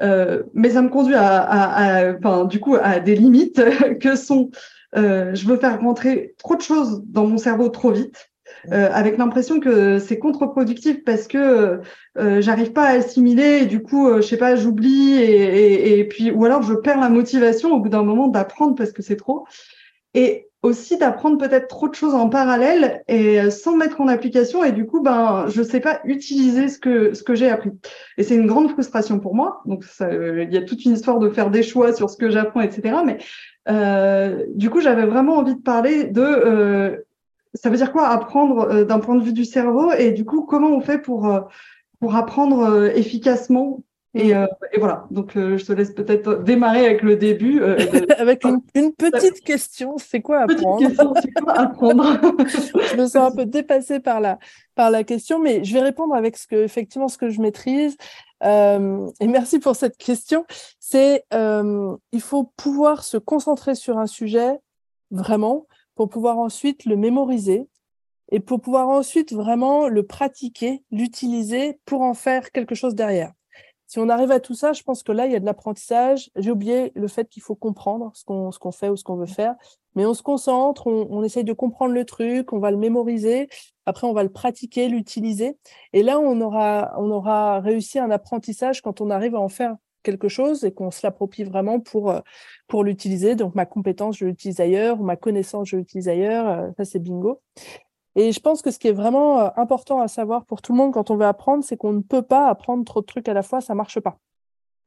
mais 0.00 0.70
ça 0.70 0.82
me 0.82 0.88
conduit 0.88 1.14
à, 1.14 1.38
à, 1.38 2.14
enfin, 2.14 2.44
du 2.44 2.60
coup, 2.60 2.76
à 2.80 2.98
des 3.00 3.14
limites 3.14 3.62
que 4.00 4.16
sont, 4.16 4.50
je 4.94 5.46
veux 5.46 5.58
faire 5.58 5.80
rentrer 5.80 6.34
trop 6.38 6.56
de 6.56 6.62
choses 6.62 7.02
dans 7.06 7.26
mon 7.26 7.38
cerveau 7.38 7.68
trop 7.68 7.92
vite. 7.92 8.30
Euh, 8.72 8.88
avec 8.92 9.18
l'impression 9.18 9.60
que 9.60 9.98
c'est 9.98 10.18
contre-productif 10.18 11.04
parce 11.04 11.26
que 11.26 11.80
euh, 12.18 12.40
j'arrive 12.40 12.72
pas 12.72 12.84
à 12.84 12.92
assimiler 12.92 13.60
et 13.62 13.66
du 13.66 13.82
coup, 13.82 14.08
euh, 14.08 14.20
je 14.20 14.26
sais 14.26 14.36
pas, 14.36 14.56
j'oublie 14.56 15.14
et, 15.14 15.98
et, 15.98 16.04
puis 16.04 16.30
ou 16.30 16.44
alors 16.44 16.62
je 16.62 16.74
perds 16.74 17.00
la 17.00 17.08
motivation 17.08 17.72
au 17.72 17.80
bout 17.80 17.88
d'un 17.88 18.02
moment 18.02 18.28
d'apprendre 18.28 18.74
parce 18.74 18.92
que 18.92 19.02
c'est 19.02 19.16
trop. 19.16 19.46
Et 20.14 20.48
aussi 20.62 20.98
d'apprendre 20.98 21.38
peut-être 21.38 21.68
trop 21.68 21.88
de 21.88 21.94
choses 21.94 22.14
en 22.14 22.28
parallèle 22.28 23.02
et 23.06 23.50
sans 23.50 23.76
mettre 23.76 24.00
en 24.00 24.08
application 24.08 24.64
et 24.64 24.72
du 24.72 24.84
coup 24.84 25.00
ben 25.00 25.44
je 25.48 25.62
sais 25.62 25.78
pas 25.78 26.00
utiliser 26.04 26.68
ce 26.68 26.78
que 26.78 27.14
ce 27.14 27.22
que 27.22 27.34
j'ai 27.34 27.48
appris. 27.48 27.70
Et 28.16 28.24
c'est 28.24 28.34
une 28.34 28.46
grande 28.46 28.70
frustration 28.70 29.20
pour 29.20 29.34
moi. 29.34 29.62
Donc 29.66 29.84
il 30.00 30.48
y 30.52 30.56
a 30.56 30.62
toute 30.62 30.84
une 30.84 30.94
histoire 30.94 31.18
de 31.18 31.28
faire 31.28 31.50
des 31.50 31.62
choix 31.62 31.92
sur 31.92 32.10
ce 32.10 32.16
que 32.16 32.30
j'apprends 32.30 32.62
etc 32.62 32.96
mais 33.04 33.18
euh, 33.68 34.44
du 34.54 34.70
coup 34.70 34.80
j'avais 34.80 35.06
vraiment 35.06 35.36
envie 35.36 35.56
de 35.56 35.62
parler 35.62 36.04
de 36.04 36.22
euh, 36.22 36.96
ça 37.54 37.70
veut 37.70 37.76
dire 37.76 37.92
quoi 37.92 38.08
apprendre 38.08 38.68
euh, 38.70 38.84
d'un 38.84 39.00
point 39.00 39.16
de 39.16 39.22
vue 39.22 39.32
du 39.32 39.44
cerveau 39.44 39.92
et 39.92 40.12
du 40.12 40.24
coup 40.24 40.42
comment 40.42 40.68
on 40.68 40.80
fait 40.80 40.98
pour 40.98 41.26
euh, 41.26 41.40
pour 42.00 42.14
apprendre 42.14 42.60
euh, 42.60 42.90
efficacement 42.94 43.82
Et, 44.14 44.34
mm. 44.34 44.48
et 44.72 44.78
voilà, 44.78 45.06
donc 45.10 45.32
je 45.34 45.64
te 45.64 45.72
laisse 45.72 45.92
peut-être 45.92 46.42
démarrer 46.42 46.86
avec 46.86 47.02
le 47.02 47.16
début. 47.16 47.62
avec 48.18 48.44
une, 48.44 48.60
une, 48.74 48.92
petite 48.92 49.40
question, 49.44 49.96
c'est 49.98 50.20
quoi 50.20 50.40
apprendre? 50.40 50.88
C'est 51.20 51.32
quoi 51.32 51.52
apprendre? 51.52 52.04
Je 52.48 52.96
me 52.96 53.06
sens 53.06 53.16
un 53.16 53.30
peu 53.36 53.46
dépassée 53.46 54.00
par 54.00 54.20
la, 54.20 54.38
par 54.74 54.90
la 54.90 55.04
question, 55.04 55.38
mais 55.38 55.64
je 55.64 55.72
vais 55.72 55.80
répondre 55.80 56.14
avec 56.14 56.36
ce 56.36 56.46
que, 56.46 56.56
effectivement 56.56 57.08
ce 57.08 57.18
que 57.18 57.30
je 57.30 57.40
maîtrise. 57.40 57.96
Et 58.42 59.26
merci 59.26 59.58
pour 59.58 59.76
cette 59.76 59.96
question. 59.96 60.44
C'est 60.78 61.24
il 61.32 62.20
faut 62.20 62.52
pouvoir 62.56 63.04
se 63.04 63.16
concentrer 63.18 63.74
sur 63.74 63.98
un 63.98 64.06
sujet 64.06 64.58
vraiment 65.10 65.66
pour 65.96 66.08
pouvoir 66.08 66.38
ensuite 66.38 66.84
le 66.84 66.96
mémoriser 66.96 67.68
et 68.30 68.38
pour 68.38 68.60
pouvoir 68.60 68.88
ensuite 68.88 69.32
vraiment 69.32 69.88
le 69.88 70.04
pratiquer, 70.04 70.84
l'utiliser 70.92 71.80
pour 71.84 72.02
en 72.02 72.14
faire 72.14 72.52
quelque 72.52 72.74
chose 72.74 72.94
derrière. 72.94 73.32
Si 73.88 74.00
on 74.00 74.08
arrive 74.08 74.32
à 74.32 74.40
tout 74.40 74.54
ça, 74.54 74.72
je 74.72 74.82
pense 74.82 75.04
que 75.04 75.12
là, 75.12 75.26
il 75.26 75.32
y 75.32 75.36
a 75.36 75.40
de 75.40 75.44
l'apprentissage. 75.44 76.30
J'ai 76.34 76.50
oublié 76.50 76.90
le 76.96 77.06
fait 77.06 77.28
qu'il 77.28 77.42
faut 77.42 77.54
comprendre 77.54 78.10
ce 78.14 78.24
qu'on 78.24 78.72
fait 78.72 78.88
ou 78.88 78.96
ce 78.96 79.04
qu'on 79.04 79.14
veut 79.14 79.26
faire, 79.26 79.54
mais 79.94 80.04
on 80.04 80.12
se 80.12 80.24
concentre, 80.24 80.88
on, 80.88 81.06
on, 81.08 81.22
essaye 81.22 81.44
de 81.44 81.52
comprendre 81.52 81.94
le 81.94 82.04
truc, 82.04 82.52
on 82.52 82.58
va 82.58 82.72
le 82.72 82.76
mémoriser, 82.76 83.48
après 83.86 84.08
on 84.08 84.12
va 84.12 84.24
le 84.24 84.32
pratiquer, 84.32 84.88
l'utiliser, 84.88 85.56
et 85.92 86.02
là 86.02 86.18
on 86.18 86.40
aura 86.40 86.94
on 86.98 87.10
aura 87.12 87.60
réussi 87.60 88.00
un 88.00 88.10
apprentissage 88.10 88.82
quand 88.82 89.00
on 89.00 89.08
arrive 89.08 89.36
à 89.36 89.40
en 89.40 89.48
faire 89.48 89.76
quelque 90.06 90.28
chose 90.28 90.64
et 90.64 90.72
qu'on 90.72 90.90
se 90.90 91.00
l'approprie 91.04 91.44
vraiment 91.44 91.80
pour 91.80 92.14
pour 92.68 92.84
l'utiliser. 92.84 93.34
Donc 93.34 93.54
ma 93.54 93.66
compétence, 93.66 94.18
je 94.18 94.26
l'utilise 94.26 94.60
ailleurs, 94.60 95.00
ou 95.00 95.04
ma 95.04 95.16
connaissance, 95.16 95.68
je 95.68 95.76
l'utilise 95.76 96.08
ailleurs. 96.08 96.48
Euh, 96.48 96.68
ça 96.76 96.84
c'est 96.84 96.98
bingo. 97.00 97.40
Et 98.16 98.32
je 98.32 98.40
pense 98.40 98.62
que 98.62 98.70
ce 98.70 98.78
qui 98.78 98.88
est 98.88 98.92
vraiment 98.92 99.40
euh, 99.40 99.48
important 99.56 100.00
à 100.00 100.08
savoir 100.08 100.46
pour 100.46 100.62
tout 100.62 100.72
le 100.72 100.78
monde 100.78 100.92
quand 100.94 101.10
on 101.10 101.16
veut 101.16 101.26
apprendre, 101.26 101.64
c'est 101.64 101.76
qu'on 101.76 101.92
ne 101.92 102.00
peut 102.02 102.22
pas 102.22 102.48
apprendre 102.48 102.84
trop 102.84 103.00
de 103.02 103.06
trucs 103.06 103.28
à 103.28 103.34
la 103.34 103.42
fois, 103.42 103.60
ça 103.60 103.74
marche 103.74 104.00
pas. 104.00 104.18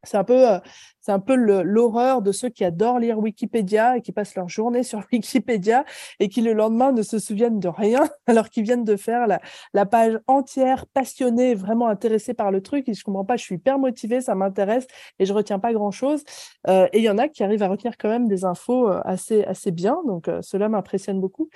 C'est 0.04 0.18
un 0.18 0.24
peu, 0.24 0.50
euh, 0.50 0.60
c'est 1.02 1.12
un 1.12 1.20
peu 1.20 1.36
l'horreur 1.36 2.22
de 2.22 2.32
ceux 2.32 2.50
qui 2.50 2.64
adorent 2.64 3.00
lire 3.00 3.20
Wikipédia 3.20 3.98
et 3.98 4.02
qui 4.02 4.12
passent 4.14 4.36
leur 4.36 4.48
journée 4.48 4.84
sur 4.84 5.04
Wikipédia 5.12 5.84
et 6.20 6.30
qui 6.30 6.42
le 6.42 6.54
lendemain 6.54 6.92
ne 6.92 7.02
se 7.02 7.20
souviennent 7.20 7.60
de 7.60 7.68
rien 7.68 8.08
alors 8.28 8.50
qu'ils 8.50 8.64
viennent 8.64 8.86
de 8.86 8.96
faire 8.96 9.28
la, 9.28 9.86
page 9.86 10.20
entière, 10.28 10.86
passionnés, 10.88 11.54
vraiment 11.56 11.88
intéressés 11.88 12.34
par 12.34 12.52
le 12.52 12.62
truc. 12.62 12.88
Et 12.88 12.94
je 12.94 13.04
comprends 13.04 13.26
pas, 13.26 13.36
je 13.38 13.44
suis 13.44 13.56
hyper 13.56 13.78
motivée, 13.78 14.22
ça 14.22 14.36
m'intéresse 14.36 14.88
et 15.20 15.26
je 15.26 15.34
retiens 15.34 15.60
pas 15.60 15.74
grand 15.74 15.92
chose. 15.92 16.24
Euh, 16.68 16.88
et 16.94 17.00
il 17.00 17.04
y 17.04 17.10
en 17.10 17.18
a 17.18 17.28
qui 17.28 17.44
arrivent 17.44 17.64
à 17.64 17.68
retenir 17.68 17.98
quand 17.98 18.10
même 18.10 18.28
des 18.28 18.46
infos 18.46 18.88
assez, 19.04 19.44
assez 19.44 19.72
bien. 19.72 19.98
Donc 20.06 20.30
cela 20.42 20.70
m'impressionne 20.70 21.20
beaucoup. 21.20 21.50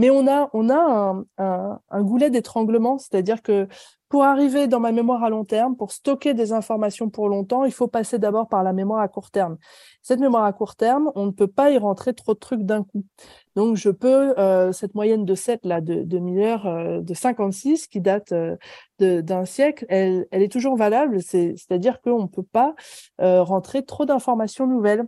Mais 0.00 0.08
on 0.08 0.26
a, 0.26 0.48
un, 1.36 2.02
goulet 2.02 2.30
d'étranglement, 2.30 2.96
c'est-à-dire 2.96 3.42
que 3.42 3.68
pour 4.08 4.24
arriver 4.24 4.66
dans 4.66 4.80
ma 4.80 4.92
mémoire 4.92 5.22
à 5.22 5.28
long 5.28 5.44
terme, 5.44 5.76
pour 5.76 5.92
stocker 5.92 6.32
des 6.32 6.54
informations 6.54 7.10
pour 7.10 7.28
longtemps, 7.28 7.66
il 7.66 7.70
faut 7.70 7.86
passer 7.86 8.18
d'abord 8.18 8.48
par 8.48 8.62
la 8.62 8.72
mémoire 8.72 9.02
à 9.02 9.08
court 9.08 9.30
terme. 9.30 9.58
Cette 10.00 10.18
mémoire 10.18 10.44
à 10.44 10.54
court 10.54 10.74
terme, 10.74 11.12
on 11.16 11.26
ne 11.26 11.32
peut 11.32 11.48
pas 11.48 11.70
y 11.70 11.76
rentrer 11.76 12.14
trop 12.14 12.32
de 12.32 12.38
trucs 12.38 12.62
d'un 12.62 12.82
coup. 12.82 13.04
Donc, 13.56 13.76
je 13.76 13.90
peux, 13.90 14.38
euh, 14.38 14.72
cette 14.72 14.94
moyenne 14.94 15.26
de 15.26 15.34
7 15.34 15.66
là, 15.66 15.82
de, 15.82 16.02
de 16.02 16.18
euh, 16.18 17.02
de 17.02 17.14
56, 17.14 17.86
qui 17.86 18.00
date 18.00 18.32
euh, 18.32 18.56
d'un 18.98 19.44
siècle, 19.44 19.84
elle, 19.90 20.26
elle, 20.30 20.42
est 20.42 20.50
toujours 20.50 20.76
valable. 20.76 21.20
C'est-à-dire 21.20 22.00
qu'on 22.00 22.22
ne 22.22 22.26
peut 22.26 22.42
pas 22.42 22.74
rentrer 23.18 23.84
trop 23.84 24.06
d'informations 24.06 24.66
nouvelles. 24.66 25.04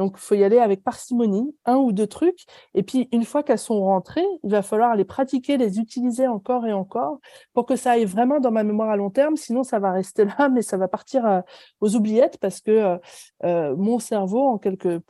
Donc, 0.00 0.14
il 0.16 0.20
faut 0.20 0.34
y 0.34 0.42
aller 0.44 0.58
avec 0.58 0.82
parcimonie, 0.82 1.54
un 1.66 1.76
ou 1.76 1.92
deux 1.92 2.06
trucs. 2.06 2.46
Et 2.72 2.82
puis, 2.82 3.10
une 3.12 3.22
fois 3.22 3.42
qu'elles 3.42 3.58
sont 3.58 3.82
rentrées, 3.82 4.24
il 4.42 4.50
va 4.50 4.62
falloir 4.62 4.96
les 4.96 5.04
pratiquer, 5.04 5.58
les 5.58 5.78
utiliser 5.78 6.26
encore 6.26 6.66
et 6.66 6.72
encore 6.72 7.18
pour 7.52 7.66
que 7.66 7.76
ça 7.76 7.90
aille 7.92 8.06
vraiment 8.06 8.40
dans 8.40 8.50
ma 8.50 8.64
mémoire 8.64 8.88
à 8.88 8.96
long 8.96 9.10
terme. 9.10 9.36
Sinon, 9.36 9.62
ça 9.62 9.78
va 9.78 9.92
rester 9.92 10.24
là, 10.24 10.48
mais 10.48 10.62
ça 10.62 10.78
va 10.78 10.88
partir 10.88 11.26
euh, 11.26 11.42
aux 11.82 11.96
oubliettes 11.96 12.38
parce 12.38 12.62
que 12.62 12.70
euh, 12.70 12.96
euh, 13.44 13.76
mon 13.76 13.98
cerveau, 13.98 14.40
en 14.48 14.56
quelque, 14.56 15.02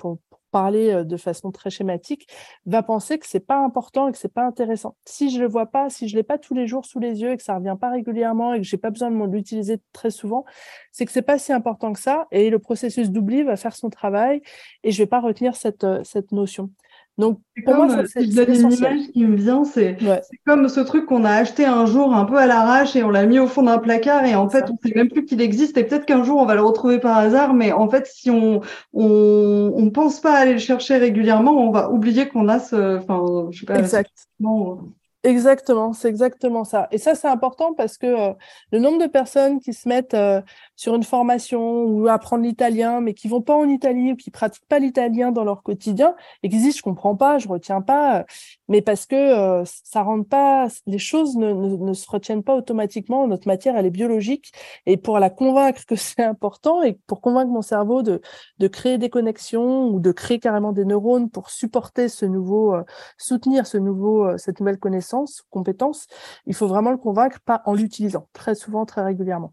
parler 0.51 1.05
de 1.05 1.17
façon 1.17 1.51
très 1.51 1.71
schématique, 1.71 2.29
va 2.67 2.83
penser 2.83 3.19
que 3.19 3.27
c'est 3.27 3.41
pas 3.41 3.59
important 3.59 4.09
et 4.09 4.13
que 4.13 4.19
c'est 4.19 4.33
pas 4.33 4.45
intéressant. 4.45 4.97
Si 5.05 5.31
je 5.31 5.41
le 5.41 5.49
vois 5.49 5.67
pas, 5.67 5.91
si 5.91 6.09
je 6.09 6.17
l'ai 6.17 6.23
pas 6.23 6.39
tous 6.39 6.55
les 6.55 6.67
jours 6.67 6.85
sous 6.85 6.99
les 7.01 7.21
yeux 7.23 7.33
et 7.33 7.37
que 7.37 7.43
ça 7.43 7.57
revient 7.57 7.77
pas 7.81 7.91
régulièrement 7.91 8.55
et 8.55 8.59
que 8.59 8.67
j'ai 8.67 8.77
pas 8.77 8.91
besoin 8.91 9.11
de 9.11 9.33
l'utiliser 9.33 9.81
très 9.93 10.11
souvent, 10.11 10.45
c'est 10.93 11.07
que 11.07 11.13
c'est 11.13 11.23
pas 11.23 11.39
si 11.39 11.53
important 11.53 11.93
que 11.93 12.01
ça 12.01 12.27
et 12.31 12.51
le 12.51 12.59
processus 12.59 13.11
d'oubli 13.11 13.43
va 13.43 13.57
faire 13.57 13.75
son 13.75 13.91
travail 13.91 14.43
et 14.83 14.91
je 14.91 14.99
vais 15.03 15.07
pas 15.07 15.21
retenir 15.21 15.57
cette, 15.57 15.87
cette 16.05 16.33
notion. 16.33 16.71
Donc, 17.18 17.38
pour 17.64 17.75
moi, 17.75 17.90
euh, 17.90 18.07
c'est 18.07 18.25
une 18.25 18.73
image 18.73 19.09
qui 19.12 19.25
me 19.25 19.37
vient, 19.37 19.64
c'est 19.64 19.99
comme 20.46 20.68
ce 20.68 20.81
truc 20.81 21.05
qu'on 21.07 21.25
a 21.25 21.33
acheté 21.33 21.66
un 21.66 21.85
jour 21.85 22.14
un 22.14 22.25
peu 22.25 22.38
à 22.38 22.46
l'arrache 22.46 22.96
et 22.96 23.05
on 23.05 23.11
l'a 23.11 23.27
mis 23.27 23.38
au 23.38 23.46
fond 23.46 23.62
d'un 23.64 23.79
placard 23.79 24.25
et 24.25 24.35
en 24.35 24.49
fait, 24.49 24.64
on 24.70 24.77
sait 24.83 24.94
même 24.94 25.11
plus 25.11 25.27
qu'il 25.27 25.40
existe 25.42 25.77
et 25.77 25.85
peut-être 25.85 26.07
qu'un 26.07 26.25
jour 26.25 26.40
on 26.40 26.46
va 26.46 26.55
le 26.55 26.62
retrouver 26.62 26.99
par 26.99 27.18
hasard, 27.18 27.53
mais 27.53 27.73
en 27.73 27.88
fait, 27.90 28.07
si 28.07 28.31
on 28.31 28.62
on, 28.94 29.73
on 29.75 29.90
pense 29.90 30.20
pas 30.20 30.33
à 30.33 30.38
aller 30.38 30.55
le 30.55 30.59
chercher 30.59 30.96
régulièrement, 30.96 31.53
on 31.53 31.70
va 31.70 31.90
oublier 31.90 32.29
qu'on 32.29 32.49
a 32.49 32.59
ce, 32.59 32.96
enfin, 32.99 33.49
je 33.51 33.61
sais 33.61 33.66
pas, 33.66 33.79
Exactement. 33.79 34.81
Exactement, 35.22 35.92
c'est 35.92 36.09
exactement 36.09 36.64
ça. 36.64 36.88
Et 36.92 36.96
ça, 36.96 37.14
c'est 37.14 37.28
important 37.28 37.74
parce 37.74 37.98
que 37.98 38.06
euh, 38.06 38.33
le 38.72 38.78
nombre 38.78 38.98
de 38.98 39.06
personnes 39.06 39.61
qui 39.61 39.74
se 39.74 39.87
mettent 39.87 40.14
euh, 40.14 40.40
sur 40.76 40.94
une 40.94 41.02
formation 41.02 41.83
ou 41.85 42.09
apprendre 42.09 42.42
l'italien, 42.44 43.02
mais 43.02 43.12
qui 43.12 43.28
vont 43.28 43.42
pas 43.42 43.54
en 43.54 43.68
Italie 43.68 44.12
ou 44.12 44.16
qui 44.16 44.30
pratiquent 44.30 44.64
pas 44.66 44.78
l'italien 44.78 45.30
dans 45.30 45.44
leur 45.44 45.62
quotidien 45.62 46.14
et 46.42 46.48
qui 46.48 46.56
disent 46.56 46.78
je 46.78 46.83
comprends 46.83 47.16
pas, 47.16 47.37
je 47.38 47.48
retiens 47.48 47.83
pas, 47.83 48.24
mais 48.70 48.80
parce 48.80 49.04
que 49.04 49.14
euh, 49.14 49.64
ça 49.85 50.02
rentre 50.02 50.26
pas, 50.26 50.68
les 50.87 50.98
choses 50.98 51.37
ne, 51.37 51.52
ne, 51.52 51.92
se 51.92 52.11
retiennent 52.11 52.42
pas 52.42 52.54
automatiquement. 52.54 53.26
Notre 53.26 53.46
matière, 53.46 53.76
elle 53.76 53.85
est 53.85 53.90
biologique 53.90 54.52
et 54.87 54.96
pour 54.96 55.18
la 55.18 55.28
convaincre 55.28 55.85
que 55.87 55.96
c'est 55.96 56.22
important 56.22 56.83
et 56.83 56.98
pour 57.06 57.20
convaincre 57.20 57.50
mon 57.50 57.62
cerveau 57.62 58.02
de, 58.02 58.22
de 58.59 58.68
créer 58.68 58.96
des 58.96 59.11
connexions 59.11 59.88
ou 59.88 60.00
de 60.00 60.12
créer 60.12 60.38
carrément 60.38 60.72
des 60.72 60.87
neurones 60.87 61.28
pour 61.28 61.50
supporter 61.50 62.09
ce 62.09 62.24
nouveau, 62.24 62.74
soutenir 63.18 63.66
ce 63.66 63.76
nouveau, 63.76 64.38
cette 64.38 64.61
nouvelle 64.61 64.78
connaissance 64.78 65.42
compétences, 65.50 66.06
il 66.46 66.54
faut 66.54 66.66
vraiment 66.66 66.90
le 66.90 66.96
convaincre, 66.96 67.40
pas 67.44 67.62
en 67.66 67.74
l'utilisant, 67.74 68.28
très 68.33 68.54
souvent, 68.54 68.87
très 68.87 69.02
régulièrement. 69.02 69.52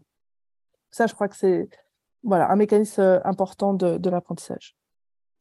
Ça, 0.90 1.06
je 1.06 1.14
crois 1.14 1.28
que 1.28 1.36
c'est 1.36 1.68
voilà, 2.22 2.50
un 2.50 2.56
mécanisme 2.56 3.00
euh, 3.00 3.20
important 3.24 3.74
de, 3.74 4.10
l'apprentissage. 4.10 4.76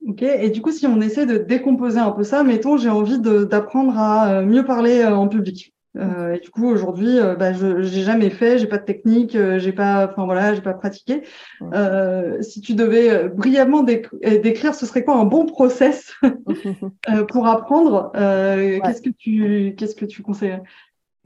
Ok, 0.05 0.21
et 0.21 0.49
du 0.49 0.61
coup, 0.61 0.71
si 0.71 0.85
on 0.87 1.01
essaie 1.01 1.25
de 1.25 1.37
décomposer 1.37 1.99
un 1.99 2.11
peu 2.11 2.23
ça, 2.23 2.43
mettons, 2.43 2.77
j'ai 2.77 2.89
envie 2.89 3.19
d'apprendre 3.19 3.97
à 3.97 4.31
euh, 4.31 4.45
mieux 4.45 4.63
parler 4.63 5.01
euh, 5.01 5.15
en 5.15 5.27
public. 5.27 5.73
Euh, 5.97 6.35
et 6.35 6.39
du 6.39 6.49
coup, 6.49 6.67
aujourd'hui, 6.67 7.19
euh, 7.19 7.35
bah, 7.35 7.53
je 7.53 7.81
j'ai 7.81 8.03
jamais 8.03 8.29
fait, 8.29 8.59
j'ai 8.59 8.67
pas 8.67 8.77
de 8.77 8.85
technique, 8.85 9.35
euh, 9.35 9.57
j'ai 9.57 9.71
pas, 9.71 10.07
enfin 10.07 10.25
voilà, 10.25 10.53
j'ai 10.53 10.61
pas 10.61 10.73
pratiqué. 10.73 11.23
si 12.41 12.61
tu 12.61 12.73
devais 12.75 13.29
brièvement 13.29 13.83
décrire, 13.83 14.75
ce 14.75 14.85
serait 14.85 15.03
quoi 15.03 15.15
un 15.15 15.25
bon 15.25 15.45
process 15.45 16.13
pour 17.29 17.47
apprendre 17.47 18.11
Qu'est-ce 18.13 19.01
que 19.01 19.09
tu, 19.09 19.75
qu'est-ce 19.77 19.95
que 19.95 20.05
tu 20.05 20.21
conseillerais? 20.21 20.61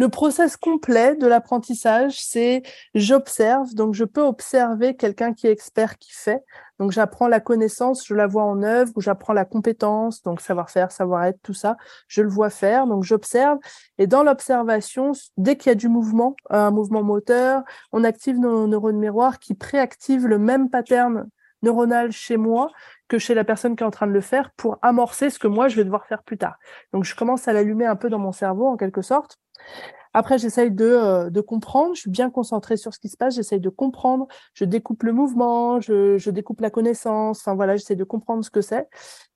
Le 0.02 0.10
process 0.10 0.58
complet 0.58 1.16
de 1.16 1.28
l'apprentissage, 1.28 2.20
c'est 2.20 2.64
j'observe, 2.96 3.76
donc 3.76 3.94
je 3.94 4.04
peux 4.04 4.24
observer 4.24 4.96
quelqu'un 4.96 5.32
qui 5.32 5.46
est 5.46 5.52
expert 5.52 6.00
qui 6.00 6.12
fait. 6.12 6.42
Donc 6.82 6.92
j'apprends 6.92 7.28
la 7.28 7.40
connaissance, 7.40 8.08
je 8.08 8.16
la 8.16 8.26
vois 8.26 8.42
en 8.42 8.64
œuvre, 8.64 8.92
ou 8.96 9.02
j'apprends 9.02 9.34
la 9.34 9.46
compétence, 9.46 10.24
donc 10.24 10.42
savoir-faire, 10.42 10.92
savoir-être, 10.92 11.38
tout 11.44 11.54
ça, 11.54 11.78
je 12.08 12.24
le 12.24 12.28
vois 12.28 12.50
faire, 12.50 12.88
donc 12.88 13.04
j'observe. 13.04 13.60
Et 14.00 14.08
dans 14.08 14.24
l'observation, 14.24 15.12
dès 15.38 15.58
qu'il 15.58 15.70
y 15.70 15.74
a 15.74 15.76
du 15.76 15.90
mouvement, 15.90 16.36
un 16.50 16.72
mouvement 16.72 17.04
moteur, 17.04 17.62
on 17.92 18.04
active 18.04 18.40
nos 18.40 18.66
neurones 18.66 18.98
miroirs 18.98 19.38
qui 19.38 19.54
préactivent 19.54 20.26
le 20.26 20.40
même 20.40 20.72
pattern 20.72 21.30
neuronal 21.62 22.12
chez 22.12 22.38
moi 22.38 22.72
que 23.08 23.20
chez 23.20 23.36
la 23.36 23.44
personne 23.44 23.76
qui 23.76 23.84
est 23.84 23.88
en 23.88 23.92
train 23.92 24.08
de 24.08 24.12
le 24.12 24.22
faire 24.22 24.50
pour 24.58 24.80
amorcer 24.82 25.30
ce 25.30 25.38
que 25.38 25.48
moi 25.48 25.68
je 25.68 25.76
vais 25.76 25.84
devoir 25.84 26.08
faire 26.08 26.24
plus 26.24 26.40
tard. 26.40 26.56
Donc 26.94 27.04
je 27.04 27.16
commence 27.16 27.48
à 27.48 27.54
l'allumer 27.54 27.86
un 27.86 27.96
peu 27.96 28.10
dans 28.10 28.18
mon 28.18 28.32
cerveau 28.32 28.66
en 28.66 28.76
quelque 28.76 29.04
sorte. 29.04 29.38
Après, 30.14 30.38
j'essaye 30.38 30.72
de, 30.72 30.86
euh, 30.86 31.30
de 31.30 31.42
comprendre, 31.42 31.96
je 31.96 32.02
suis 32.02 32.10
bien 32.10 32.30
concentrée 32.30 32.78
sur 32.78 32.94
ce 32.94 33.00
qui 33.00 33.10
se 33.10 33.18
passe, 33.18 33.36
j'essaye 33.36 33.60
de 33.60 33.70
comprendre, 33.70 34.28
je 34.54 34.66
découpe 34.66 35.04
le 35.04 35.14
mouvement, 35.14 35.80
je, 35.80 36.18
je 36.18 36.30
découpe 36.32 36.62
la 36.62 36.70
connaissance, 36.70 37.40
enfin 37.40 37.56
voilà, 37.56 37.78
j'essaie 37.78 37.96
de 37.96 38.04
comprendre 38.04 38.44
ce 38.44 38.50
que 38.50 38.62
c'est. 38.62 38.88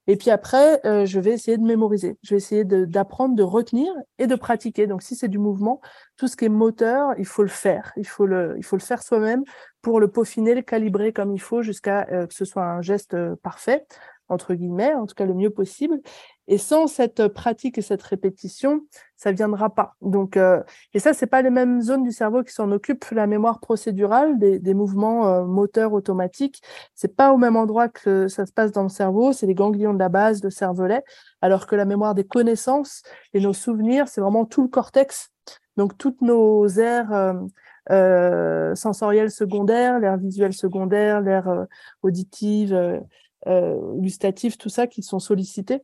Et 0.08 0.18
puis 0.18 0.30
après, 0.30 0.86
euh, 0.86 1.06
je 1.06 1.20
vais 1.20 1.32
essayer 1.32 1.58
de 1.58 1.64
mémoriser, 1.64 2.18
je 2.22 2.36
vais 2.36 2.38
essayer 2.38 2.64
d'apprendre, 2.64 3.36
de, 3.36 3.42
retenir 3.42 3.92
et 4.20 4.28
de 4.28 4.36
pratiquer. 4.36 4.86
Donc 4.86 5.02
si 5.02 5.16
c'est 5.16 5.28
du 5.28 5.40
mouvement, 5.40 5.82
tout 6.18 6.28
ce 6.28 6.36
qui 6.38 6.46
est 6.46 6.50
moteur, 6.50 7.14
il 7.18 7.26
faut 7.26 7.42
le 7.42 7.50
faire, 7.50 7.92
il 7.98 8.08
faut 8.08 8.28
le, 8.28 8.54
il 8.58 8.64
faut 8.64 8.76
le 8.76 8.84
faire 8.84 9.02
soi-même 9.02 9.44
pour 9.82 10.00
le 10.00 10.08
peaufiner, 10.08 10.54
le 10.54 10.62
calibrer 10.62 11.12
comme 11.12 11.34
il 11.34 11.42
faut 11.42 11.64
jusqu'à 11.64 12.08
euh, 12.12 12.28
que 12.28 12.34
ce 12.36 12.46
soit 12.46 12.66
un 12.66 12.82
geste 12.82 13.16
parfait 13.38 13.88
entre 14.30 14.54
guillemets, 14.54 14.94
en 14.94 15.06
tout 15.06 15.16
cas 15.16 15.26
le 15.26 15.34
mieux 15.34 15.50
possible. 15.50 16.00
Et 16.48 16.58
sans 16.58 16.88
cette 16.88 17.28
pratique 17.28 17.78
et 17.78 17.82
cette 17.82 18.04
répétition, 18.04 18.82
ça 19.16 19.32
viendra 19.32 19.74
pas. 19.74 19.96
Donc, 20.02 20.38
euh, 20.38 20.62
et 20.94 21.00
ça, 21.00 21.14
c'est 21.14 21.28
pas 21.28 21.42
les 21.42 21.50
mêmes 21.50 21.82
zones 21.82 22.04
du 22.04 22.12
cerveau 22.12 22.44
qui 22.44 22.54
s'en 22.54 22.72
occupent. 22.72 23.06
La 23.12 23.26
mémoire 23.26 23.60
procédurale 23.60 24.38
des, 24.38 24.60
des 24.60 24.74
mouvements 24.74 25.28
euh, 25.28 25.46
moteurs 25.46 25.94
automatiques, 25.94 26.62
c'est 26.94 27.16
pas 27.16 27.34
au 27.34 27.38
même 27.38 27.56
endroit 27.56 27.90
que 27.90 28.28
ça 28.28 28.46
se 28.46 28.52
passe 28.52 28.72
dans 28.72 28.84
le 28.84 28.90
cerveau. 28.90 29.34
C'est 29.34 29.48
les 29.48 29.56
ganglions 29.56 29.94
de 29.94 30.00
la 30.00 30.10
base, 30.10 30.44
le 30.44 30.52
cervelet, 30.52 31.04
alors 31.42 31.66
que 31.66 31.76
la 31.76 31.86
mémoire 31.86 32.14
des 32.14 32.26
connaissances 32.26 33.02
et 33.34 33.40
nos 33.40 33.54
souvenirs, 33.54 34.08
c'est 34.08 34.22
vraiment 34.22 34.46
tout 34.46 34.62
le 34.62 34.70
cortex. 34.70 35.32
Donc, 35.78 35.98
toutes 35.98 36.22
nos 36.22 36.68
aires 36.68 37.12
euh, 37.12 37.34
euh, 37.92 38.74
sensorielle 38.76 39.30
secondaire, 39.30 40.00
l'air 40.00 40.18
visuel 40.18 40.54
secondaire, 40.54 41.22
l'air 41.22 41.48
euh, 41.48 41.66
auditive, 42.02 42.74
euh, 42.74 43.00
gustatif, 43.96 44.58
tout 44.58 44.70
ça 44.70 44.88
qui 44.88 45.04
sont 45.04 45.20
sollicités. 45.20 45.82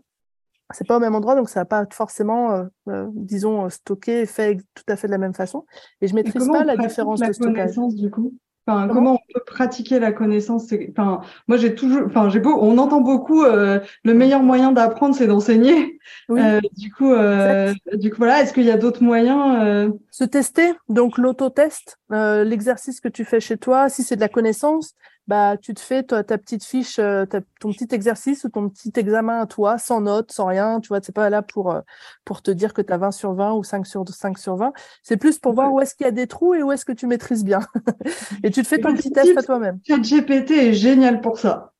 C'est 0.74 0.88
pas 0.88 0.98
au 0.98 1.00
même 1.02 1.16
endroit, 1.16 1.36
donc 1.36 1.50
ça 1.50 1.62
va 1.62 1.66
pas 1.66 1.86
forcément, 1.92 2.66
disons, 3.14 3.70
stocké 3.70 4.22
et 4.22 4.26
fait 4.26 4.58
tout 4.74 4.86
à 4.88 4.96
fait 4.96 5.08
de 5.08 5.12
la 5.12 5.18
même 5.18 5.34
façon. 5.34 5.66
Et 6.00 6.08
je 6.08 6.16
maîtrise 6.16 6.48
pas 6.48 6.64
la 6.64 6.78
différence 6.78 7.20
de 7.20 7.34
stockage. 7.34 7.76
Du 7.96 8.10
coup? 8.10 8.34
Comment, 8.66 9.14
on 9.14 9.34
peut 9.34 9.42
pratiquer 9.46 10.00
la 10.00 10.12
connaissance? 10.12 10.72
Enfin, 10.92 11.22
moi 11.48 11.58
j'ai 11.58 11.74
toujours, 11.74 12.04
enfin 12.06 12.30
j'ai 12.30 12.40
beau, 12.40 12.58
on 12.62 12.78
entend 12.78 13.02
beaucoup 13.02 13.44
euh, 13.44 13.80
le 14.04 14.14
meilleur 14.14 14.44
moyen 14.44 14.72
d'apprendre 14.72 15.16
c'est 15.16 15.28
d'enseigner. 15.28 16.00
Euh, 16.30 16.60
du 16.78 16.92
coup, 16.92 17.12
euh, 17.12 17.74
du 17.94 18.12
coup 18.12 18.18
voilà, 18.18 18.42
est-ce 18.42 18.54
qu'il 18.54 18.64
y 18.64 18.72
a 18.72 18.78
d'autres 18.78 19.04
moyens 19.04 19.92
Se 20.12 20.24
tester, 20.24 20.74
donc 20.90 21.18
l'autotest, 21.18 22.00
l'exercice 22.10 23.02
que 23.02 23.10
tu 23.10 23.26
fais 23.26 23.40
chez 23.40 23.58
toi, 23.58 23.90
si 23.90 24.04
c'est 24.04 24.16
de 24.16 24.22
la 24.22 24.30
connaissance, 24.30 24.94
bah, 25.32 25.56
tu 25.56 25.74
te 25.74 25.80
fais 25.80 26.04
ta, 26.04 26.26
ta 26.26 26.38
petite 26.38 26.66
fiche, 26.66 27.00
euh, 27.00 27.26
ton 27.62 27.72
petit 27.72 27.88
exercice 27.92 28.44
ou 28.44 28.50
ton 28.50 28.68
petit 28.68 28.92
examen 28.98 29.40
à 29.40 29.46
toi, 29.46 29.78
sans 29.78 30.02
notes, 30.02 30.30
sans 30.34 30.46
rien. 30.46 30.82
Tu 30.82 30.90
vois, 30.90 31.00
c'est 31.02 31.16
pas 31.16 31.30
là 31.30 31.42
pour, 31.42 31.72
euh, 31.72 31.80
pour 32.26 32.42
te 32.42 32.52
dire 32.52 32.74
que 32.74 32.82
tu 32.82 32.92
as 32.92 32.98
20 32.98 33.12
sur 33.12 33.34
20 33.34 33.54
ou 33.54 33.64
5 33.64 33.88
sur 33.88 34.04
5 34.06 34.38
sur 34.38 34.58
20. 34.58 34.74
C'est 35.04 35.16
plus 35.16 35.40
pour 35.40 35.54
voir 35.54 35.72
où 35.72 35.80
est-ce 35.80 35.96
qu'il 35.96 36.04
y 36.04 36.10
a 36.10 36.12
des 36.12 36.28
trous 36.28 36.54
et 36.54 36.64
où 36.64 36.74
est-ce 36.74 36.84
que 36.84 36.92
tu 36.92 37.08
maîtrises 37.08 37.46
bien. 37.46 37.62
et 38.44 38.52
tu 38.52 38.62
te 38.62 38.68
fais 38.68 38.80
ton 38.80 38.94
petit 38.94 39.10
test 39.10 39.38
à 39.38 39.42
toi-même. 39.42 39.80
ChatGPT 39.88 40.52
est 40.52 40.74
génial 40.74 41.22
pour 41.22 41.40
ça. 41.40 41.72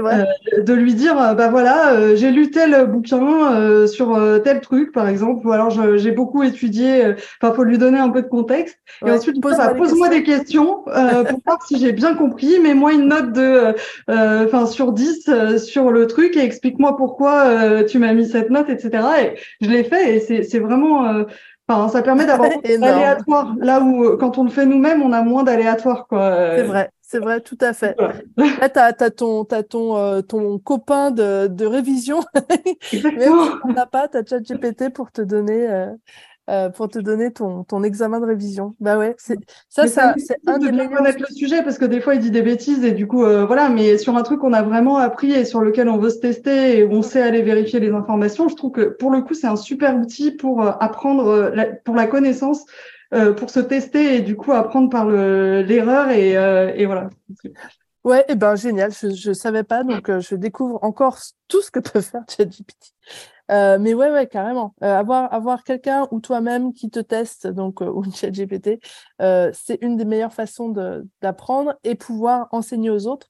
Vrai. 0.00 0.26
Euh, 0.54 0.62
de 0.62 0.72
lui 0.74 0.94
dire, 0.94 1.20
euh, 1.20 1.34
bah 1.34 1.48
voilà, 1.48 1.92
euh, 1.92 2.16
j'ai 2.16 2.30
lu 2.30 2.50
tel 2.50 2.86
bouquin 2.86 3.86
sur 3.86 4.18
tel 4.42 4.60
truc, 4.60 4.92
par 4.92 5.08
exemple, 5.08 5.46
ou 5.46 5.52
alors 5.52 5.70
j'ai 5.70 6.10
beaucoup 6.10 6.42
étudié. 6.42 7.14
Enfin, 7.40 7.54
faut 7.54 7.64
lui 7.64 7.78
donner 7.78 7.98
un 7.98 8.10
peu 8.10 8.22
de 8.22 8.28
contexte. 8.28 8.78
et 9.04 9.10
ensuite, 9.10 9.40
pose-moi 9.40 9.74
pose 9.74 10.10
des 10.10 10.22
questions 10.22 10.82
pour 10.84 11.40
voir 11.46 11.62
si 11.66 11.78
j'ai 11.78 11.92
bien 11.92 12.14
compris. 12.14 12.58
Mets-moi 12.60 12.92
une 12.92 13.08
note 13.08 13.32
de, 13.32 13.74
enfin, 14.08 14.66
sur 14.66 14.92
10 14.92 15.30
sur 15.58 15.90
le 15.90 16.06
truc 16.06 16.36
et 16.36 16.44
explique-moi 16.44 16.96
pourquoi 16.96 17.84
tu 17.84 17.98
m'as 17.98 18.12
mis 18.12 18.28
cette 18.28 18.50
note, 18.50 18.68
etc. 18.68 19.04
Et 19.22 19.64
je 19.64 19.70
l'ai 19.70 19.84
fait 19.84 20.16
et 20.16 20.42
c'est 20.42 20.58
vraiment. 20.58 21.24
Enfin, 21.68 21.88
ça 21.88 22.02
permet 22.02 22.26
d'avoir 22.26 22.50
aléatoire. 22.64 23.54
Là 23.58 23.80
où, 23.80 24.16
quand 24.18 24.38
on 24.38 24.44
le 24.44 24.50
fait 24.50 24.66
nous-mêmes, 24.66 25.02
on 25.02 25.12
a 25.12 25.22
moins 25.22 25.42
d'aléatoire, 25.42 26.06
quoi. 26.06 26.52
C'est 26.54 26.62
vrai. 26.62 26.90
C'est 27.08 27.20
vrai, 27.20 27.40
tout 27.40 27.56
à 27.60 27.72
fait. 27.72 27.96
Là, 28.36 28.68
tu 28.68 28.78
as, 28.80 29.10
ton, 29.12 29.44
ton, 29.44 29.96
euh, 29.96 30.22
ton 30.22 30.58
copain 30.58 31.12
de, 31.12 31.46
de 31.46 31.64
révision. 31.64 32.20
Mais 32.92 33.28
on 33.62 33.72
n'a 33.72 33.86
pas, 33.86 34.08
tu 34.08 34.16
as 34.16 34.24
ChatGPT 34.24 34.92
pour 34.92 35.12
te 35.12 35.22
donner, 35.22 35.70
euh, 35.70 35.86
euh, 36.50 36.68
pour 36.68 36.88
te 36.88 36.98
donner 36.98 37.30
ton, 37.30 37.62
ton 37.62 37.84
examen 37.84 38.18
de 38.18 38.26
révision. 38.26 38.74
Bah 38.80 38.98
ouais, 38.98 39.14
ça, 39.18 39.36
ça, 39.86 40.14
c'est 40.16 40.36
un 40.48 40.58
de 40.58 40.68
bien 40.68 40.88
connaître 40.88 41.20
le 41.20 41.32
sujet 41.32 41.62
parce 41.62 41.78
que 41.78 41.84
des 41.84 42.00
fois, 42.00 42.16
il 42.16 42.20
dit 42.20 42.32
des 42.32 42.42
bêtises 42.42 42.84
et 42.84 42.90
du 42.90 43.06
coup, 43.06 43.20
voilà. 43.20 43.68
Mais 43.68 43.98
sur 43.98 44.16
un 44.16 44.24
truc 44.24 44.40
qu'on 44.40 44.52
a 44.52 44.62
vraiment 44.62 44.96
appris 44.96 45.30
et 45.30 45.44
sur 45.44 45.60
lequel 45.60 45.88
on 45.88 45.98
veut 45.98 46.10
se 46.10 46.18
tester 46.18 46.76
et 46.76 46.82
où 46.82 46.90
on 46.90 47.02
sait 47.02 47.22
aller 47.22 47.42
vérifier 47.42 47.78
les 47.78 47.90
informations, 47.90 48.48
je 48.48 48.56
trouve 48.56 48.72
que 48.72 48.82
pour 48.82 49.12
le 49.12 49.22
coup, 49.22 49.34
c'est 49.34 49.46
un 49.46 49.54
super 49.54 49.96
outil 49.96 50.32
pour 50.32 50.60
apprendre, 50.60 51.52
pour 51.84 51.94
la 51.94 52.08
connaissance 52.08 52.66
euh, 53.14 53.32
pour 53.32 53.50
se 53.50 53.60
tester 53.60 54.16
et 54.16 54.20
du 54.20 54.36
coup 54.36 54.52
apprendre 54.52 54.90
par 54.90 55.06
l'erreur 55.06 56.10
et, 56.10 56.36
euh, 56.36 56.72
et, 56.74 56.86
voilà. 56.86 57.08
Ouais, 58.04 58.20
et 58.22 58.32
eh 58.32 58.34
ben 58.34 58.56
génial. 58.56 58.92
Je 58.92 59.28
ne 59.28 59.34
savais 59.34 59.62
pas, 59.62 59.84
donc 59.84 60.08
euh, 60.08 60.20
je 60.20 60.34
découvre 60.34 60.82
encore 60.82 61.18
tout 61.48 61.62
ce 61.62 61.70
que 61.70 61.80
peut 61.80 62.00
faire 62.00 62.22
ChatGPT. 62.28 62.94
Mais 63.48 63.94
ouais, 63.94 64.10
ouais, 64.10 64.26
carrément. 64.26 64.74
avoir 64.80 65.32
avoir 65.32 65.62
quelqu'un 65.62 66.08
ou 66.10 66.20
toi-même 66.20 66.72
qui 66.72 66.90
te 66.90 66.98
teste, 66.98 67.46
donc 67.46 67.80
ou 67.80 68.04
ChatGPT, 68.12 68.80
c'est 69.20 69.78
une 69.80 69.96
des 69.96 70.04
meilleures 70.04 70.34
façons 70.34 70.74
d'apprendre 71.20 71.74
et 71.84 71.94
pouvoir 71.94 72.48
enseigner 72.50 72.90
aux 72.90 73.06
autres. 73.06 73.28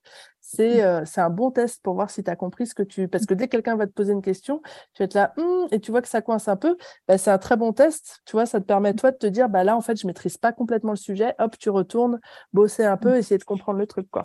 Mmh. 0.55 0.63
Euh, 0.63 1.03
c'est 1.05 1.21
un 1.21 1.31
bon 1.31 1.51
test 1.51 1.83
pour 1.83 1.95
voir 1.95 2.11
si 2.11 2.23
tu 2.23 2.31
as 2.31 2.37
compris 2.37 2.67
ce 2.67 2.75
que 2.75 2.83
tu. 2.83 3.09
Parce 3.09 3.27
que 3.27 3.35
dès 3.35 3.47
que 3.47 3.53
quelqu'un 3.53 3.77
va 3.77 3.87
te 3.87 3.93
poser 3.93 4.13
une 4.13 4.23
question, 4.23 4.63
tu 4.95 5.03
vas 5.03 5.05
être 5.05 5.15
là, 5.15 5.33
«Mmh», 5.37 5.69
et 5.73 5.81
tu 5.81 5.91
vois 5.91 6.03
que 6.03 6.09
ça 6.09 6.23
coince 6.23 6.49
un 6.49 6.57
peu, 6.57 6.77
bah, 7.09 7.19
c'est 7.19 7.31
un 7.31 7.39
très 7.39 7.57
bon 7.57 7.73
test. 7.73 8.21
Tu 8.27 8.33
vois, 8.33 8.47
ça 8.47 8.61
te 8.61 8.65
permet, 8.67 8.95
toi, 8.95 9.11
de 9.11 9.17
te 9.17 9.27
dire, 9.27 9.49
bah, 9.49 9.65
là, 9.65 9.77
en 9.77 9.81
fait, 9.81 10.01
je 10.01 10.07
maîtrise 10.07 10.37
pas 10.39 10.53
complètement 10.53 10.93
le 10.93 10.97
sujet. 10.97 11.35
Hop, 11.39 11.57
tu 11.59 11.71
retournes, 11.71 12.21
bosser 12.53 12.85
un 12.85 12.97
peu, 12.97 13.15
mmh. 13.15 13.17
essayer 13.17 13.39
de 13.39 13.45
comprendre 13.45 13.79
le 13.79 13.87
truc. 13.87 14.09
quoi. 14.11 14.25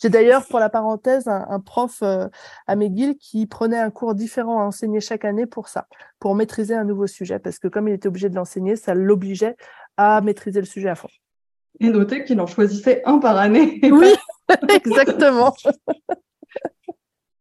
J'ai 0.00 0.08
d'ailleurs, 0.08 0.44
pour 0.46 0.58
la 0.58 0.68
parenthèse, 0.68 1.28
un, 1.28 1.60
prof 1.60 2.00
euh, 2.02 2.28
à 2.66 2.74
McGill 2.74 3.16
qui 3.16 3.46
prenait 3.46 3.78
un 3.78 3.90
cours 3.90 4.14
différent 4.14 4.60
à 4.60 4.64
enseigner 4.64 5.00
chaque 5.00 5.24
année 5.24 5.46
pour 5.46 5.68
ça, 5.68 5.86
pour 6.18 6.34
maîtriser 6.34 6.74
un 6.74 6.84
nouveau 6.84 7.06
sujet, 7.06 7.38
parce 7.38 7.58
que 7.58 7.68
comme 7.68 7.88
il 7.88 7.94
était 7.94 8.08
obligé 8.08 8.28
de 8.28 8.34
l'enseigner, 8.34 8.74
ça 8.74 8.94
l'obligeait 8.94 9.56
à 9.96 10.20
maîtriser 10.20 10.60
le 10.60 10.66
sujet 10.66 10.88
à 10.88 10.94
fond. 10.94 11.08
Et 11.80 11.90
noter 11.90 12.24
qu'il 12.24 12.40
en 12.40 12.46
choisissait 12.46 13.02
un 13.04 13.18
par 13.18 13.36
année. 13.36 13.78
Oui, 13.84 14.12
exactement. 14.68 15.54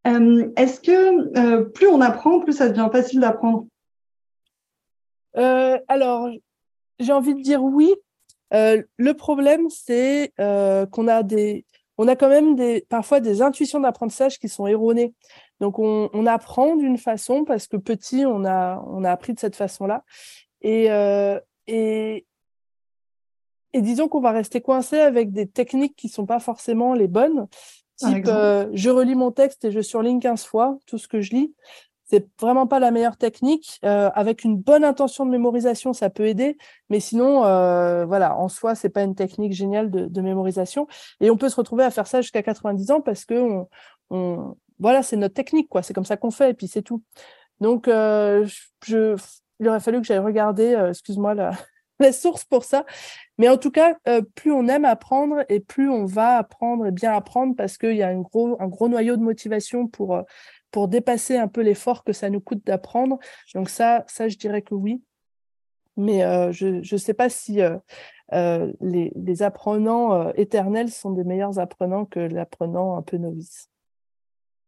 Euh, 0.08 0.52
est-ce 0.56 0.80
que 0.80 1.38
euh, 1.38 1.66
plus 1.66 1.88
on 1.88 2.02
apprend, 2.02 2.40
plus 2.40 2.54
ça 2.54 2.70
devient 2.70 2.90
facile 2.92 3.20
d'apprendre? 3.20 3.68
Euh, 5.38 5.78
Alors, 5.88 6.30
j'ai 7.00 7.14
envie 7.14 7.36
de 7.36 7.42
dire 7.42 7.64
oui. 7.64 7.94
le 8.52 9.12
problème, 9.14 9.70
c'est 9.70 10.34
qu'on 10.38 11.08
a 11.08 11.24
des, 11.24 11.66
on 11.98 12.08
a 12.08 12.16
quand 12.16 12.30
même 12.30 12.56
des, 12.56 12.86
parfois 12.90 13.20
des 13.20 13.42
intuitions 13.42 13.80
d'apprentissage 13.80 14.40
qui 14.40 14.50
sont 14.50 14.68
erronées. 14.68 15.14
Donc, 15.60 15.78
on, 15.78 16.10
on 16.14 16.26
apprend 16.26 16.76
d'une 16.76 16.98
façon 16.98 17.46
parce 17.46 17.68
que 17.68 17.78
petit, 17.78 18.26
on 18.26 18.44
a, 18.46 18.84
on 18.88 19.04
a 19.04 19.12
appris 19.12 19.34
de 19.34 19.40
cette 19.40 19.56
façon-là. 19.56 20.04
Et, 20.62 20.88
et, 21.68 22.26
et 23.74 23.82
disons 23.82 24.08
qu'on 24.08 24.22
va 24.22 24.32
rester 24.32 24.62
coincé 24.62 25.00
avec 25.00 25.32
des 25.32 25.48
techniques 25.48 25.96
qui 25.96 26.10
sont 26.10 26.26
pas 26.26 26.40
forcément 26.40 26.94
les 26.94 27.08
bonnes. 27.08 27.48
Type, 27.98 28.26
euh, 28.28 28.68
je 28.74 28.90
relis 28.90 29.16
mon 29.16 29.32
texte 29.32 29.66
et 29.66 29.72
je 29.72 29.80
surligne 29.80 30.20
15 30.20 30.44
fois 30.46 30.78
tout 30.88 30.98
ce 30.98 31.08
que 31.08 31.22
je 31.22 31.32
lis. 31.32 31.54
C'est 32.06 32.28
vraiment 32.42 32.68
pas 32.68 32.80
la 32.80 32.92
meilleure 32.92 33.16
technique. 33.16 33.80
Euh, 33.86 34.10
avec 34.14 34.44
une 34.44 34.58
bonne 34.58 34.84
intention 34.84 35.26
de 35.26 35.32
mémorisation, 35.32 35.94
ça 35.94 36.10
peut 36.10 36.26
aider, 36.26 36.58
mais 36.90 37.00
sinon, 37.00 37.46
euh, 37.46 38.06
voilà, 38.06 38.36
en 38.36 38.50
soi, 38.50 38.76
c'est 38.76 38.90
pas 38.90 39.04
une 39.04 39.16
technique 39.16 39.54
géniale 39.54 39.90
de, 39.90 40.08
de, 40.08 40.22
mémorisation. 40.22 40.88
Et 41.22 41.30
on 41.30 41.38
peut 41.38 41.48
se 41.48 41.56
retrouver 41.56 41.86
à 41.86 41.92
faire 41.92 42.08
ça 42.08 42.22
jusqu'à 42.22 42.44
90 42.44 42.92
ans 42.92 43.02
parce 43.02 43.24
que 43.24 43.36
on, 43.36 43.70
on 44.10 44.56
voilà, 44.82 45.04
c'est 45.04 45.16
notre 45.16 45.36
technique, 45.36 45.70
quoi. 45.70 45.84
C'est 45.84 45.94
comme 45.94 46.06
ça 46.06 46.18
qu'on 46.18 46.32
fait, 46.32 46.50
et 46.50 46.54
puis 46.54 46.68
c'est 46.68 46.82
tout. 46.82 47.04
Donc, 47.62 47.88
euh, 47.88 48.48
je, 48.84 49.16
il 49.60 49.68
aurait 49.70 49.80
fallu 49.80 50.02
que 50.02 50.08
j'aille 50.08 50.18
regarder, 50.18 50.74
euh, 50.74 50.90
excuse-moi, 50.90 51.36
la, 51.36 51.52
source 52.12 52.44
pour 52.44 52.64
ça. 52.64 52.86
Mais 53.38 53.50
en 53.50 53.58
tout 53.58 53.72
cas, 53.72 53.98
euh, 54.08 54.22
plus 54.36 54.52
on 54.52 54.68
aime 54.68 54.86
apprendre 54.86 55.44
et 55.50 55.60
plus 55.60 55.90
on 55.90 56.06
va 56.06 56.38
apprendre 56.38 56.86
et 56.86 56.92
bien 56.92 57.14
apprendre 57.14 57.56
parce 57.56 57.78
qu'il 57.78 57.96
y 57.96 58.04
a 58.04 58.10
un 58.10 58.22
gros, 58.22 58.58
gros 58.68 58.88
noyau 58.88 59.18
de 59.18 59.24
motivation 59.24 59.88
pour, 59.88 60.16
euh, 60.16 60.22
pour 60.72 60.88
dépasser 60.88 61.38
un 61.38 61.48
peu 61.48 61.62
l'effort 61.62 62.04
que 62.04 62.14
ça 62.14 62.30
nous 62.30 62.42
coûte 62.42 62.66
d'apprendre. 62.66 63.20
Donc 63.56 63.70
ça, 63.70 64.04
ça, 64.08 64.28
je 64.28 64.38
dirais 64.38 64.62
que 64.62 64.76
oui. 64.76 65.02
Mais 65.98 66.24
euh, 66.24 66.52
je 66.52 66.68
ne 66.68 66.98
sais 66.98 67.14
pas 67.14 67.30
si 67.30 67.60
les, 68.32 69.44
apprenants 69.44 70.32
éternels 70.34 70.90
sont 70.90 71.12
des 71.12 71.24
meilleurs 71.24 71.60
apprenants 71.60 72.06
que 72.06 72.20
l'apprenant 72.20 72.98
un 72.98 73.02
peu 73.02 73.18
novice. 73.18 73.72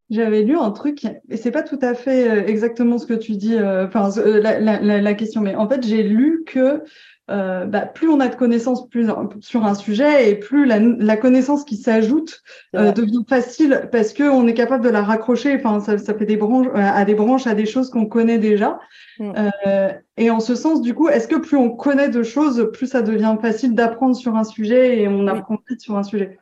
J'avais 0.09 0.43
lu 0.43 0.57
un 0.57 0.71
truc, 0.71 1.05
et 1.29 1.37
c'est 1.37 1.51
pas 1.51 1.63
tout 1.63 1.79
à 1.81 1.93
fait 1.93 2.49
exactement 2.49 2.97
ce 2.97 3.07
que 3.07 3.13
tu 3.13 3.31
dis, 3.31 3.55
enfin 3.57 4.09
la, 4.17 4.59
la, 4.59 5.01
la, 5.01 5.13
question, 5.13 5.41
mais 5.41 5.55
en 5.55 5.67
fait 5.67 5.83
j'ai 5.85 6.03
lu 6.03 6.43
que 6.45 6.83
euh, 7.31 7.65
bah, 7.65 7.85
plus 7.85 8.09
on 8.09 8.19
a 8.19 8.27
de 8.27 8.35
connaissances 8.35 8.89
plus, 8.89 9.07
sur 9.39 9.65
un 9.65 9.75
sujet 9.75 10.29
et 10.29 10.35
plus 10.35 10.65
la, 10.65 10.79
la 10.79 11.15
connaissance 11.15 11.63
qui 11.63 11.77
s'ajoute 11.77 12.43
euh, 12.75 12.91
devient 12.91 13.23
facile 13.27 13.87
parce 13.93 14.11
que 14.11 14.23
on 14.23 14.45
est 14.45 14.53
capable 14.53 14.83
de 14.83 14.89
la 14.89 15.03
raccrocher. 15.03 15.55
Enfin, 15.55 15.79
ça, 15.79 15.97
ça 15.97 16.13
fait 16.13 16.25
des 16.25 16.35
branches 16.35 16.67
euh, 16.67 16.73
à 16.75 17.05
des 17.05 17.15
branches 17.15 17.47
à 17.47 17.53
des 17.55 17.65
choses 17.65 17.89
qu'on 17.89 18.07
connaît 18.07 18.39
déjà. 18.39 18.77
Mm. 19.19 19.31
Euh, 19.37 19.93
et 20.17 20.29
en 20.31 20.41
ce 20.41 20.53
sens, 20.53 20.81
du 20.81 20.93
coup, 20.93 21.07
est-ce 21.07 21.29
que 21.29 21.37
plus 21.37 21.55
on 21.55 21.69
connaît 21.69 22.09
de 22.09 22.23
choses, 22.23 22.69
plus 22.73 22.87
ça 22.87 23.01
devient 23.01 23.37
facile 23.41 23.73
d'apprendre 23.73 24.17
sur 24.17 24.35
un 24.35 24.43
sujet 24.43 24.99
et 24.99 25.07
on 25.07 25.27
apprend 25.27 25.57
vite 25.69 25.79
sur 25.79 25.97
un 25.97 26.03
sujet? 26.03 26.39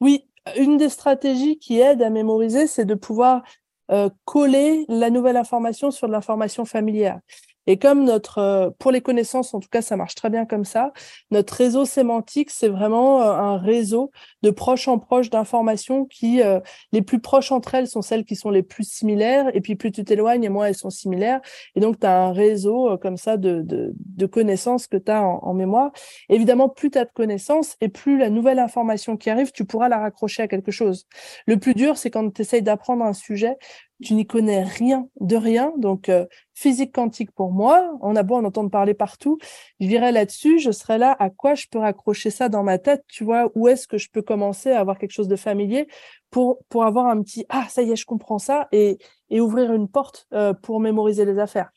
Oui, 0.00 0.24
une 0.56 0.76
des 0.76 0.88
stratégies 0.88 1.58
qui 1.58 1.80
aide 1.80 2.02
à 2.02 2.10
mémoriser, 2.10 2.66
c'est 2.66 2.84
de 2.84 2.94
pouvoir 2.94 3.42
euh, 3.90 4.08
coller 4.24 4.84
la 4.88 5.10
nouvelle 5.10 5.36
information 5.36 5.90
sur 5.90 6.06
de 6.06 6.12
l'information 6.12 6.64
familière. 6.64 7.20
Et 7.66 7.78
comme 7.78 8.04
notre, 8.04 8.38
euh, 8.38 8.70
pour 8.78 8.90
les 8.90 9.00
connaissances, 9.00 9.54
en 9.54 9.60
tout 9.60 9.68
cas, 9.70 9.82
ça 9.82 9.96
marche 9.96 10.14
très 10.14 10.30
bien 10.30 10.46
comme 10.46 10.64
ça, 10.64 10.92
notre 11.30 11.54
réseau 11.54 11.84
sémantique, 11.84 12.50
c'est 12.50 12.68
vraiment 12.68 13.22
euh, 13.22 13.32
un 13.32 13.58
réseau 13.58 14.10
de 14.42 14.50
proche 14.50 14.88
en 14.88 14.98
proche 14.98 15.30
d'informations 15.30 16.04
qui, 16.04 16.42
euh, 16.42 16.60
les 16.92 17.02
plus 17.02 17.20
proches 17.20 17.52
entre 17.52 17.74
elles 17.74 17.86
sont 17.86 18.02
celles 18.02 18.24
qui 18.24 18.36
sont 18.36 18.50
les 18.50 18.62
plus 18.62 18.88
similaires, 18.88 19.54
et 19.54 19.60
puis 19.60 19.76
plus 19.76 19.92
tu 19.92 20.04
t'éloignes, 20.04 20.44
et 20.44 20.48
moins 20.48 20.66
elles 20.66 20.74
sont 20.74 20.90
similaires. 20.90 21.40
Et 21.76 21.80
donc, 21.80 22.00
tu 22.00 22.06
as 22.06 22.24
un 22.24 22.32
réseau 22.32 22.98
comme 22.98 23.16
ça 23.16 23.36
de, 23.36 23.62
de, 23.62 23.94
de 23.96 24.26
connaissances 24.26 24.86
que 24.86 24.96
tu 24.96 25.10
as 25.10 25.22
en, 25.22 25.38
en, 25.42 25.54
mémoire. 25.54 25.92
Évidemment, 26.28 26.68
plus 26.68 26.90
tu 26.90 26.98
as 26.98 27.04
de 27.04 27.10
connaissances, 27.12 27.76
et 27.80 27.88
plus 27.88 28.18
la 28.18 28.30
nouvelle 28.30 28.58
information 28.58 29.16
qui 29.16 29.30
arrive, 29.30 29.52
tu 29.52 29.64
pourras 29.64 29.88
la 29.88 29.98
raccrocher 29.98 30.42
à 30.42 30.48
quelque 30.48 30.72
chose. 30.72 31.06
Le 31.46 31.58
plus 31.58 31.74
dur, 31.74 31.96
c'est 31.96 32.10
quand 32.10 32.28
tu 32.32 32.42
essayes 32.42 32.62
d'apprendre 32.62 33.04
un 33.04 33.12
sujet 33.12 33.56
tu 34.02 34.14
n'y 34.14 34.26
connais 34.26 34.62
rien 34.62 35.08
de 35.20 35.36
rien. 35.36 35.72
Donc, 35.76 36.08
euh, 36.08 36.26
physique 36.54 36.92
quantique 36.92 37.32
pour 37.32 37.52
moi, 37.52 37.96
on 38.00 38.16
a 38.16 38.22
beau 38.22 38.36
en 38.36 38.44
entendre 38.44 38.70
parler 38.70 38.94
partout, 38.94 39.38
je 39.80 39.86
dirais 39.86 40.12
là-dessus, 40.12 40.58
je 40.58 40.70
serais 40.70 40.98
là, 40.98 41.16
à 41.18 41.30
quoi 41.30 41.54
je 41.54 41.66
peux 41.70 41.78
raccrocher 41.78 42.30
ça 42.30 42.48
dans 42.48 42.62
ma 42.62 42.78
tête, 42.78 43.04
tu 43.08 43.24
vois, 43.24 43.50
où 43.54 43.68
est-ce 43.68 43.86
que 43.86 43.98
je 43.98 44.10
peux 44.10 44.22
commencer 44.22 44.70
à 44.70 44.80
avoir 44.80 44.98
quelque 44.98 45.12
chose 45.12 45.28
de 45.28 45.36
familier 45.36 45.88
pour, 46.30 46.58
pour 46.68 46.84
avoir 46.84 47.06
un 47.06 47.22
petit, 47.22 47.44
ah, 47.48 47.66
ça 47.68 47.82
y 47.82 47.90
est, 47.90 47.96
je 47.96 48.06
comprends 48.06 48.38
ça, 48.38 48.68
et, 48.72 48.98
ouvrir 49.30 49.72
une 49.72 49.88
porte 49.88 50.26
euh, 50.34 50.52
pour 50.52 50.78
mémoriser 50.78 51.24
les 51.24 51.38
affaires. 51.38 51.72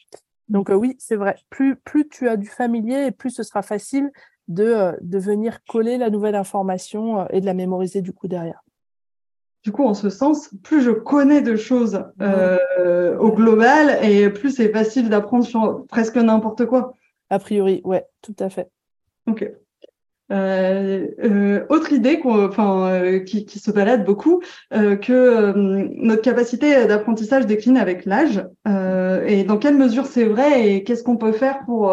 Donc 0.49 0.69
euh, 0.69 0.75
oui, 0.75 0.95
c'est 0.99 1.15
vrai, 1.15 1.35
plus, 1.49 1.77
plus 1.77 2.07
tu 2.07 2.27
as 2.27 2.37
du 2.37 2.47
familier, 2.47 3.05
et 3.07 3.11
plus 3.11 3.29
ce 3.29 3.43
sera 3.43 3.61
facile 3.61 4.11
de, 4.47 4.93
de 5.01 5.17
venir 5.17 5.59
coller 5.67 5.97
la 5.97 6.09
nouvelle 6.09 6.35
information 6.35 7.27
et 7.29 7.41
de 7.41 7.45
la 7.45 7.53
mémoriser 7.53 8.01
du 8.01 8.13
coup 8.13 8.27
derrière 8.27 8.64
du 9.65 9.71
coup, 9.71 9.83
en 9.83 9.95
ce 9.95 10.11
sens, 10.11 10.51
plus 10.61 10.83
je 10.83 10.91
connais 10.91 11.41
de 11.41 11.55
choses 11.55 11.99
euh, 12.21 13.17
au 13.17 13.31
global 13.31 13.97
et 14.03 14.29
plus 14.29 14.51
c'est 14.51 14.69
facile 14.69 15.09
d'apprendre 15.09 15.43
sur 15.43 15.87
presque 15.87 16.17
n'importe 16.17 16.67
quoi. 16.67 16.93
A 17.31 17.39
priori, 17.39 17.81
ouais, 17.83 18.05
tout 18.21 18.35
à 18.39 18.51
fait. 18.51 18.69
Ok. 19.25 19.51
Euh, 20.31 21.07
euh, 21.23 21.65
autre 21.69 21.93
idée 21.93 22.21
enfin, 22.23 23.21
qui, 23.25 23.47
se 23.57 23.71
balade 23.71 24.05
beaucoup, 24.05 24.39
que 24.69 25.53
notre 25.55 26.21
capacité 26.21 26.85
d'apprentissage 26.85 27.47
décline 27.47 27.77
avec 27.77 28.05
l'âge. 28.05 28.45
et 28.67 29.43
dans 29.45 29.57
quelle 29.57 29.77
mesure 29.77 30.05
c'est 30.05 30.25
vrai 30.25 30.69
et 30.69 30.83
qu'est-ce 30.83 31.03
qu'on 31.03 31.17
peut 31.17 31.31
faire 31.31 31.65
pour 31.65 31.91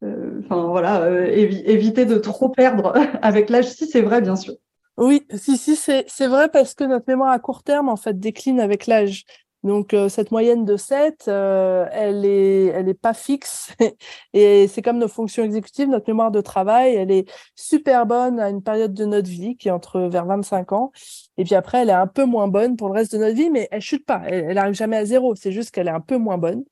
enfin, 0.00 0.68
voilà, 0.68 1.22
éviter 1.26 2.06
de 2.06 2.16
trop 2.16 2.48
perdre 2.48 2.94
avec 3.20 3.50
l'âge, 3.50 3.68
si 3.68 3.86
c'est 3.86 4.00
vrai, 4.00 4.22
bien 4.22 4.36
sûr. 4.36 4.54
Oui, 4.96 5.26
si, 5.34 5.56
si, 5.56 5.76
c'est 5.76 6.26
vrai 6.26 6.48
parce 6.48 6.74
que 6.74 6.84
notre 6.84 7.06
mémoire 7.08 7.32
à 7.32 7.38
court 7.38 7.62
terme, 7.62 7.88
en 7.88 7.96
fait, 7.96 8.18
décline 8.18 8.60
avec 8.60 8.86
l'âge. 8.86 9.24
Donc, 9.64 9.94
euh, 9.94 10.10
cette 10.10 10.30
moyenne 10.30 10.66
de 10.66 10.76
7, 10.76 11.24
euh, 11.26 11.86
elle 11.90 12.26
est, 12.26 12.66
elle 12.66 12.88
est 12.88 12.94
pas 12.94 13.14
fixe. 13.14 13.72
et 14.34 14.68
c'est 14.68 14.82
comme 14.82 14.98
nos 14.98 15.08
fonctions 15.08 15.42
exécutives, 15.42 15.88
notre 15.88 16.08
mémoire 16.08 16.30
de 16.30 16.42
travail, 16.42 16.94
elle 16.94 17.10
est 17.10 17.28
super 17.56 18.04
bonne 18.04 18.38
à 18.38 18.50
une 18.50 18.62
période 18.62 18.92
de 18.92 19.06
notre 19.06 19.28
vie 19.28 19.56
qui 19.56 19.68
est 19.68 19.70
entre 19.70 20.00
vers 20.02 20.26
25 20.26 20.72
ans. 20.72 20.92
Et 21.38 21.44
puis 21.44 21.54
après, 21.54 21.78
elle 21.78 21.88
est 21.88 21.92
un 21.92 22.06
peu 22.06 22.24
moins 22.26 22.46
bonne 22.46 22.76
pour 22.76 22.88
le 22.88 22.94
reste 22.94 23.12
de 23.12 23.18
notre 23.18 23.34
vie, 23.34 23.48
mais 23.48 23.66
elle 23.70 23.80
chute 23.80 24.04
pas. 24.04 24.22
Elle, 24.26 24.50
elle 24.50 24.58
arrive 24.58 24.74
jamais 24.74 24.98
à 24.98 25.06
zéro. 25.06 25.34
C'est 25.34 25.52
juste 25.52 25.70
qu'elle 25.70 25.88
est 25.88 25.90
un 25.90 26.00
peu 26.00 26.18
moins 26.18 26.36
bonne. 26.36 26.62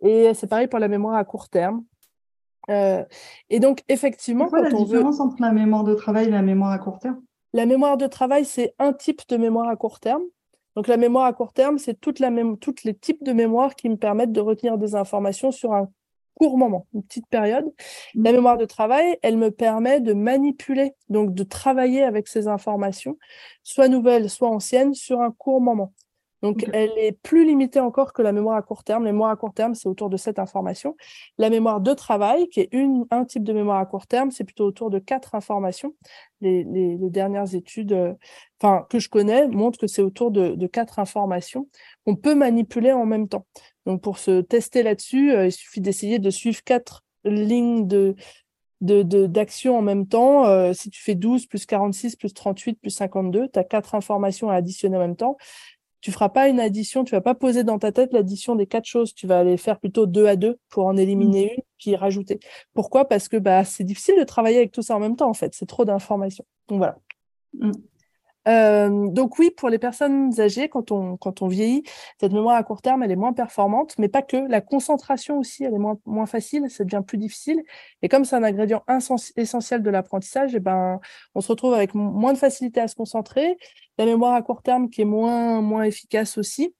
Et 0.00 0.32
c'est 0.34 0.46
pareil 0.48 0.68
pour 0.68 0.78
la 0.78 0.88
mémoire 0.88 1.16
à 1.16 1.24
court 1.24 1.48
terme. 1.50 1.84
Euh, 2.70 3.04
et 3.50 3.60
donc, 3.60 3.82
effectivement, 3.88 4.48
quoi 4.48 4.62
la 4.62 4.70
différence 4.70 5.20
entre 5.20 5.36
la 5.40 5.52
mémoire 5.52 5.84
de 5.84 5.94
travail 5.94 6.28
et 6.28 6.30
la 6.30 6.42
mémoire 6.42 6.70
à 6.70 6.78
court 6.78 6.98
terme? 6.98 7.20
La 7.52 7.66
mémoire 7.66 7.96
de 7.96 8.06
travail, 8.06 8.44
c'est 8.44 8.74
un 8.78 8.92
type 8.92 9.22
de 9.28 9.36
mémoire 9.36 9.68
à 9.68 9.76
court 9.76 10.00
terme. 10.00 10.22
Donc 10.74 10.88
la 10.88 10.96
mémoire 10.96 11.26
à 11.26 11.32
court 11.32 11.52
terme, 11.52 11.78
c'est 11.78 12.00
toute 12.00 12.18
la 12.18 12.30
même, 12.30 12.58
tous 12.58 12.84
les 12.84 12.94
types 12.94 13.22
de 13.22 13.32
mémoire 13.32 13.74
qui 13.74 13.88
me 13.88 13.96
permettent 13.96 14.32
de 14.32 14.40
retenir 14.40 14.78
des 14.78 14.94
informations 14.94 15.50
sur 15.50 15.74
un 15.74 15.90
court 16.34 16.56
moment, 16.56 16.86
une 16.94 17.02
petite 17.02 17.26
période. 17.28 17.70
La 18.14 18.30
mmh. 18.30 18.34
mémoire 18.34 18.56
de 18.56 18.64
travail, 18.64 19.18
elle 19.22 19.36
me 19.36 19.50
permet 19.50 20.00
de 20.00 20.14
manipuler, 20.14 20.94
donc 21.10 21.34
de 21.34 21.42
travailler 21.42 22.02
avec 22.02 22.26
ces 22.26 22.48
informations, 22.48 23.18
soit 23.62 23.88
nouvelles, 23.88 24.30
soit 24.30 24.48
anciennes, 24.48 24.94
sur 24.94 25.20
un 25.20 25.30
court 25.30 25.60
moment. 25.60 25.92
Donc, 26.42 26.68
elle 26.72 26.90
est 26.96 27.12
plus 27.12 27.46
limitée 27.46 27.78
encore 27.78 28.12
que 28.12 28.20
la 28.20 28.32
mémoire 28.32 28.56
à 28.56 28.62
court 28.62 28.82
terme. 28.82 29.04
La 29.04 29.12
mémoire 29.12 29.30
à 29.30 29.36
court 29.36 29.54
terme, 29.54 29.74
c'est 29.74 29.88
autour 29.88 30.10
de 30.10 30.16
cette 30.16 30.40
information. 30.40 30.96
La 31.38 31.50
mémoire 31.50 31.80
de 31.80 31.94
travail, 31.94 32.48
qui 32.48 32.60
est 32.60 32.68
une, 32.72 33.06
un 33.10 33.24
type 33.24 33.44
de 33.44 33.52
mémoire 33.52 33.78
à 33.78 33.86
court 33.86 34.08
terme, 34.08 34.32
c'est 34.32 34.42
plutôt 34.42 34.66
autour 34.66 34.90
de 34.90 34.98
quatre 34.98 35.36
informations. 35.36 35.94
Les, 36.40 36.64
les, 36.64 36.98
dernières 37.10 37.54
études 37.54 37.92
euh, 37.92 38.80
que 38.90 38.98
je 38.98 39.08
connais 39.08 39.46
montrent 39.46 39.78
que 39.78 39.86
c'est 39.86 40.02
autour 40.02 40.32
de, 40.32 40.56
de 40.56 40.66
quatre 40.66 40.98
informations 40.98 41.68
qu'on 42.04 42.16
peut 42.16 42.34
manipuler 42.34 42.92
en 42.92 43.06
même 43.06 43.28
temps. 43.28 43.46
Donc, 43.86 44.02
pour 44.02 44.18
se 44.18 44.40
tester 44.40 44.82
là-dessus, 44.82 45.32
euh, 45.32 45.46
il 45.46 45.52
suffit 45.52 45.80
d'essayer 45.80 46.18
de 46.18 46.30
suivre 46.30 46.62
quatre 46.64 47.04
lignes 47.24 47.86
de, 47.86 48.16
d'action 48.80 49.74
de, 49.74 49.78
en 49.78 49.82
même 49.82 50.08
temps. 50.08 50.46
Euh, 50.46 50.72
si 50.72 50.90
tu 50.90 51.00
fais 51.00 51.14
12 51.14 51.46
plus 51.46 51.66
46 51.66 52.16
plus 52.16 52.34
38 52.34 52.80
plus 52.80 52.90
52, 52.90 53.48
tu 53.48 53.58
as 53.60 53.64
quatre 53.64 53.94
informations 53.94 54.50
à 54.50 54.54
additionner 54.56 54.96
en 54.96 55.00
même 55.00 55.16
temps 55.16 55.36
tu 56.02 56.12
feras 56.12 56.28
pas 56.28 56.48
une 56.48 56.60
addition, 56.60 57.04
tu 57.04 57.12
vas 57.12 57.20
pas 57.20 57.34
poser 57.34 57.64
dans 57.64 57.78
ta 57.78 57.92
tête 57.92 58.12
l'addition 58.12 58.56
des 58.56 58.66
quatre 58.66 58.84
choses, 58.84 59.14
tu 59.14 59.26
vas 59.26 59.38
aller 59.38 59.56
faire 59.56 59.78
plutôt 59.78 60.04
deux 60.06 60.26
à 60.26 60.36
deux 60.36 60.58
pour 60.68 60.84
en 60.84 60.96
éliminer 60.96 61.46
mmh. 61.46 61.54
une 61.54 61.62
puis 61.78 61.96
rajouter. 61.96 62.40
Pourquoi? 62.74 63.08
Parce 63.08 63.28
que 63.28 63.36
bah 63.36 63.64
c'est 63.64 63.84
difficile 63.84 64.16
de 64.18 64.24
travailler 64.24 64.58
avec 64.58 64.72
tout 64.72 64.82
ça 64.82 64.96
en 64.96 65.00
même 65.00 65.16
temps 65.16 65.30
en 65.30 65.34
fait, 65.34 65.54
c'est 65.54 65.66
trop 65.66 65.84
d'informations. 65.84 66.44
Donc 66.68 66.78
voilà. 66.78 66.98
Mmh. 67.54 67.72
Euh, 68.48 69.08
donc 69.08 69.38
oui, 69.38 69.50
pour 69.50 69.68
les 69.68 69.78
personnes 69.78 70.40
âgées, 70.40 70.68
quand 70.68 70.90
on, 70.90 71.16
quand 71.16 71.42
on 71.42 71.48
vieillit, 71.48 71.84
cette 72.20 72.32
mémoire 72.32 72.56
à 72.56 72.62
court 72.64 72.82
terme, 72.82 73.02
elle 73.02 73.12
est 73.12 73.16
moins 73.16 73.32
performante, 73.32 73.94
mais 73.98 74.08
pas 74.08 74.22
que. 74.22 74.36
La 74.48 74.60
concentration 74.60 75.38
aussi, 75.38 75.64
elle 75.64 75.74
est 75.74 75.78
moins, 75.78 75.98
moins 76.06 76.26
facile, 76.26 76.68
ça 76.68 76.84
devient 76.84 77.02
plus 77.06 77.18
difficile. 77.18 77.62
Et 78.02 78.08
comme 78.08 78.24
c'est 78.24 78.36
un 78.36 78.42
ingrédient 78.42 78.82
essentiel 79.36 79.82
de 79.82 79.90
l'apprentissage, 79.90 80.54
eh 80.54 80.60
ben, 80.60 81.00
on 81.34 81.40
se 81.40 81.48
retrouve 81.48 81.74
avec 81.74 81.94
moins 81.94 82.32
de 82.32 82.38
facilité 82.38 82.80
à 82.80 82.88
se 82.88 82.96
concentrer. 82.96 83.56
La 83.98 84.06
mémoire 84.06 84.34
à 84.34 84.42
court 84.42 84.62
terme 84.62 84.90
qui 84.90 85.02
est 85.02 85.04
moins, 85.04 85.60
moins 85.60 85.84
efficace 85.84 86.38
aussi. 86.38 86.74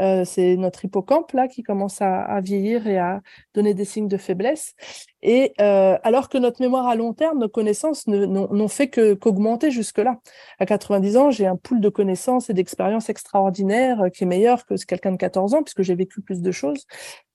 Euh, 0.00 0.24
c'est 0.24 0.56
notre 0.56 0.84
hippocampe 0.84 1.32
là 1.32 1.48
qui 1.48 1.62
commence 1.62 2.00
à, 2.02 2.40
vieillir 2.40 2.86
et 2.86 2.98
à 2.98 3.20
donner 3.54 3.74
des 3.74 3.84
signes 3.84 4.08
de 4.08 4.16
faiblesse. 4.16 4.74
Et 5.22 5.52
euh, 5.60 5.96
alors 6.02 6.28
que 6.28 6.38
notre 6.38 6.60
mémoire 6.60 6.86
à 6.86 6.94
long 6.94 7.12
terme, 7.12 7.38
nos 7.38 7.48
connaissances 7.48 8.06
n'ont 8.06 8.68
fait 8.68 8.88
que 8.88 9.14
qu'augmenter 9.14 9.70
jusque-là. 9.70 10.20
À 10.58 10.66
90 10.66 11.16
ans, 11.16 11.30
j'ai 11.30 11.46
un 11.46 11.56
pool 11.56 11.80
de 11.80 11.88
connaissances 11.88 12.50
et 12.50 12.54
d'expériences 12.54 13.08
extraordinaires 13.08 14.02
euh, 14.02 14.08
qui 14.08 14.24
est 14.24 14.26
meilleur 14.26 14.66
que 14.66 14.74
quelqu'un 14.84 15.12
de 15.12 15.16
14 15.16 15.54
ans 15.54 15.62
puisque 15.62 15.82
j'ai 15.82 15.94
vécu 15.94 16.20
plus 16.20 16.42
de 16.42 16.50
choses. 16.50 16.86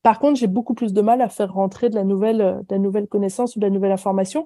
Par 0.04 0.20
contre, 0.20 0.40
j'ai 0.40 0.48
beaucoup 0.48 0.74
plus 0.74 0.94
de 0.94 1.02
mal 1.02 1.22
à 1.22 1.30
faire 1.30 1.54
rentrer 1.54 1.90
de 1.90 1.96
la 1.96 2.04
nouvelle, 2.04 2.38
de 2.38 2.76
la 2.76 2.80
nouvelle 2.80 3.08
connaissance 3.08 3.56
ou 3.56 3.60
de 3.60 3.66
la 3.66 3.72
nouvelle 3.72 3.92
information 3.92 4.46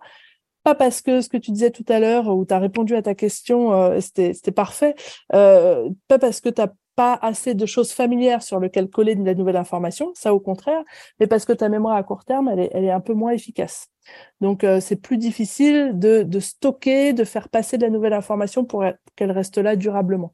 pas 0.63 0.74
parce 0.74 1.03
que 1.03 1.22
ce 1.22 1.30
que 1.30 1.38
tu 1.38 1.51
disais 1.51 1.70
tout 1.70 1.86
à 1.89 1.99
l'heure, 1.99 2.28
où 2.36 2.43
tu 2.43 2.51
as 2.51 2.57
répondu 2.57 2.95
à 2.95 3.03
ta 3.03 3.13
question, 3.13 3.72
euh, 3.72 3.99
c'était 3.99 4.51
parfait, 4.51 4.95
pas 5.30 6.18
parce 6.20 6.41
que 6.41 6.49
tu 6.49 6.59
n'as 6.59 6.70
pas 6.96 7.18
assez 7.22 7.54
de 7.54 7.66
choses 7.66 7.91
familières 7.91 8.43
sur 8.43 8.60
lesquelles 8.60 8.89
coller 8.89 9.16
de 9.16 9.24
la 9.26 9.34
nouvelle 9.34 9.58
information, 9.58 10.12
ça 10.16 10.34
au 10.34 10.39
contraire, 10.39 10.84
mais 11.20 11.28
parce 11.28 11.46
que 11.46 11.54
ta 11.54 11.70
mémoire 11.70 11.96
à 11.96 12.04
court 12.04 12.26
terme, 12.26 12.50
elle 12.50 12.60
est, 12.60 12.70
elle 12.74 12.86
est 12.86 12.91
un 12.91 13.02
peu 13.02 13.14
moins 13.14 13.32
efficace. 13.32 13.89
Donc, 14.41 14.64
euh, 14.64 14.80
c'est 14.80 14.96
plus 14.96 15.18
difficile 15.18 15.91
de, 15.96 16.24
de, 16.24 16.39
stocker, 16.39 17.14
de 17.14 17.24
faire 17.24 17.50
passer 17.50 17.78
de 17.78 17.84
la 17.84 17.89
nouvelle 17.89 18.14
information 18.14 18.66
pour 18.66 18.86
qu'elle 19.16 19.32
reste 19.32 19.58
là 19.58 19.76
durablement. 19.76 20.34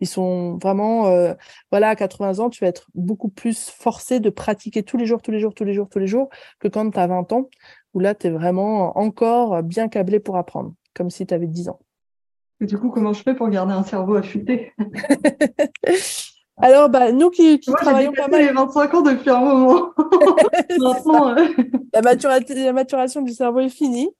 Ils 0.00 0.08
sont 0.08 0.58
vraiment, 0.58 1.06
euh, 1.08 1.34
voilà, 1.70 1.90
à 1.90 1.96
80 1.96 2.38
ans, 2.40 2.50
tu 2.50 2.64
vas 2.64 2.68
être 2.68 2.88
beaucoup 2.94 3.28
plus 3.28 3.68
forcé 3.70 4.20
de 4.20 4.30
pratiquer 4.30 4.82
tous 4.82 4.96
les 4.96 5.06
jours, 5.06 5.22
tous 5.22 5.30
les 5.30 5.40
jours, 5.40 5.54
tous 5.54 5.64
les 5.64 5.74
jours, 5.74 5.88
tous 5.88 5.98
les 5.98 6.06
jours, 6.06 6.28
que 6.60 6.68
quand 6.68 6.90
tu 6.90 6.98
as 6.98 7.06
20 7.06 7.32
ans, 7.32 7.48
où 7.94 8.00
là, 8.00 8.14
tu 8.14 8.26
es 8.26 8.30
vraiment 8.30 8.96
encore 8.98 9.62
bien 9.62 9.88
câblé 9.88 10.20
pour 10.20 10.36
apprendre, 10.36 10.74
comme 10.94 11.10
si 11.10 11.26
tu 11.26 11.34
avais 11.34 11.46
10 11.46 11.68
ans. 11.68 11.80
Et 12.62 12.66
du 12.66 12.78
coup, 12.78 12.90
comment 12.90 13.12
je 13.12 13.20
fais 13.22 13.34
pour 13.34 13.48
garder 13.48 13.72
un 13.72 13.82
cerveau 13.82 14.14
affûté 14.14 14.72
Alors, 16.58 16.88
bah, 16.88 17.10
nous 17.10 17.28
qui, 17.30 17.58
qui 17.58 17.72
travaillons 17.72 18.12
pas 18.12 18.28
mal. 18.28 18.40
les 18.40 18.52
25 18.52 18.94
ans 18.94 19.02
depuis 19.02 19.30
un 19.30 19.40
moment. 19.40 19.90
Euh, 21.94 22.00
la, 22.54 22.72
maturation 22.72 23.22
du 23.22 23.32
cerveau 23.32 23.60
est 23.60 23.68
finie. 23.68 24.10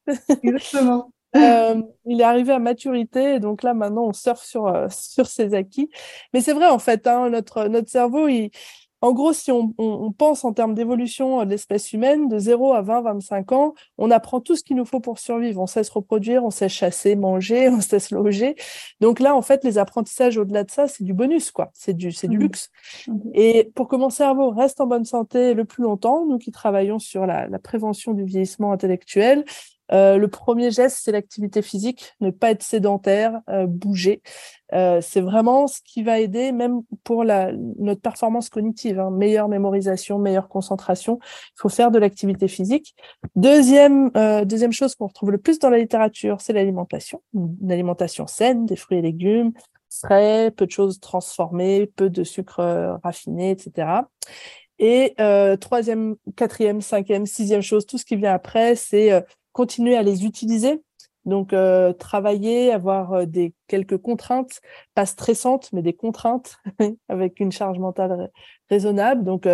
Exactement. 0.43 1.13
Euh, 1.35 1.81
il 2.05 2.21
est 2.21 2.25
arrivé 2.25 2.53
à 2.53 2.59
maturité, 2.59 3.37
et 3.37 3.41
donc 3.41 3.63
là 3.63 3.73
maintenant 3.73 4.05
on 4.05 4.13
surfe 4.13 4.45
sur, 4.45 4.67
euh, 4.67 4.89
sur 4.91 5.25
ses 5.25 5.55
acquis. 5.55 5.89
Mais 6.35 6.43
c'est 6.43 6.53
vrai 6.53 6.69
en 6.69 6.79
fait, 6.79 7.07
hein, 7.07 7.31
notre, 7.31 7.69
notre 7.69 7.89
cerveau, 7.89 8.29
il, 8.29 8.51
en 9.03 9.13
gros, 9.13 9.33
si 9.33 9.51
on, 9.51 9.75
on, 9.79 10.13
pense 10.13 10.45
en 10.45 10.53
termes 10.53 10.75
d'évolution 10.75 11.45
de 11.45 11.51
l'espèce 11.51 11.93
humaine, 11.93 12.29
de 12.29 12.39
0 12.39 12.73
à 12.73 12.83
20, 12.83 13.03
25 13.03 13.53
ans, 13.53 13.75
on 13.99 14.13
apprend 14.13 14.41
tout 14.41 14.55
ce 14.55 14.63
qu'il 14.63 14.77
nous 14.77 14.85
faut 14.85 15.01
pour 15.01 15.19
survivre. 15.19 15.61
On 15.61 15.67
sait 15.67 15.83
se 15.83 15.91
reproduire, 15.91 16.45
on 16.45 16.51
sait 16.51 16.69
chasser, 16.69 17.17
manger, 17.17 17.69
on 17.71 17.81
sait 17.81 17.99
se 17.99 18.15
loger. 18.15 18.55
Donc 19.01 19.19
là, 19.19 19.35
en 19.35 19.43
fait, 19.43 19.65
les 19.65 19.77
apprentissages 19.77 20.39
au-delà 20.39 20.63
de 20.63 20.71
ça, 20.71 20.87
c'est 20.87 21.03
du 21.03 21.15
bonus, 21.15 21.51
quoi. 21.51 21.71
C'est 21.75 21.95
du, 21.95 22.13
c'est 22.13 22.29
du 22.29 22.39
mmh. 22.39 22.43
luxe. 22.43 22.71
Mmh. 23.09 23.19
Et 23.35 23.73
pour 23.75 23.89
que 23.89 23.97
mon 23.97 24.09
cerveau 24.09 24.51
reste 24.51 24.81
en 24.81 24.87
bonne 24.87 25.05
santé 25.05 25.55
le 25.55 25.65
plus 25.65 25.83
longtemps, 25.83 26.25
nous 26.25 26.39
qui 26.39 26.53
travaillons 26.53 27.01
sur 27.01 27.27
la, 27.27 27.49
la 27.49 27.59
prévention 27.59 28.13
du 28.13 28.25
vieillissement 28.25 28.71
intellectuel, 28.71 29.45
euh, 29.93 30.17
le 30.17 30.29
premier 30.29 30.71
geste, 30.71 31.01
c'est 31.03 31.13
l'activité 31.13 31.63
physique, 31.63 32.13
ne 32.21 32.31
pas 32.31 32.51
être 32.51 32.63
sédentaire, 32.63 33.41
euh, 33.51 33.67
bouger. 33.67 34.23
Euh, 34.73 35.01
c'est 35.03 35.21
vraiment 35.21 35.67
ce 35.67 35.81
qui 35.85 36.03
va 36.03 36.19
aider, 36.19 36.53
même 36.53 36.83
pour 37.05 37.25
notre 37.25 38.01
performance 38.01 38.49
cognitive, 38.49 38.99
hein. 38.99 39.11
meilleure 39.11 39.49
mémorisation, 39.49 40.19
meilleure 40.19 40.49
concentration. 40.49 41.19
Il 41.23 41.61
faut 41.61 41.69
faire 41.69 41.91
de 41.91 41.99
l'activité 41.99 42.49
physique. 42.49 42.95
Deuxième, 43.37 44.11
deuxième 44.45 44.73
chose 44.73 44.95
qu'on 44.95 45.09
retrouve 45.09 45.31
le 45.31 45.39
plus 45.39 45.59
dans 45.59 45.69
la 45.69 45.79
littérature, 45.79 46.41
c'est 46.41 46.55
l'alimentation. 46.55 47.23
Une 47.35 47.71
alimentation 47.71 48.27
saine, 48.27 48.65
des 48.65 48.77
fruits 48.77 48.99
et 48.99 49.03
légumes, 49.03 49.53
frais, 49.91 50.51
peu 50.57 50.65
de 50.65 50.71
choses 50.71 51.01
transformées, 51.01 51.87
peu 51.87 52.09
de 52.09 52.25
sucre 52.25 52.99
raffiné, 53.03 53.51
etc. 53.51 53.89
Et 54.79 55.15
troisième, 55.61 56.17
quatrième, 56.35 56.81
cinquième, 56.81 57.27
sixième 57.27 57.63
chose, 57.63 57.85
tout 57.85 57.99
ce 57.99 58.07
qui 58.07 58.17
vient 58.17 58.33
après, 58.33 58.75
c'est 58.75 59.23
continuer 59.53 59.97
à 59.97 60.03
les 60.03 60.25
utiliser 60.25 60.83
Donc, 61.25 61.55
travailler, 61.99 62.73
avoir 62.73 63.27
des 63.27 63.55
quelques 63.69 63.99
contraintes, 63.99 64.61
pas 64.95 65.07
stressantes, 65.07 65.71
mais 65.73 65.83
des 65.83 65.93
contraintes 65.93 66.57
avec 67.09 67.41
une 67.41 67.53
charge 67.53 67.79
mentale 67.79 68.31
raisonnable. 68.71 69.25
Donc, 69.25 69.47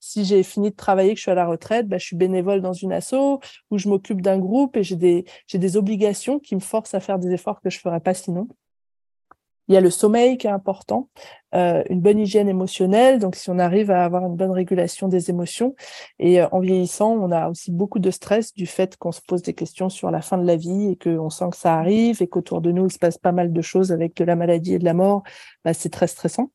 si 0.00 0.24
j'ai 0.24 0.42
fini 0.42 0.70
de 0.70 0.76
travailler, 0.76 1.12
que 1.12 1.18
je 1.18 1.22
suis 1.22 1.30
à 1.30 1.34
la 1.34 1.46
retraite, 1.46 1.88
bah, 1.88 1.98
je 1.98 2.06
suis 2.06 2.16
bénévole 2.16 2.62
dans 2.62 2.72
une 2.72 2.92
asso 2.92 3.40
où 3.70 3.78
je 3.78 3.88
m'occupe 3.88 4.22
d'un 4.22 4.38
groupe 4.38 4.76
et 4.76 4.82
j'ai 4.82 4.96
des, 4.96 5.24
j'ai 5.46 5.58
des 5.58 5.76
obligations 5.76 6.38
qui 6.38 6.54
me 6.54 6.60
forcent 6.60 6.94
à 6.94 7.00
faire 7.00 7.18
des 7.18 7.32
efforts 7.32 7.60
que 7.60 7.70
je 7.70 7.78
ferais 7.80 8.00
pas 8.00 8.14
sinon. 8.14 8.48
Il 9.70 9.74
y 9.74 9.76
a 9.76 9.80
le 9.80 9.90
sommeil 9.90 10.36
qui 10.36 10.48
est 10.48 10.50
important, 10.50 11.08
euh, 11.54 11.84
une 11.88 12.00
bonne 12.00 12.18
hygiène 12.18 12.48
émotionnelle. 12.48 13.20
Donc, 13.20 13.36
si 13.36 13.50
on 13.50 13.58
arrive 13.60 13.92
à 13.92 14.04
avoir 14.04 14.26
une 14.26 14.34
bonne 14.34 14.50
régulation 14.50 15.06
des 15.06 15.30
émotions, 15.30 15.76
et 16.18 16.42
euh, 16.42 16.48
en 16.50 16.58
vieillissant, 16.58 17.12
on 17.12 17.30
a 17.30 17.48
aussi 17.48 17.70
beaucoup 17.70 18.00
de 18.00 18.10
stress 18.10 18.52
du 18.52 18.66
fait 18.66 18.96
qu'on 18.96 19.12
se 19.12 19.20
pose 19.24 19.42
des 19.42 19.54
questions 19.54 19.88
sur 19.88 20.10
la 20.10 20.22
fin 20.22 20.38
de 20.38 20.44
la 20.44 20.56
vie 20.56 20.88
et 20.90 20.96
qu'on 20.96 21.30
sent 21.30 21.50
que 21.52 21.56
ça 21.56 21.76
arrive 21.76 22.20
et 22.20 22.26
qu'autour 22.26 22.60
de 22.60 22.72
nous, 22.72 22.86
il 22.86 22.92
se 22.92 22.98
passe 22.98 23.16
pas 23.16 23.30
mal 23.30 23.52
de 23.52 23.62
choses 23.62 23.92
avec 23.92 24.16
de 24.16 24.24
la 24.24 24.34
maladie 24.34 24.74
et 24.74 24.80
de 24.80 24.84
la 24.84 24.92
mort. 24.92 25.22
Bah, 25.64 25.72
c'est 25.72 25.90
très 25.90 26.08
stressant. 26.08 26.50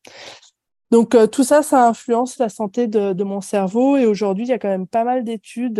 Donc, 0.91 1.16
euh, 1.16 1.26
tout 1.26 1.45
ça, 1.45 1.63
ça 1.63 1.88
influence 1.88 2.38
la 2.38 2.49
santé 2.49 2.88
de, 2.88 3.13
de 3.13 3.24
mon 3.24 3.39
cerveau. 3.39 3.95
Et 3.95 4.05
aujourd'hui, 4.05 4.43
il 4.43 4.49
y 4.49 4.53
a 4.53 4.59
quand 4.59 4.68
même 4.68 4.88
pas 4.88 5.05
mal 5.05 5.24
d'études 5.24 5.80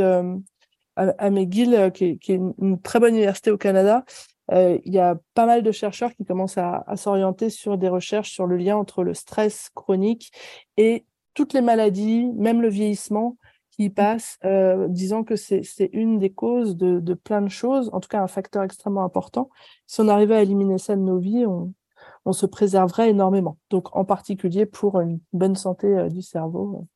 à, 0.96 1.30
McGill, 1.30 1.92
qui, 1.94 2.18
qui, 2.18 2.32
est 2.32 2.40
une 2.62 2.82
très 2.82 3.02
bonne 3.02 3.16
université 3.16 3.52
au 3.52 3.58
Canada, 3.58 4.06
euh, 4.52 4.78
il 4.86 4.93
y 4.93 5.00
a 5.00 5.18
pas 5.34 5.46
mal 5.46 5.64
de 5.64 5.72
chercheurs 5.72 6.14
qui 6.14 6.26
commencent 6.26 6.58
à, 6.58 6.84
s'orienter 6.96 7.50
sur 7.50 7.78
des 7.78 7.89
recherches 7.89 8.32
sur 8.32 8.48
le 8.48 8.58
lien 8.58 8.78
entre 8.78 9.04
le 9.04 9.14
stress 9.14 9.70
chronique 9.74 10.32
et 10.78 11.06
toutes 11.34 11.54
les 11.54 11.62
maladies, 11.62 12.26
même 12.36 12.62
le 12.62 12.70
vieillissement 12.70 13.38
qui 13.72 13.89
passe, 13.89 14.38
euh, 14.46 14.88
disant 14.88 15.24
que 15.24 15.36
c'est 15.36 15.89
une 15.91 16.18
des 16.18 16.32
causes 16.32 16.78
de, 16.78 17.14
plein 17.14 17.41
de 17.41 17.50
choses, 17.50 17.89
en 17.91 18.00
tout 18.00 18.08
cas 18.08 18.22
un 18.22 18.28
facteur 18.28 18.64
extrêmement 18.64 19.04
important. 19.04 19.50
Si 19.86 20.00
on 20.00 20.08
arrivait 20.08 20.36
à 20.36 20.41
éliminer 20.41 20.78
ça 20.78 20.96
de 20.96 21.02
nos 21.02 21.18
vies, 21.18 21.46
on, 21.46 21.74
on 22.24 22.32
se 22.32 22.46
préserverait 22.46 23.10
énormément. 23.10 23.58
Donc 23.70 23.93
en 23.96 24.06
particulier 24.06 24.66
pour 24.66 25.02
une 25.02 25.20
bonne 25.34 25.56
santé 25.56 25.88
euh, 25.88 26.10
du 26.10 26.22
cerveau 26.22 26.88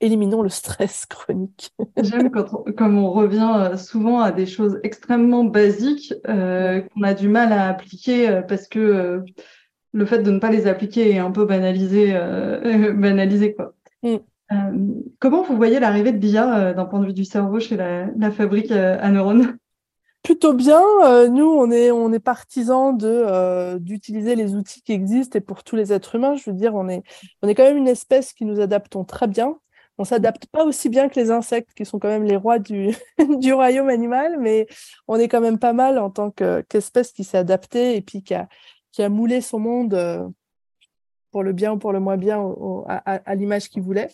éliminons 0.00 0.42
le 0.42 0.48
stress 0.48 1.06
chronique. 1.06 1.72
J'aime 2.00 2.30
quand 2.30 2.64
comme 2.76 2.98
on 2.98 3.10
revient 3.10 3.52
euh, 3.56 3.76
souvent 3.76 4.20
à 4.20 4.32
des 4.32 4.46
choses 4.46 4.78
extrêmement 4.82 5.44
basiques 5.44 6.14
euh, 6.28 6.80
qu'on 6.80 7.02
a 7.02 7.14
du 7.14 7.28
mal 7.28 7.52
à 7.52 7.68
appliquer 7.68 8.28
euh, 8.28 8.42
parce 8.42 8.68
que 8.68 9.24
le 9.92 10.06
fait 10.06 10.22
de 10.22 10.30
ne 10.30 10.38
pas 10.38 10.50
les 10.50 10.66
appliquer 10.66 11.10
est 11.10 11.18
un 11.18 11.30
peu 11.30 11.44
banalisé, 11.44 12.12
banalisé 12.94 13.54
quoi. 13.54 13.74
Mm. 14.02 14.18
comment 15.18 15.42
vous 15.42 15.56
voyez 15.56 15.80
l'arrivée 15.80 16.12
de 16.12 16.18
l'IA 16.18 16.72
d'un 16.74 16.84
point 16.84 17.00
de 17.00 17.06
vue 17.06 17.14
du 17.14 17.24
cerveau 17.24 17.58
chez 17.58 17.76
la, 17.76 18.30
fabrique 18.30 18.70
à 18.70 19.10
neurones 19.10 19.56
Plutôt 20.22 20.52
bien. 20.52 20.82
nous, 21.30 21.46
on 21.46 21.70
est, 21.70 21.90
on 21.90 22.12
est 22.12 22.20
partisans 22.20 22.96
de 22.96 23.78
d'utiliser 23.78 24.36
les 24.36 24.54
outils 24.54 24.82
qui 24.82 24.92
existent 24.92 25.38
et 25.38 25.40
pour 25.40 25.64
tous 25.64 25.74
les 25.74 25.92
êtres 25.92 26.16
humains. 26.16 26.36
Je 26.36 26.50
veux 26.50 26.56
dire, 26.56 26.74
on 26.74 26.86
est, 26.88 27.02
on 27.42 27.48
est 27.48 27.54
quand 27.54 27.64
même 27.64 27.78
une 27.78 27.88
espèce 27.88 28.34
qui 28.34 28.44
nous 28.44 28.60
adaptons 28.60 29.04
très 29.04 29.26
bien 29.26 29.56
on 29.98 30.04
s'adapte 30.04 30.46
pas 30.46 30.64
aussi 30.64 30.88
bien 30.88 31.08
que 31.08 31.18
les 31.18 31.30
insectes, 31.30 31.74
qui 31.74 31.84
sont 31.84 31.98
quand 31.98 32.08
même 32.08 32.24
les 32.24 32.36
rois 32.36 32.58
du, 32.58 32.94
royaume 33.52 33.88
animal, 33.88 34.38
mais 34.38 34.66
on 35.08 35.16
est 35.16 35.28
quand 35.28 35.40
même 35.40 35.58
pas 35.58 35.72
mal 35.72 35.98
en 35.98 36.10
tant 36.10 36.30
qu'espèce 36.30 37.12
qui 37.12 37.24
s'est 37.24 37.38
adaptée 37.38 37.96
et 37.96 38.02
qui 38.02 38.34
a, 38.34 39.08
moulé 39.08 39.40
son 39.40 39.58
monde 39.58 39.94
euh, 39.94 40.26
pour 41.30 41.42
le 41.42 41.52
bien 41.52 41.72
ou 41.72 41.78
pour 41.78 41.92
le 41.92 42.00
moins 42.00 42.16
bien 42.16 42.42
à, 42.88 43.34
l'image 43.34 43.68
qu'il 43.68 43.82
voulait. 43.82 44.08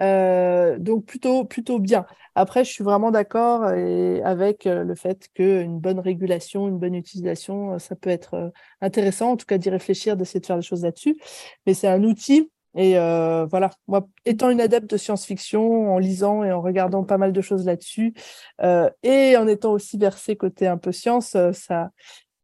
Euh, 0.00 0.78
donc 0.78 1.06
plutôt 1.06 1.44
plutôt 1.44 1.78
bien. 1.78 2.06
Après, 2.34 2.64
je 2.64 2.70
suis 2.70 2.84
vraiment 2.84 3.10
d'accord 3.10 3.64
avec 3.64 4.66
euh, 4.66 4.84
le 4.84 4.94
fait 4.94 5.28
qu'une 5.34 5.80
bonne 5.80 5.98
régulation, 5.98 6.68
une 6.68 6.78
bonne 6.78 6.94
utilisation, 6.94 7.78
ça 7.78 7.96
peut 7.96 8.10
être 8.10 8.52
intéressant, 8.80 9.32
en 9.32 9.36
tout 9.36 9.46
cas 9.46 9.58
d'y 9.58 9.70
réfléchir, 9.70 10.16
d'essayer 10.16 10.40
de 10.40 10.46
faire 10.46 10.56
des 10.56 10.62
choses 10.62 10.82
là-dessus. 10.82 11.18
Mais 11.66 11.74
c'est 11.74 11.88
un 11.88 12.02
outil 12.04 12.50
et 12.76 12.98
euh, 12.98 13.46
voilà, 13.46 13.70
moi, 13.88 14.06
étant 14.24 14.50
une 14.50 14.60
adepte 14.60 14.90
de 14.90 14.96
science-fiction, 14.96 15.92
en 15.92 15.98
lisant 15.98 16.44
et 16.44 16.52
en 16.52 16.60
regardant 16.60 17.04
pas 17.04 17.18
mal 17.18 17.32
de 17.32 17.40
choses 17.40 17.64
là-dessus, 17.64 18.14
euh, 18.62 18.88
et 19.02 19.36
en 19.36 19.48
étant 19.48 19.72
aussi 19.72 19.98
versée 19.98 20.36
côté 20.36 20.66
un 20.66 20.78
peu 20.78 20.92
science, 20.92 21.34
euh, 21.34 21.52
ça, 21.52 21.90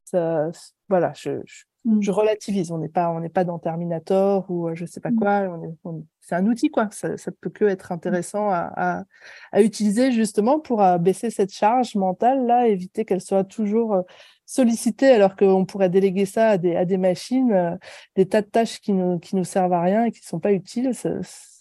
ça 0.04 0.50
voilà, 0.88 1.12
je, 1.14 1.30
mm. 1.84 2.00
je, 2.00 2.10
relativise. 2.10 2.72
On 2.72 2.78
n'est 2.78 2.88
pas, 2.88 3.10
on 3.10 3.20
n'est 3.20 3.28
pas 3.28 3.44
dans 3.44 3.60
Terminator 3.60 4.50
ou 4.50 4.68
je 4.74 4.84
sais 4.84 5.00
pas 5.00 5.12
mm. 5.12 5.16
quoi. 5.16 5.60
c'est 6.20 6.34
un 6.34 6.46
outil 6.46 6.70
quoi. 6.70 6.88
Ça, 6.90 7.16
ça 7.16 7.30
peut 7.40 7.50
que 7.50 7.64
être 7.64 7.92
intéressant 7.92 8.50
à, 8.50 8.72
à, 8.74 9.04
à 9.52 9.62
utiliser 9.62 10.10
justement 10.10 10.58
pour 10.58 10.82
baisser 10.98 11.30
cette 11.30 11.52
charge 11.52 11.94
mentale 11.94 12.46
là, 12.46 12.66
éviter 12.66 13.04
qu'elle 13.04 13.20
soit 13.20 13.44
toujours 13.44 14.04
solliciter 14.46 15.10
alors 15.10 15.36
qu'on 15.36 15.64
pourrait 15.64 15.90
déléguer 15.90 16.24
ça 16.24 16.50
à 16.50 16.58
des, 16.58 16.76
à 16.76 16.84
des 16.84 16.96
machines, 16.96 17.52
euh, 17.52 17.76
des 18.14 18.26
tas 18.26 18.42
de 18.42 18.46
tâches 18.46 18.80
qui 18.80 18.92
nous, 18.92 19.18
qui 19.18 19.36
nous 19.36 19.44
servent 19.44 19.72
à 19.72 19.82
rien 19.82 20.04
et 20.04 20.12
qui 20.12 20.20
ne 20.22 20.26
sont 20.26 20.40
pas 20.40 20.52
utiles. 20.52 20.94
Ça, 20.94 21.10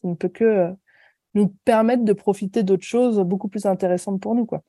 ne 0.03 0.13
peut 0.13 0.29
que 0.29 0.43
euh, 0.43 0.71
nous 1.33 1.47
permettre 1.65 2.05
de 2.05 2.13
profiter 2.13 2.63
d'autres 2.63 2.85
choses 2.85 3.19
beaucoup 3.19 3.47
plus 3.47 3.65
intéressantes 3.65 4.21
pour 4.21 4.35
nous. 4.35 4.45
quoi. 4.45 4.61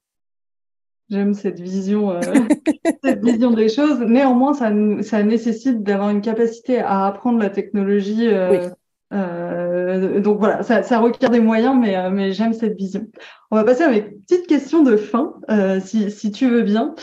J'aime 1.10 1.34
cette 1.34 1.60
vision, 1.60 2.10
euh, 2.10 2.20
cette 3.04 3.22
vision 3.22 3.52
des 3.52 3.68
choses. 3.68 4.00
Néanmoins, 4.00 4.54
ça, 4.54 4.72
ça 5.02 5.22
nécessite 5.22 5.82
d'avoir 5.82 6.10
une 6.10 6.22
capacité 6.22 6.78
à 6.78 7.06
apprendre 7.06 7.38
la 7.38 7.50
technologie. 7.50 8.28
Donc 10.20 10.38
voilà, 10.38 10.62
ça, 10.62 10.98
requiert 10.98 11.30
des 11.30 11.40
moyens, 11.40 11.76
mais, 11.78 12.10
mais 12.10 12.32
j'aime 12.32 12.52
cette 12.52 12.76
vision. 12.76 13.06
On 13.50 13.56
va 13.56 13.64
passer 13.64 13.82
à 13.82 13.90
mes 13.90 14.02
petites 14.02 14.46
questions 14.46 14.82
de 14.82 14.96
fin, 14.96 15.34
si, 15.80 16.10
si 16.10 16.30
tu 16.30 16.48
veux 16.48 16.62
bien. 16.62 16.94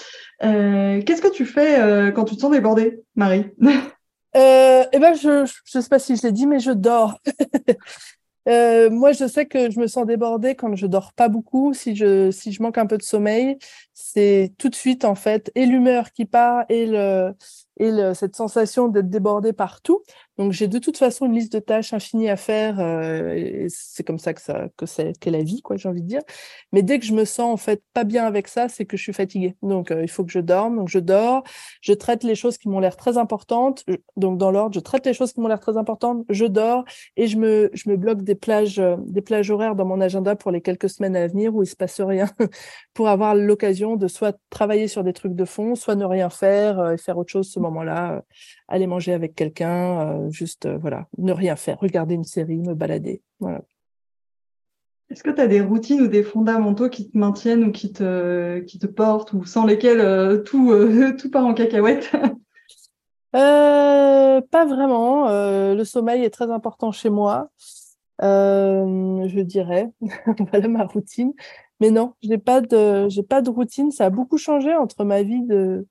Euh, 0.44 1.02
qu'est-ce 1.02 1.22
que 1.22 1.32
tu 1.32 1.46
fais 1.46 1.80
euh, 1.80 2.12
quand 2.12 2.26
tu 2.26 2.36
te 2.36 2.42
sens 2.42 2.52
débordée, 2.52 3.02
Marie 3.16 3.46
euh, 4.36 4.84
Eh 4.92 5.00
ben, 5.00 5.14
je 5.14 5.42
ne 5.42 5.82
sais 5.82 5.90
pas 5.90 6.00
si 6.00 6.16
je 6.16 6.24
l'ai 6.24 6.32
dit, 6.32 6.48
mais 6.48 6.60
je 6.60 6.72
dors. 6.72 7.20
moi, 8.46 9.14
je 9.14 9.28
sais 9.28 9.46
que 9.46 9.72
je 9.72 9.80
me 9.80 9.88
sens 9.88 10.06
débordée 10.06 10.56
quand 10.56 10.76
je 10.76 10.86
dors 10.86 11.14
pas 11.14 11.30
beaucoup. 11.30 11.74
Si 11.74 11.96
je 11.96 12.30
si 12.32 12.52
je 12.52 12.62
manque 12.62 12.78
un 12.78 12.86
peu 12.86 12.98
de 12.98 13.04
sommeil, 13.04 13.58
c'est 13.94 14.54
tout 14.58 14.70
de 14.70 14.76
suite 14.76 15.06
en 15.06 15.16
fait 15.16 15.52
et 15.56 15.66
l'humeur 15.66 16.12
qui 16.12 16.26
part 16.26 16.66
et 16.70 16.86
le 16.86 17.34
et 17.78 17.92
cette 18.14 18.36
sensation 18.36 18.88
d'être 18.88 19.10
débordée 19.10 19.54
partout. 19.54 20.04
Donc 20.38 20.52
j'ai 20.52 20.68
de 20.68 20.80
toute 20.80 20.98
façon 20.98 21.26
une 21.26 21.34
liste 21.34 21.54
de 21.54 21.60
tâches 21.60 21.94
infinies 21.94 22.30
à 22.30 22.36
faire. 22.36 22.80
Euh, 22.80 23.34
et 23.36 23.68
c'est 23.70 24.04
comme 24.04 24.20
ça 24.20 24.34
que 24.34 24.42
ça 24.42 24.68
que 24.78 24.86
c'est 24.86 25.18
qu'est 25.20 25.32
la 25.32 25.44
vie, 25.44 25.62
quoi, 25.62 25.78
j'ai 25.78 25.90
envie 25.90 26.02
de 26.02 26.08
dire. 26.08 26.22
Mais 26.72 26.82
dès 26.82 27.00
que 27.00 27.06
je 27.06 27.14
me 27.14 27.26
sens 27.26 27.54
en 27.54 27.58
fait 27.58 27.84
pas 27.94 28.04
bien 28.04 28.26
avec 28.26 28.48
ça, 28.48 28.70
c'est 28.70 28.86
que 28.86 28.98
je 28.98 29.04
suis 29.04 29.14
fatiguée. 29.14 29.56
Donc 29.62 29.92
euh, 29.92 30.04
il 30.04 30.10
faut 30.10 30.24
que 30.24 30.32
je 30.32 30.40
dorme. 30.40 30.78
Donc 30.78 30.90
je 30.90 31.00
dors. 31.00 31.44
Je 31.82 31.94
traite 31.94 32.24
les 32.24 32.36
choses 32.36 32.58
qui 32.58 32.70
m'ont 32.70 32.80
l'air 32.80 32.96
très 32.96 33.18
importantes. 33.18 33.84
Donc 34.18 34.38
dans 34.38 34.52
l'ordre, 34.52 34.74
je 34.74 34.80
traite 34.80 35.06
les 35.06 35.14
choses 35.14 35.34
qui 35.34 35.40
m'ont 35.42 35.48
l'air 35.48 35.60
très 35.60 35.78
importantes. 35.78 36.26
Je 36.30 36.46
dors 36.46 36.86
et 37.18 37.28
je 37.28 37.38
me 37.38 37.70
je 37.74 37.90
me 37.90 37.98
bloque 37.98 38.24
des 38.24 38.36
plages 38.36 38.80
euh, 38.80 38.96
des 39.06 39.22
plages 39.22 39.52
horaires 39.52 39.76
dans 39.76 39.86
mon 39.86 40.02
agenda 40.02 40.36
pour 40.36 40.52
les 40.52 40.62
quelques 40.62 40.90
semaines 40.90 41.16
à 41.16 41.28
venir 41.28 41.56
où 41.56 41.64
il 41.64 41.68
se 41.68 41.76
passe 41.76 42.02
rien, 42.02 42.28
pour 42.94 43.08
avoir 43.08 43.36
l'occasion 43.36 43.83
de 43.98 44.08
soit 44.08 44.38
travailler 44.50 44.88
sur 44.88 45.04
des 45.04 45.14
trucs 45.14 45.36
de 45.36 45.46
fond, 45.46 45.76
soit 45.76 45.96
ne 45.96 46.06
rien 46.06 46.30
faire 46.30 46.92
et 46.92 46.98
faire 46.98 47.18
autre 47.18 47.32
chose 47.32 47.50
ce 47.50 47.60
moment-là 47.60 48.24
aller 48.68 48.88
manger 48.88 49.14
avec 49.14 49.36
quelqu'un, 49.36 50.02
euh, 50.02 50.30
juste 50.32 50.66
euh, 50.66 50.78
voilà, 50.78 51.08
ne 51.18 51.32
rien 51.32 51.56
faire, 51.56 51.80
regarder 51.80 52.16
une 52.16 52.24
série, 52.24 52.58
me 52.58 52.74
balader. 52.74 53.22
Voilà. 53.40 53.62
Est-ce 55.10 55.22
que 55.22 55.30
tu 55.30 55.42
as 55.42 55.48
des 55.48 55.62
routines 55.62 56.02
ou 56.02 56.08
des 56.08 56.24
fondamentaux 56.24 56.90
qui 56.90 57.12
te 57.12 57.18
maintiennent 57.18 57.66
ou 57.66 57.72
qui 57.72 57.94
te, 57.94 58.60
qui 58.62 58.80
te 58.80 58.88
portent 58.88 59.34
ou 59.34 59.46
sans 59.46 59.66
lesquels 59.66 60.00
euh, 60.00 60.40
tout, 60.40 60.74
tout 61.20 61.30
part 61.30 61.46
en 61.46 61.54
cacahuète? 61.54 62.12
Pas 63.32 64.66
vraiment. 64.66 65.28
le 65.28 65.84
sommeil 65.84 66.24
est 66.24 66.30
très 66.30 66.52
important 66.52 66.92
chez 66.92 67.10
moi. 67.10 67.50
je 68.20 69.42
dirais, 69.42 69.90
voilà 70.52 70.68
ma 70.68 70.86
routine. 70.86 71.34
Mais 71.84 71.92
non, 71.92 72.14
j'ai 72.22 72.38
pas 72.38 72.62
de, 72.62 73.10
j'ai 73.10 73.24
pas 73.24 73.42
de 73.42 73.50
routine. 73.50 73.92
Ça 73.92 74.06
a 74.06 74.10
beaucoup 74.10 74.38
changé 74.38 74.74
entre 74.74 75.04
ma 75.04 75.22
vie 75.22 75.42
de, 75.42 75.86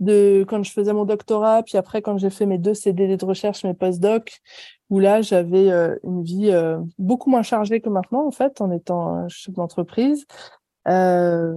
de 0.00 0.42
quand 0.48 0.62
je 0.62 0.72
faisais 0.72 0.94
mon 0.94 1.04
doctorat, 1.04 1.62
puis 1.62 1.76
après 1.76 2.00
quand 2.00 2.16
j'ai 2.16 2.30
fait 2.30 2.46
mes 2.46 2.56
deux 2.56 2.72
CDD 2.72 3.18
de 3.18 3.24
recherche, 3.26 3.62
mes 3.62 3.74
post-doc, 3.74 4.40
où 4.88 5.00
là 5.00 5.20
j'avais 5.20 5.70
euh, 5.70 5.96
une 6.02 6.22
vie 6.22 6.50
euh, 6.50 6.78
beaucoup 6.96 7.28
moins 7.28 7.42
chargée 7.42 7.82
que 7.82 7.90
maintenant 7.90 8.26
en 8.26 8.30
fait, 8.30 8.62
en 8.62 8.70
étant 8.72 9.28
chef 9.28 9.54
d'entreprise. 9.54 10.24
Euh, 10.88 11.54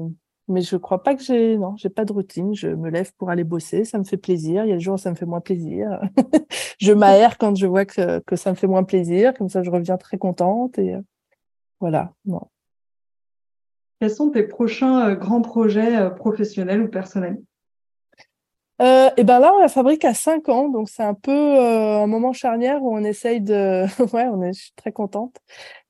mais 0.50 0.64
je 0.64 0.76
crois 0.76 1.02
pas 1.02 1.16
que 1.16 1.24
j'ai 1.24 1.58
non, 1.58 1.78
j'ai 1.78 1.90
pas 1.90 2.04
de 2.04 2.12
routine. 2.12 2.54
Je 2.54 2.68
me 2.68 2.90
lève 2.90 3.14
pour 3.18 3.30
aller 3.30 3.46
bosser, 3.46 3.86
ça 3.86 3.98
me 3.98 4.04
fait 4.04 4.18
plaisir. 4.18 4.66
Il 4.66 4.70
y 4.70 4.74
a 4.74 4.76
des 4.76 4.82
jours 4.82 4.96
où 4.96 4.98
ça 4.98 5.12
me 5.12 5.16
fait 5.16 5.26
moins 5.26 5.40
plaisir. 5.40 6.02
je 6.78 6.92
m'aère 6.92 7.38
quand 7.38 7.56
je 7.56 7.68
vois 7.68 7.86
que, 7.86 8.20
que 8.20 8.36
ça 8.36 8.50
me 8.50 8.56
fait 8.58 8.68
moins 8.68 8.84
plaisir, 8.84 9.34
comme 9.34 9.48
ça 9.48 9.64
je 9.64 9.72
reviens 9.72 9.96
très 9.96 10.18
contente 10.18 10.78
et 10.78 10.98
voilà. 11.80 12.12
Non. 12.26 12.42
Quels 14.02 14.10
sont 14.10 14.32
tes 14.32 14.44
prochains 14.44 15.14
grands 15.14 15.42
projets 15.42 16.10
professionnels 16.16 16.82
ou 16.82 16.88
personnels? 16.88 17.38
Euh, 18.82 19.12
et 19.16 19.24
ben 19.24 19.40
là, 19.40 19.54
on 19.54 19.60
la 19.60 19.68
fabrique 19.68 20.04
à 20.06 20.16
5 20.16 20.50
ans, 20.50 20.68
donc 20.68 20.90
c'est 20.90 21.04
un 21.04 21.14
peu 21.14 21.32
euh, 21.32 22.02
un 22.02 22.08
moment 22.08 22.34
charnière 22.34 22.82
où 22.82 22.96
on 22.98 23.04
essaye 23.04 23.40
de. 23.40 23.86
ouais, 24.14 24.26
on 24.26 24.42
est, 24.42 24.54
je 24.54 24.62
suis 24.62 24.74
très 24.76 24.92
contente. 24.92 25.38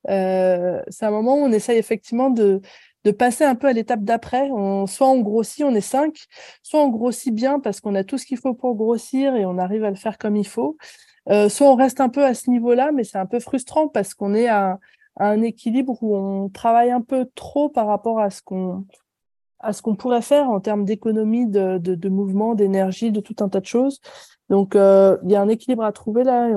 Euh, 0.09 0.81
c'est 0.89 1.05
un 1.05 1.11
moment 1.11 1.35
où 1.35 1.39
on 1.45 1.53
essaye 1.53 1.77
effectivement 1.77 2.29
de, 2.29 2.59
de 3.05 3.11
passer 3.11 3.45
un 3.45 3.55
peu 3.55 3.67
à 3.67 3.73
l'étape 3.73 4.03
d'après. 4.03 4.49
Soit 4.87 5.07
on 5.07 5.21
grossit, 5.21 5.63
on 5.63 5.73
est 5.73 5.79
cinq, 5.79 6.25
soit 6.63 6.81
on 6.81 6.89
grossit 6.89 7.33
bien 7.33 7.61
parce 7.61 7.79
qu'on 7.79 7.95
a 7.95 8.03
tout 8.03 8.17
ce 8.17 8.25
qu'il 8.25 8.37
faut 8.37 8.53
pour 8.53 8.75
grossir 8.75 9.35
et 9.37 9.45
on 9.45 9.57
arrive 9.57 9.85
à 9.85 9.89
le 9.89 9.95
faire 9.95 10.17
comme 10.17 10.35
il 10.35 10.47
faut. 10.47 10.75
Euh, 11.29 11.47
soit 11.47 11.71
on 11.71 11.75
reste 11.75 12.01
un 12.01 12.09
peu 12.09 12.25
à 12.25 12.33
ce 12.33 12.49
niveau-là, 12.49 12.91
mais 12.91 13.05
c'est 13.05 13.19
un 13.19 13.25
peu 13.25 13.39
frustrant 13.39 13.87
parce 13.87 14.13
qu'on 14.13 14.33
est 14.33 14.49
à, 14.49 14.79
un 15.17 15.41
équilibre 15.41 16.01
où 16.01 16.15
on 16.15 16.49
travaille 16.49 16.91
un 16.91 17.01
peu 17.01 17.29
trop 17.35 17.69
par 17.69 17.87
rapport 17.87 18.19
à 18.19 18.29
ce 18.29 18.41
qu'on 18.41 18.85
à 19.63 19.73
ce 19.73 19.83
qu'on 19.83 19.95
pourrait 19.95 20.23
faire 20.23 20.49
en 20.49 20.59
termes 20.59 20.85
d'économie, 20.85 21.45
de, 21.45 21.77
de, 21.77 22.09
mouvement, 22.09 22.55
d'énergie, 22.55 23.11
de 23.11 23.19
tout 23.19 23.35
un 23.41 23.47
tas 23.47 23.59
de 23.59 23.67
choses. 23.67 23.99
Donc, 24.49 24.75
euh, 24.75 25.19
il 25.23 25.29
y 25.29 25.35
a 25.35 25.41
un 25.41 25.49
équilibre 25.49 25.83
à 25.83 25.91
trouver 25.91 26.23
là. 26.23 26.49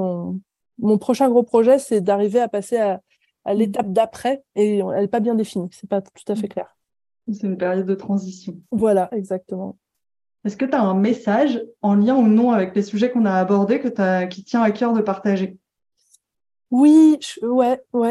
Mon 0.78 0.96
prochain 0.96 1.28
gros 1.28 1.42
projet, 1.42 1.78
c'est 1.78 2.00
d'arriver 2.00 2.40
à 2.40 2.48
passer 2.48 2.78
à, 2.78 3.02
à 3.44 3.54
mmh. 3.54 3.58
l'étape 3.58 3.92
d'après 3.92 4.42
et 4.56 4.78
elle 4.78 5.02
n'est 5.02 5.08
pas 5.08 5.20
bien 5.20 5.34
définie, 5.34 5.68
c'est 5.72 5.88
pas 5.88 6.00
tout 6.00 6.32
à 6.32 6.34
fait 6.34 6.46
mmh. 6.46 6.50
clair. 6.50 6.76
C'est 7.30 7.46
une 7.46 7.56
période 7.56 7.86
de 7.86 7.94
transition. 7.94 8.54
Voilà, 8.70 9.08
exactement. 9.12 9.78
Est-ce 10.44 10.58
que 10.58 10.66
tu 10.66 10.74
as 10.74 10.82
un 10.82 10.94
message 10.94 11.62
en 11.80 11.94
lien 11.94 12.16
ou 12.16 12.26
non 12.26 12.50
avec 12.50 12.76
les 12.76 12.82
sujets 12.82 13.10
qu'on 13.10 13.24
a 13.24 13.32
abordés 13.32 13.80
que 13.80 14.00
as, 14.00 14.26
qui 14.26 14.44
tient 14.44 14.62
à 14.62 14.70
cœur 14.72 14.92
de 14.92 15.00
partager? 15.00 15.58
Oui, 16.74 17.20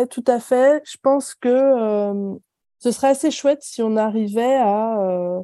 tout 0.09 0.23
à 0.25 0.39
fait. 0.39 0.81
Je 0.85 0.95
pense 1.03 1.35
que 1.35 1.49
euh, 1.49 2.33
ce 2.79 2.91
serait 2.91 3.09
assez 3.09 3.29
chouette 3.29 3.61
si 3.61 3.81
on 3.83 3.97
arrivait 3.97 4.55
à, 4.55 5.01
euh, 5.01 5.41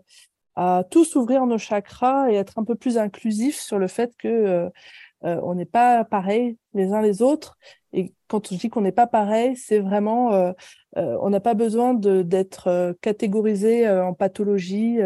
à 0.55 0.85
tous 0.89 1.17
ouvrir 1.17 1.45
nos 1.45 1.57
chakras 1.57 2.31
et 2.31 2.35
être 2.35 2.57
un 2.59 2.63
peu 2.63 2.75
plus 2.75 2.97
inclusif 2.97 3.59
sur 3.59 3.77
le 3.77 3.87
fait 3.87 4.13
que 4.17 4.29
euh, 4.29 4.69
on 5.43 5.53
n'est 5.53 5.65
pas 5.65 6.05
pareil 6.05 6.55
les 6.73 6.93
uns 6.93 7.01
les 7.01 7.21
autres 7.21 7.57
et 7.91 8.13
quand 8.29 8.47
je 8.49 8.55
dis 8.55 8.69
qu'on 8.69 8.79
n'est 8.81 8.93
pas 8.93 9.07
pareil, 9.07 9.57
c'est 9.57 9.79
vraiment, 9.79 10.53
on 10.95 11.29
n'a 11.29 11.39
pas 11.39 11.55
besoin 11.55 11.95
d'être 11.95 12.95
catégorisé 13.01 13.89
en 13.89 14.13
pathologie 14.13 14.99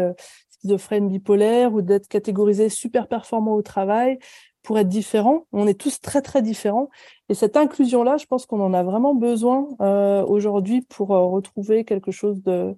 schizophrène 0.50 1.08
bipolaire 1.08 1.72
ou 1.72 1.80
d'être 1.80 2.06
catégorisé 2.06 2.68
super 2.68 3.08
performant 3.08 3.54
au 3.54 3.62
travail 3.62 4.18
pour 4.64 4.78
être 4.78 4.88
différent. 4.88 5.46
On 5.52 5.68
est 5.68 5.78
tous 5.78 6.00
très 6.00 6.22
très 6.22 6.42
différents. 6.42 6.88
Et 7.28 7.34
cette 7.34 7.56
inclusion-là, 7.56 8.16
je 8.16 8.26
pense 8.26 8.46
qu'on 8.46 8.60
en 8.60 8.74
a 8.74 8.82
vraiment 8.82 9.14
besoin 9.14 9.68
aujourd'hui 10.26 10.80
pour 10.82 11.08
retrouver 11.08 11.84
quelque 11.84 12.10
chose 12.10 12.42
de 12.42 12.74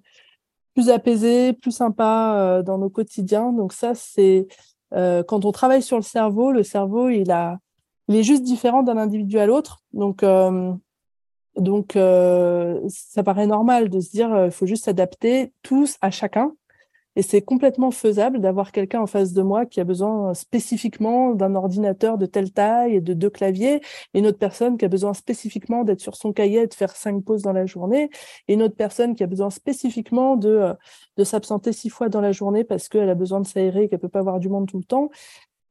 plus 0.75 0.89
apaisé, 0.89 1.53
plus 1.53 1.71
sympa 1.71 2.61
dans 2.63 2.77
nos 2.77 2.89
quotidiens. 2.89 3.51
Donc 3.53 3.73
ça, 3.73 3.95
c'est 3.95 4.47
quand 4.91 5.45
on 5.45 5.51
travaille 5.51 5.81
sur 5.81 5.97
le 5.97 6.03
cerveau, 6.03 6.51
le 6.51 6.63
cerveau, 6.63 7.09
il 7.09 7.31
a 7.31 7.57
il 8.07 8.15
est 8.15 8.23
juste 8.23 8.43
différent 8.43 8.83
d'un 8.83 8.97
individu 8.97 9.37
à 9.39 9.45
l'autre. 9.45 9.81
Donc, 9.93 10.23
euh, 10.23 10.73
donc 11.55 11.95
euh, 11.95 12.79
ça 12.87 13.23
paraît 13.23 13.47
normal 13.47 13.89
de 13.89 13.99
se 13.99 14.11
dire, 14.11 14.29
il 14.29 14.35
euh, 14.35 14.51
faut 14.51 14.65
juste 14.65 14.85
s'adapter 14.85 15.51
tous 15.61 15.97
à 16.01 16.11
chacun. 16.11 16.53
Et 17.17 17.23
c'est 17.23 17.41
complètement 17.41 17.89
faisable 17.89 18.39
d'avoir 18.39 18.71
quelqu'un 18.71 19.01
en 19.01 19.07
face 19.07 19.33
de 19.33 19.41
moi 19.41 19.65
qui 19.65 19.81
a 19.81 19.83
besoin 19.83 20.35
spécifiquement 20.35 21.33
d'un 21.33 21.55
ordinateur 21.55 22.19
de 22.19 22.27
telle 22.27 22.51
taille 22.51 22.93
et 22.93 23.01
de 23.01 23.15
deux 23.15 23.31
claviers, 23.31 23.81
et 24.13 24.19
une 24.19 24.27
autre 24.27 24.37
personne 24.37 24.77
qui 24.77 24.85
a 24.85 24.87
besoin 24.87 25.15
spécifiquement 25.15 25.83
d'être 25.83 25.99
sur 25.99 26.15
son 26.15 26.31
cahier 26.31 26.61
et 26.61 26.67
de 26.67 26.73
faire 26.75 26.95
cinq 26.95 27.23
pauses 27.23 27.41
dans 27.41 27.53
la 27.53 27.65
journée, 27.65 28.11
et 28.47 28.53
une 28.53 28.61
autre 28.61 28.75
personne 28.75 29.15
qui 29.15 29.23
a 29.23 29.27
besoin 29.27 29.49
spécifiquement 29.49 30.35
de, 30.35 30.75
de 31.17 31.23
s'absenter 31.23 31.73
six 31.73 31.89
fois 31.89 32.07
dans 32.07 32.21
la 32.21 32.31
journée 32.31 32.63
parce 32.63 32.87
qu'elle 32.87 33.09
a 33.09 33.15
besoin 33.15 33.41
de 33.41 33.47
s'aérer 33.47 33.85
et 33.85 33.89
qu'elle 33.89 33.99
peut 33.99 34.09
pas 34.09 34.19
avoir 34.19 34.39
du 34.39 34.49
monde 34.49 34.67
tout 34.67 34.77
le 34.77 34.83
temps 34.83 35.09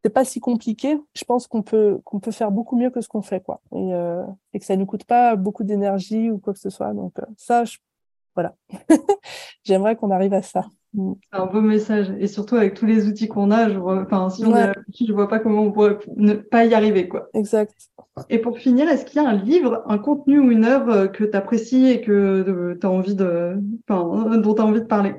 c'est 0.05 0.11
pas 0.11 0.25
si 0.25 0.39
compliqué. 0.39 0.97
Je 1.15 1.25
pense 1.25 1.49
qu'on 1.49 1.63
peut 1.63 2.01
peut 2.23 2.31
faire 2.31 2.53
beaucoup 2.53 2.77
mieux 2.77 2.91
que 2.91 3.01
ce 3.01 3.09
qu'on 3.09 3.23
fait, 3.23 3.43
quoi, 3.43 3.61
et, 3.75 3.93
euh, 3.93 4.23
que 4.55 4.65
ça 4.65 4.77
ne 4.77 4.85
coûte 4.85 5.05
pas 5.05 5.35
beaucoup 5.35 5.65
d'énergie 5.65 6.31
ou 6.31 6.39
quoi 6.39 6.53
que 6.53 6.61
ce 6.61 6.71
soit. 6.71 6.95
Donc 6.95 7.19
euh, 7.19 7.25
ça, 7.37 7.65
voilà, 8.37 8.55
j'aimerais 9.65 9.97
qu'on 9.97 10.11
arrive 10.11 10.35
à 10.35 10.43
ça. 10.43 10.67
Mm. 10.95 11.13
C'est 11.33 11.39
un 11.39 11.47
beau 11.47 11.61
message, 11.61 12.13
et 12.21 12.27
surtout 12.27 12.57
avec 12.57 12.75
tous 12.75 12.87
les 12.87 13.09
outils 13.09 13.29
qu'on 13.29 13.51
a, 13.51 13.69
je 13.69 13.79
vois, 13.79 14.03
enfin 14.03 14.31
si 14.31 14.45
on 14.45 14.53
ouais. 14.53 14.73
je 14.99 15.13
vois 15.13 15.29
pas 15.29 15.41
comment 15.41 15.63
on 15.63 15.73
pourrait 15.73 15.99
ne 16.17 16.35
pas 16.35 16.65
y 16.65 16.75
arriver, 16.75 17.09
quoi. 17.09 17.29
Exact. 17.35 17.75
Et 18.31 18.39
pour 18.39 18.59
finir, 18.59 18.89
est-ce 18.89 19.05
qu'il 19.05 19.21
y 19.21 19.25
a 19.25 19.29
un 19.29 19.37
livre, 19.37 19.83
un 19.87 19.99
contenu 19.99 20.39
ou 20.39 20.51
une 20.51 20.65
œuvre 20.65 21.07
que 21.07 21.25
tu 21.25 21.37
apprécies 21.37 21.91
et 21.91 22.01
que 22.01 22.77
tu 22.81 22.87
as 22.87 22.91
envie 22.91 23.15
de, 23.15 23.57
enfin, 23.89 24.39
dont 24.39 24.55
tu 24.55 24.63
as 24.63 24.65
envie 24.65 24.81
de 24.81 24.87
parler? 24.87 25.15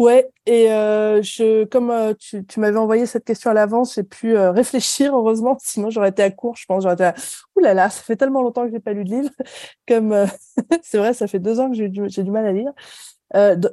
Ouais, 0.00 0.30
et 0.46 0.72
euh, 0.72 1.20
je, 1.20 1.64
comme 1.66 1.90
euh, 1.90 2.14
tu, 2.18 2.42
tu 2.46 2.58
m'avais 2.58 2.78
envoyé 2.78 3.04
cette 3.04 3.26
question 3.26 3.50
à 3.50 3.54
l'avance, 3.54 3.96
j'ai 3.96 4.02
pu 4.02 4.34
euh, 4.34 4.50
réfléchir, 4.52 5.14
heureusement, 5.14 5.58
sinon 5.60 5.90
j'aurais 5.90 6.08
été 6.08 6.22
à 6.22 6.30
court, 6.30 6.56
je 6.56 6.64
pense, 6.64 6.84
j'aurais 6.84 6.94
été 6.94 7.04
à... 7.04 7.14
Ouh 7.54 7.60
là 7.60 7.74
là, 7.74 7.90
ça 7.90 8.02
fait 8.02 8.16
tellement 8.16 8.40
longtemps 8.40 8.64
que 8.64 8.72
j'ai 8.72 8.80
pas 8.80 8.94
lu 8.94 9.04
de 9.04 9.10
livre, 9.10 9.30
comme 9.86 10.26
c'est 10.82 10.96
vrai, 10.96 11.12
ça 11.12 11.26
fait 11.26 11.38
deux 11.38 11.60
ans 11.60 11.68
que 11.68 11.76
j'ai 11.76 11.90
du, 11.90 12.06
du 12.06 12.30
mal 12.30 12.46
à 12.46 12.52
lire. 12.52 12.72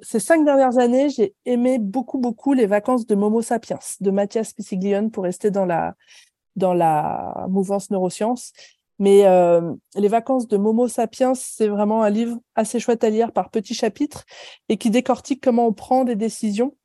ces 0.02 0.20
cinq 0.20 0.44
dernières 0.44 0.78
années, 0.80 1.10
j'ai 1.10 1.34
aimé 1.46 1.80
beaucoup, 1.80 2.18
beaucoup 2.18 2.52
les 2.52 2.66
vacances 2.66 3.08
de 3.08 3.16
Momo 3.16 3.42
Sapiens 3.42 3.80
de 4.02 4.12
Mathias 4.12 4.52
Pisiglione 4.52 5.12
pour 5.12 5.24
rester 5.24 5.50
dans 5.50 5.66
la, 5.66 5.96
dans 6.58 6.74
la 6.74 7.46
mouvance 7.50 7.90
neurosciences. 7.90 8.52
Mais 9.00 9.26
euh, 9.26 9.74
Les 9.96 10.08
vacances 10.08 10.48
de 10.48 10.58
Momo 10.58 10.88
Sapiens, 10.88 11.36
c'est 11.36 11.68
vraiment 11.68 12.04
un 12.04 12.10
livre 12.10 12.38
assez 12.56 12.80
chouette 12.80 13.04
à 13.04 13.10
lire 13.10 13.32
par 13.32 13.50
petits 13.50 13.76
chapitres 13.76 14.26
et 14.70 14.78
qui 14.78 14.90
décortique 14.90 15.44
comment 15.44 15.68
on 15.68 15.74
prend 15.74 16.04
des 16.04 16.16
décisions, 16.16 16.76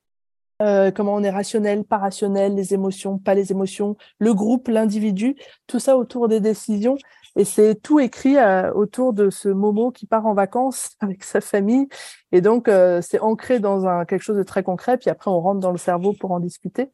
euh, 0.61 0.91
comment 0.91 1.15
on 1.15 1.23
est 1.23 1.31
rationnel, 1.31 1.85
pas 1.85 1.99
rationnel, 1.99 2.55
les 2.55 2.75
émotions, 2.75 3.19
pas 3.19 3.35
les 3.35 3.51
émotions, 3.51 3.97
le 4.19 4.35
groupe, 4.35 4.69
l'individu, 4.69 5.37
tout 5.67 5.79
ça 5.79 5.97
autour 5.97 6.29
des 6.29 6.41
décisions. 6.41 6.97
Et 7.35 7.47
c'est 7.47 7.77
tout 7.77 7.99
écrit 7.99 8.37
euh, 8.37 8.71
autour 8.75 9.15
de 9.15 9.31
ce 9.31 9.49
Momo 9.49 9.91
qui 9.91 10.05
part 10.05 10.27
en 10.27 10.35
vacances 10.35 10.91
avec 11.01 11.25
sa 11.25 11.41
famille. 11.41 11.89
Et 12.31 12.43
donc, 12.43 12.71
c'est 13.03 13.21
ancré 13.21 13.59
dans 13.59 13.87
un, 13.87 14.05
quelque 14.05 14.23
chose 14.23 14.37
de 14.37 14.43
très 14.43 14.63
concret. 14.63 14.99
Puis 14.99 15.11
après, 15.11 15.31
on 15.31 15.41
rentre 15.41 15.61
dans 15.61 15.71
le 15.71 15.79
cerveau 15.79 16.13
pour 16.13 16.33
en 16.33 16.41
discuter. 16.41 16.91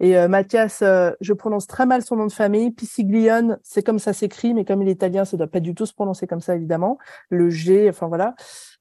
Et 0.00 0.16
euh, 0.16 0.28
Mathias, 0.28 0.82
euh, 0.82 1.12
je 1.20 1.32
prononce 1.32 1.66
très 1.66 1.86
mal 1.86 2.02
son 2.02 2.16
nom 2.16 2.26
de 2.26 2.32
famille. 2.32 2.70
Pisiglione, 2.70 3.58
c'est 3.62 3.82
comme 3.82 3.98
ça 3.98 4.12
s'écrit, 4.12 4.52
mais 4.54 4.64
comme 4.64 4.82
il 4.82 4.88
est 4.88 4.92
italien, 4.92 5.24
ça 5.24 5.36
doit 5.36 5.46
pas 5.46 5.60
du 5.60 5.74
tout 5.74 5.86
se 5.86 5.94
prononcer 5.94 6.26
comme 6.26 6.40
ça, 6.40 6.54
évidemment. 6.54 6.98
Le 7.30 7.48
G, 7.50 7.88
enfin 7.88 8.06
voilà. 8.06 8.34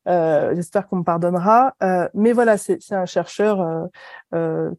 Euh, 0.07 0.53
J'espère 0.55 0.87
qu'on 0.87 0.97
me 0.97 1.03
pardonnera. 1.03 1.75
Euh, 1.83 2.07
mais 2.13 2.31
voilà, 2.31 2.57
c'est 2.57 2.79
un 2.91 3.05
chercheur 3.05 3.89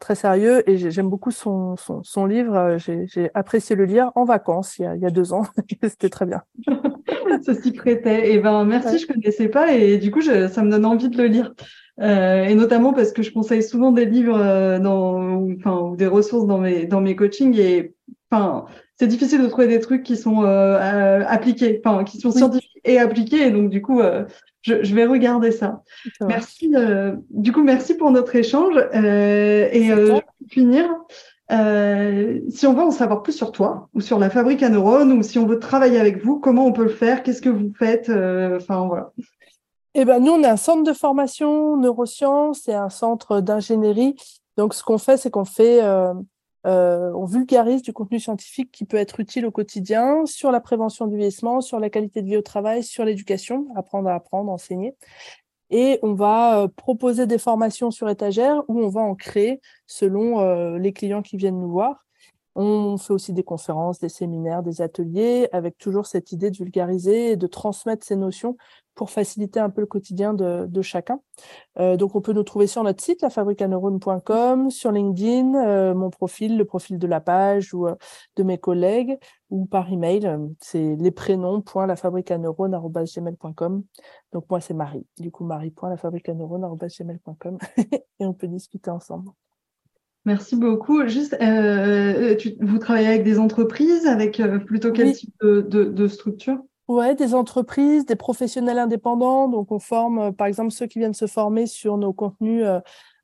très 0.00 0.14
sérieux 0.14 0.68
et 0.68 0.76
j'aime 0.90 1.08
beaucoup 1.08 1.30
son, 1.30 1.76
son, 1.76 2.02
son 2.02 2.26
livre. 2.26 2.76
J'ai 2.78 3.30
apprécié 3.34 3.76
le 3.76 3.84
lire 3.84 4.12
en 4.14 4.24
vacances 4.24 4.78
il 4.78 4.82
y 4.82 4.86
a, 4.86 4.94
il 4.94 5.00
y 5.00 5.06
a 5.06 5.10
deux 5.10 5.32
ans. 5.32 5.42
C'était 5.82 6.10
très 6.10 6.26
bien. 6.26 6.42
ça 7.42 7.54
s'y 7.54 7.72
prêtait. 7.72 8.30
Et 8.30 8.34
eh 8.34 8.38
ben 8.38 8.64
merci, 8.64 8.92
ouais. 8.92 8.98
je 8.98 9.06
connaissais 9.06 9.48
pas 9.48 9.72
et 9.72 9.98
du 9.98 10.10
coup, 10.10 10.20
je, 10.20 10.48
ça 10.48 10.62
me 10.62 10.70
donne 10.70 10.84
envie 10.84 11.08
de 11.08 11.16
le 11.16 11.26
lire. 11.26 11.54
Euh, 12.00 12.44
et 12.44 12.54
notamment 12.54 12.92
parce 12.92 13.12
que 13.12 13.22
je 13.22 13.32
conseille 13.32 13.62
souvent 13.62 13.90
des 13.90 14.04
livres 14.04 14.38
euh, 14.38 14.78
dans, 14.78 15.46
enfin, 15.56 15.78
ou 15.80 15.96
des 15.96 16.06
ressources 16.06 16.46
dans 16.46 16.58
mes, 16.58 16.84
dans 16.86 17.00
mes 17.00 17.16
coachings 17.16 17.58
et, 17.58 17.94
enfin, 18.30 18.66
c'est 18.98 19.06
difficile 19.06 19.42
de 19.42 19.48
trouver 19.48 19.68
des 19.68 19.80
trucs 19.80 20.02
qui 20.02 20.16
sont 20.16 20.44
euh, 20.44 21.22
appliqués, 21.26 21.80
enfin, 21.84 22.04
qui 22.04 22.18
sont 22.18 22.30
oui. 22.30 22.38
scientifiques 22.38 22.80
et 22.84 22.98
appliqués. 22.98 23.46
Et 23.46 23.50
donc, 23.50 23.68
du 23.68 23.82
coup, 23.82 24.00
euh, 24.00 24.24
je, 24.62 24.82
je, 24.82 24.94
vais 24.94 25.04
regarder 25.04 25.50
ça. 25.50 25.82
Merci. 26.22 26.72
Euh, 26.74 27.14
du 27.30 27.52
coup, 27.52 27.62
merci 27.62 27.94
pour 27.94 28.10
notre 28.10 28.34
échange. 28.34 28.74
et 28.94 29.90
pour 30.08 30.22
finir, 30.48 30.88
si 31.50 32.66
on 32.66 32.72
veut 32.72 32.82
en 32.82 32.90
savoir 32.90 33.22
plus 33.22 33.34
sur 33.34 33.52
toi 33.52 33.88
ou 33.94 34.00
sur 34.00 34.18
la 34.18 34.30
fabrique 34.30 34.62
à 34.62 34.70
neurones 34.70 35.12
ou 35.12 35.22
si 35.22 35.38
on 35.38 35.46
veut 35.46 35.58
travailler 35.58 36.00
avec 36.00 36.24
vous, 36.24 36.40
comment 36.40 36.66
on 36.66 36.72
peut 36.72 36.84
le 36.84 36.88
faire 36.88 37.22
Qu'est-ce 37.22 37.42
que 37.42 37.50
vous 37.50 37.72
faites 37.78 38.08
Enfin, 38.08 38.86
voilà. 38.86 39.12
Eh 39.94 40.04
ben, 40.04 40.20
nous, 40.20 40.32
on 40.32 40.42
est 40.42 40.46
un 40.46 40.56
centre 40.56 40.84
de 40.84 40.92
formation 40.92 41.76
neurosciences 41.76 42.66
et 42.68 42.74
un 42.74 42.90
centre 42.90 43.40
d'ingénierie. 43.40 44.16
Donc, 44.56 44.72
ce 44.72 44.82
qu'on 44.82 44.98
fait, 44.98 45.18
c'est 45.18 45.30
qu'on 45.30 45.44
fait, 45.44 45.82
euh, 46.66 47.12
on 47.14 47.24
vulgarise 47.26 47.82
du 47.82 47.92
contenu 47.92 48.18
scientifique 48.18 48.72
qui 48.72 48.84
peut 48.84 48.96
être 48.96 49.20
utile 49.20 49.46
au 49.46 49.52
quotidien 49.52 50.26
sur 50.26 50.50
la 50.50 50.60
prévention 50.60 51.06
du 51.06 51.16
vieillissement, 51.16 51.60
sur 51.60 51.78
la 51.78 51.90
qualité 51.90 52.22
de 52.22 52.26
vie 52.26 52.36
au 52.36 52.42
travail, 52.42 52.82
sur 52.82 53.04
l'éducation, 53.04 53.68
apprendre 53.76 54.08
à 54.08 54.14
apprendre, 54.14 54.50
enseigner. 54.50 54.96
Et 55.70 55.98
on 56.02 56.14
va 56.14 56.62
euh, 56.62 56.68
proposer 56.68 57.26
des 57.26 57.38
formations 57.38 57.90
sur 57.90 58.08
étagère 58.08 58.62
où 58.68 58.80
on 58.80 58.88
va 58.88 59.00
en 59.00 59.14
créer 59.14 59.60
selon 59.86 60.40
euh, 60.40 60.78
les 60.78 60.92
clients 60.92 61.22
qui 61.22 61.36
viennent 61.36 61.60
nous 61.60 61.70
voir. 61.70 62.04
On 62.56 62.96
fait 62.96 63.12
aussi 63.12 63.32
des 63.32 63.42
conférences, 63.42 63.98
des 63.98 64.08
séminaires, 64.08 64.62
des 64.62 64.80
ateliers, 64.80 65.48
avec 65.52 65.76
toujours 65.76 66.06
cette 66.06 66.32
idée 66.32 66.50
de 66.50 66.56
vulgariser 66.56 67.32
et 67.32 67.36
de 67.36 67.46
transmettre 67.46 68.06
ces 68.06 68.16
notions 68.16 68.56
pour 68.96 69.10
faciliter 69.10 69.60
un 69.60 69.70
peu 69.70 69.82
le 69.82 69.86
quotidien 69.86 70.34
de, 70.34 70.66
de 70.66 70.82
chacun. 70.82 71.20
Euh, 71.78 71.96
donc, 71.96 72.16
on 72.16 72.22
peut 72.22 72.32
nous 72.32 72.42
trouver 72.42 72.66
sur 72.66 72.82
notre 72.82 73.04
site, 73.04 73.22
lafabricaneurones.com, 73.22 74.70
sur 74.70 74.90
LinkedIn, 74.90 75.54
euh, 75.54 75.94
mon 75.94 76.10
profil, 76.10 76.56
le 76.56 76.64
profil 76.64 76.98
de 76.98 77.06
la 77.06 77.20
page 77.20 77.72
ou 77.74 77.86
euh, 77.86 77.94
de 78.36 78.42
mes 78.42 78.56
collègues, 78.58 79.18
ou 79.50 79.66
par 79.66 79.92
email. 79.92 80.28
C'est 80.60 80.96
les 80.96 81.10
prénoms.lafabricaneurones.gmail.com. 81.10 83.82
Donc, 84.32 84.44
moi, 84.50 84.60
c'est 84.60 84.74
Marie. 84.74 85.06
Du 85.20 85.30
coup, 85.30 85.44
marie.lafabricaneurones.gmail.com 85.44 87.58
et 88.18 88.26
on 88.26 88.32
peut 88.32 88.48
discuter 88.48 88.90
ensemble. 88.90 89.30
Merci 90.24 90.56
beaucoup. 90.56 91.06
Juste, 91.06 91.36
tu, 91.38 92.56
vous 92.60 92.78
travaillez 92.78 93.08
avec 93.08 93.24
des 93.24 93.38
entreprises, 93.38 94.06
avec 94.06 94.42
plutôt 94.64 94.90
quel 94.90 95.08
oui. 95.08 95.12
type 95.12 95.34
de, 95.40 95.60
de, 95.60 95.84
de, 95.84 96.08
structure? 96.08 96.58
Ouais, 96.88 97.14
des 97.16 97.34
entreprises, 97.34 98.06
des 98.06 98.16
professionnels 98.16 98.78
indépendants. 98.78 99.48
Donc, 99.48 99.72
on 99.72 99.78
forme, 99.78 100.32
par 100.32 100.46
exemple, 100.46 100.70
ceux 100.70 100.86
qui 100.86 101.00
viennent 101.00 101.14
se 101.14 101.26
former 101.26 101.66
sur 101.66 101.98
nos 101.98 102.12
contenus 102.12 102.64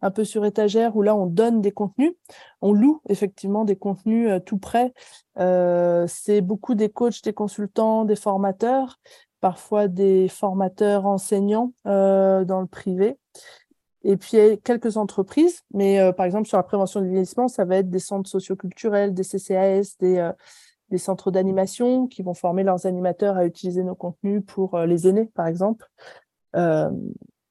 un 0.01 0.11
peu 0.11 0.25
sur 0.25 0.45
étagère 0.45 0.97
où 0.97 1.03
là, 1.03 1.15
on 1.15 1.27
donne 1.27 1.61
des 1.61 1.71
contenus. 1.71 2.13
On 2.61 2.73
loue 2.73 3.01
effectivement 3.09 3.65
des 3.65 3.77
contenus 3.77 4.29
tout 4.45 4.59
prêts. 4.59 4.93
c'est 5.37 6.41
beaucoup 6.41 6.75
des 6.75 6.89
coachs, 6.89 7.23
des 7.23 7.33
consultants, 7.33 8.05
des 8.05 8.17
formateurs, 8.17 8.99
parfois 9.41 9.87
des 9.87 10.29
formateurs 10.29 11.07
enseignants 11.07 11.73
dans 11.85 12.61
le 12.61 12.67
privé. 12.67 13.17
Et 14.05 14.17
puis, 14.17 14.31
il 14.33 14.39
y 14.39 14.51
a 14.51 14.57
quelques 14.57 14.97
entreprises, 14.97 15.63
mais 15.73 16.01
euh, 16.01 16.13
par 16.13 16.27
exemple, 16.27 16.49
sur 16.49 16.57
la 16.57 16.63
prévention 16.63 17.01
du 17.01 17.09
vieillissement, 17.09 17.49
ça 17.49 17.65
va 17.65 17.77
être 17.77 17.91
des 17.91 18.01
centres 18.01 18.29
socioculturels, 18.29 19.15
des 19.15 19.23
CCAS, 19.23 19.97
des, 20.01 20.19
euh, 20.19 20.33
des 20.93 20.99
centres 20.99 21.33
d'animation 21.33 22.07
qui 22.07 22.23
vont 22.23 22.35
former 22.35 22.63
leurs 22.63 22.87
animateurs 22.87 23.37
à 23.37 23.47
utiliser 23.47 23.83
nos 23.83 23.97
contenus 23.97 24.43
pour 24.47 24.77
euh, 24.77 24.87
les 24.87 25.09
aînés, 25.09 25.31
par 25.35 25.49
exemple. 25.49 25.87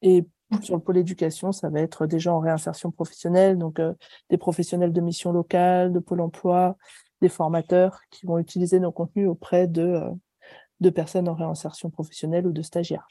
et 0.01 0.25
sur 0.61 0.75
le 0.75 0.81
pôle 0.81 0.97
éducation, 0.97 1.51
ça 1.51 1.69
va 1.69 1.79
être 1.79 2.05
des 2.05 2.19
gens 2.19 2.37
en 2.37 2.39
réinsertion 2.39 2.91
professionnelle, 2.91 3.57
donc 3.57 3.81
des 4.29 4.37
professionnels 4.37 4.91
de 4.91 5.01
mission 5.01 5.31
locale, 5.31 5.91
de 5.93 5.99
pôle 5.99 6.21
emploi, 6.21 6.75
des 7.21 7.29
formateurs 7.29 8.01
qui 8.11 8.25
vont 8.25 8.37
utiliser 8.37 8.79
nos 8.79 8.91
contenus 8.91 9.29
auprès 9.29 9.67
de 9.67 10.89
personnes 10.93 11.29
en 11.29 11.35
réinsertion 11.35 11.89
professionnelle 11.89 12.45
ou 12.45 12.51
de 12.51 12.61
stagiaires. 12.61 13.07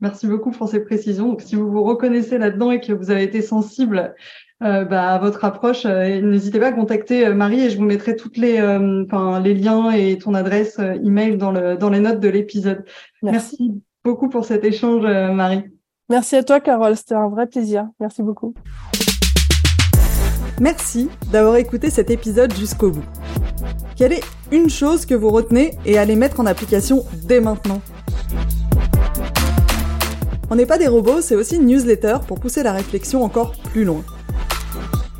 Merci 0.00 0.26
beaucoup 0.26 0.50
pour 0.50 0.68
ces 0.68 0.80
précisions. 0.80 1.28
Donc, 1.28 1.42
si 1.42 1.56
vous 1.56 1.70
vous 1.70 1.82
reconnaissez 1.82 2.38
là-dedans 2.38 2.70
et 2.70 2.80
que 2.80 2.92
vous 2.92 3.10
avez 3.10 3.24
été 3.24 3.42
sensible 3.42 4.14
euh, 4.62 4.84
bah, 4.84 5.14
à 5.14 5.18
votre 5.18 5.44
approche, 5.44 5.84
euh, 5.86 6.20
n'hésitez 6.20 6.58
pas 6.60 6.68
à 6.68 6.72
contacter 6.72 7.26
euh, 7.26 7.34
Marie 7.34 7.62
et 7.62 7.70
je 7.70 7.76
vous 7.76 7.84
mettrai 7.84 8.16
toutes 8.16 8.36
les, 8.36 8.54
les 9.42 9.54
liens 9.54 9.90
et 9.90 10.18
ton 10.18 10.34
adresse 10.34 10.78
email 10.78 11.36
dans, 11.36 11.50
le, 11.50 11.76
dans 11.76 11.90
les 11.90 12.00
notes 12.00 12.20
de 12.20 12.28
l'épisode. 12.28 12.84
Merci. 13.22 13.56
Merci. 13.58 13.82
beaucoup 14.04 14.28
pour 14.28 14.44
cet 14.44 14.64
échange, 14.64 15.02
Marie. 15.02 15.64
Merci 16.08 16.36
à 16.36 16.44
toi, 16.44 16.60
Carole. 16.60 16.96
C'était 16.96 17.16
un 17.16 17.28
vrai 17.28 17.48
plaisir. 17.48 17.88
Merci 17.98 18.22
beaucoup. 18.22 18.54
Merci 20.60 21.10
d'avoir 21.32 21.56
écouté 21.56 21.90
cet 21.90 22.10
épisode 22.10 22.54
jusqu'au 22.54 22.90
bout. 22.90 23.04
Quelle 23.96 24.12
est 24.12 24.24
une 24.52 24.70
chose 24.70 25.04
que 25.04 25.14
vous 25.14 25.30
retenez 25.30 25.72
et 25.84 25.98
allez 25.98 26.16
mettre 26.16 26.40
en 26.40 26.46
application 26.46 27.04
dès 27.24 27.40
maintenant? 27.40 27.80
On 30.50 30.56
n'est 30.56 30.66
pas 30.66 30.78
des 30.78 30.86
robots, 30.86 31.20
c'est 31.20 31.34
aussi 31.34 31.56
une 31.56 31.66
newsletter 31.66 32.18
pour 32.26 32.38
pousser 32.38 32.62
la 32.62 32.72
réflexion 32.72 33.24
encore 33.24 33.52
plus 33.72 33.84
loin. 33.84 34.02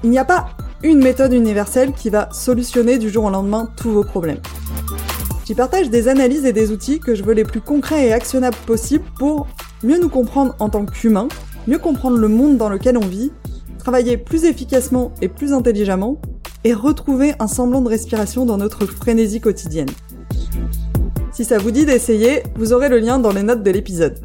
Il 0.05 0.11
n'y 0.11 0.19
a 0.19 0.25
pas 0.25 0.51
une 0.83 1.03
méthode 1.03 1.33
universelle 1.33 1.93
qui 1.93 2.11
va 2.11 2.29
solutionner 2.33 2.99
du 2.99 3.11
jour 3.11 3.25
au 3.25 3.31
lendemain 3.31 3.69
tous 3.77 3.91
vos 3.91 4.05
problèmes. 4.05 4.41
J'y 5.45 5.55
partage 5.55 5.91
des 5.91 6.09
analyses 6.09 6.45
et 6.45 6.53
des 6.53 6.71
outils 6.71 7.01
que 7.01 7.15
je 7.15 7.23
veux 7.23 7.35
les 7.35 7.45
plus 7.45 7.61
concrets 7.61 8.07
et 8.07 8.13
actionnables 8.13 8.57
possibles 8.67 9.05
pour 9.19 9.47
mieux 9.83 9.99
nous 9.99 10.09
comprendre 10.09 10.55
en 10.59 10.69
tant 10.69 10.85
qu'humains, 10.85 11.29
mieux 11.67 11.79
comprendre 11.79 12.19
le 12.19 12.29
monde 12.29 12.57
dans 12.57 12.69
lequel 12.69 12.97
on 12.97 13.07
vit, 13.07 13.33
travailler 13.79 14.17
plus 14.17 14.45
efficacement 14.45 15.13
et 15.23 15.29
plus 15.29 15.53
intelligemment, 15.53 16.21
et 16.65 16.73
retrouver 16.75 17.35
un 17.39 17.47
semblant 17.47 17.81
de 17.81 17.89
respiration 17.89 18.45
dans 18.45 18.57
notre 18.57 18.87
frénésie 18.87 19.41
quotidienne. 19.41 19.89
Si 21.31 21.45
ça 21.45 21.59
vous 21.59 21.71
dit 21.71 21.87
d'essayer, 21.87 22.43
vous 22.57 22.73
aurez 22.73 22.89
le 22.89 22.99
lien 22.99 23.21
dans 23.21 23.31
les 23.31 23.45
notes 23.45 23.63
de 23.63 23.71
l'épisode. 23.71 24.19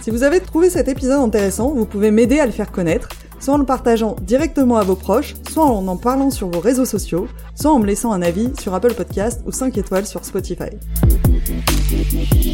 Si 0.00 0.10
vous 0.10 0.22
avez 0.22 0.40
trouvé 0.40 0.70
cet 0.70 0.88
épisode 0.88 1.20
intéressant, 1.20 1.72
vous 1.74 1.84
pouvez 1.84 2.10
m'aider 2.10 2.40
à 2.40 2.46
le 2.46 2.52
faire 2.52 2.72
connaître, 2.72 3.08
soit 3.38 3.54
en 3.54 3.58
le 3.58 3.64
partageant 3.64 4.16
directement 4.22 4.76
à 4.76 4.82
vos 4.82 4.96
proches, 4.96 5.34
soit 5.50 5.64
en 5.64 5.86
en 5.86 5.96
parlant 5.96 6.30
sur 6.30 6.48
vos 6.48 6.60
réseaux 6.60 6.84
sociaux, 6.84 7.28
soit 7.54 7.70
en 7.70 7.78
me 7.78 7.86
laissant 7.86 8.12
un 8.12 8.22
avis 8.22 8.50
sur 8.58 8.74
Apple 8.74 8.94
Podcast 8.94 9.42
ou 9.46 9.52
5 9.52 9.76
étoiles 9.78 10.06
sur 10.06 10.24
Spotify. 10.24 10.70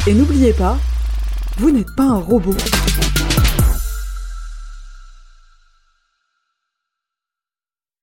Et 0.07 0.13
n'oubliez 0.13 0.53
pas, 0.53 0.77
vous 1.57 1.71
n'êtes 1.71 1.95
pas 1.95 2.03
un 2.03 2.19
robot. 2.19 2.55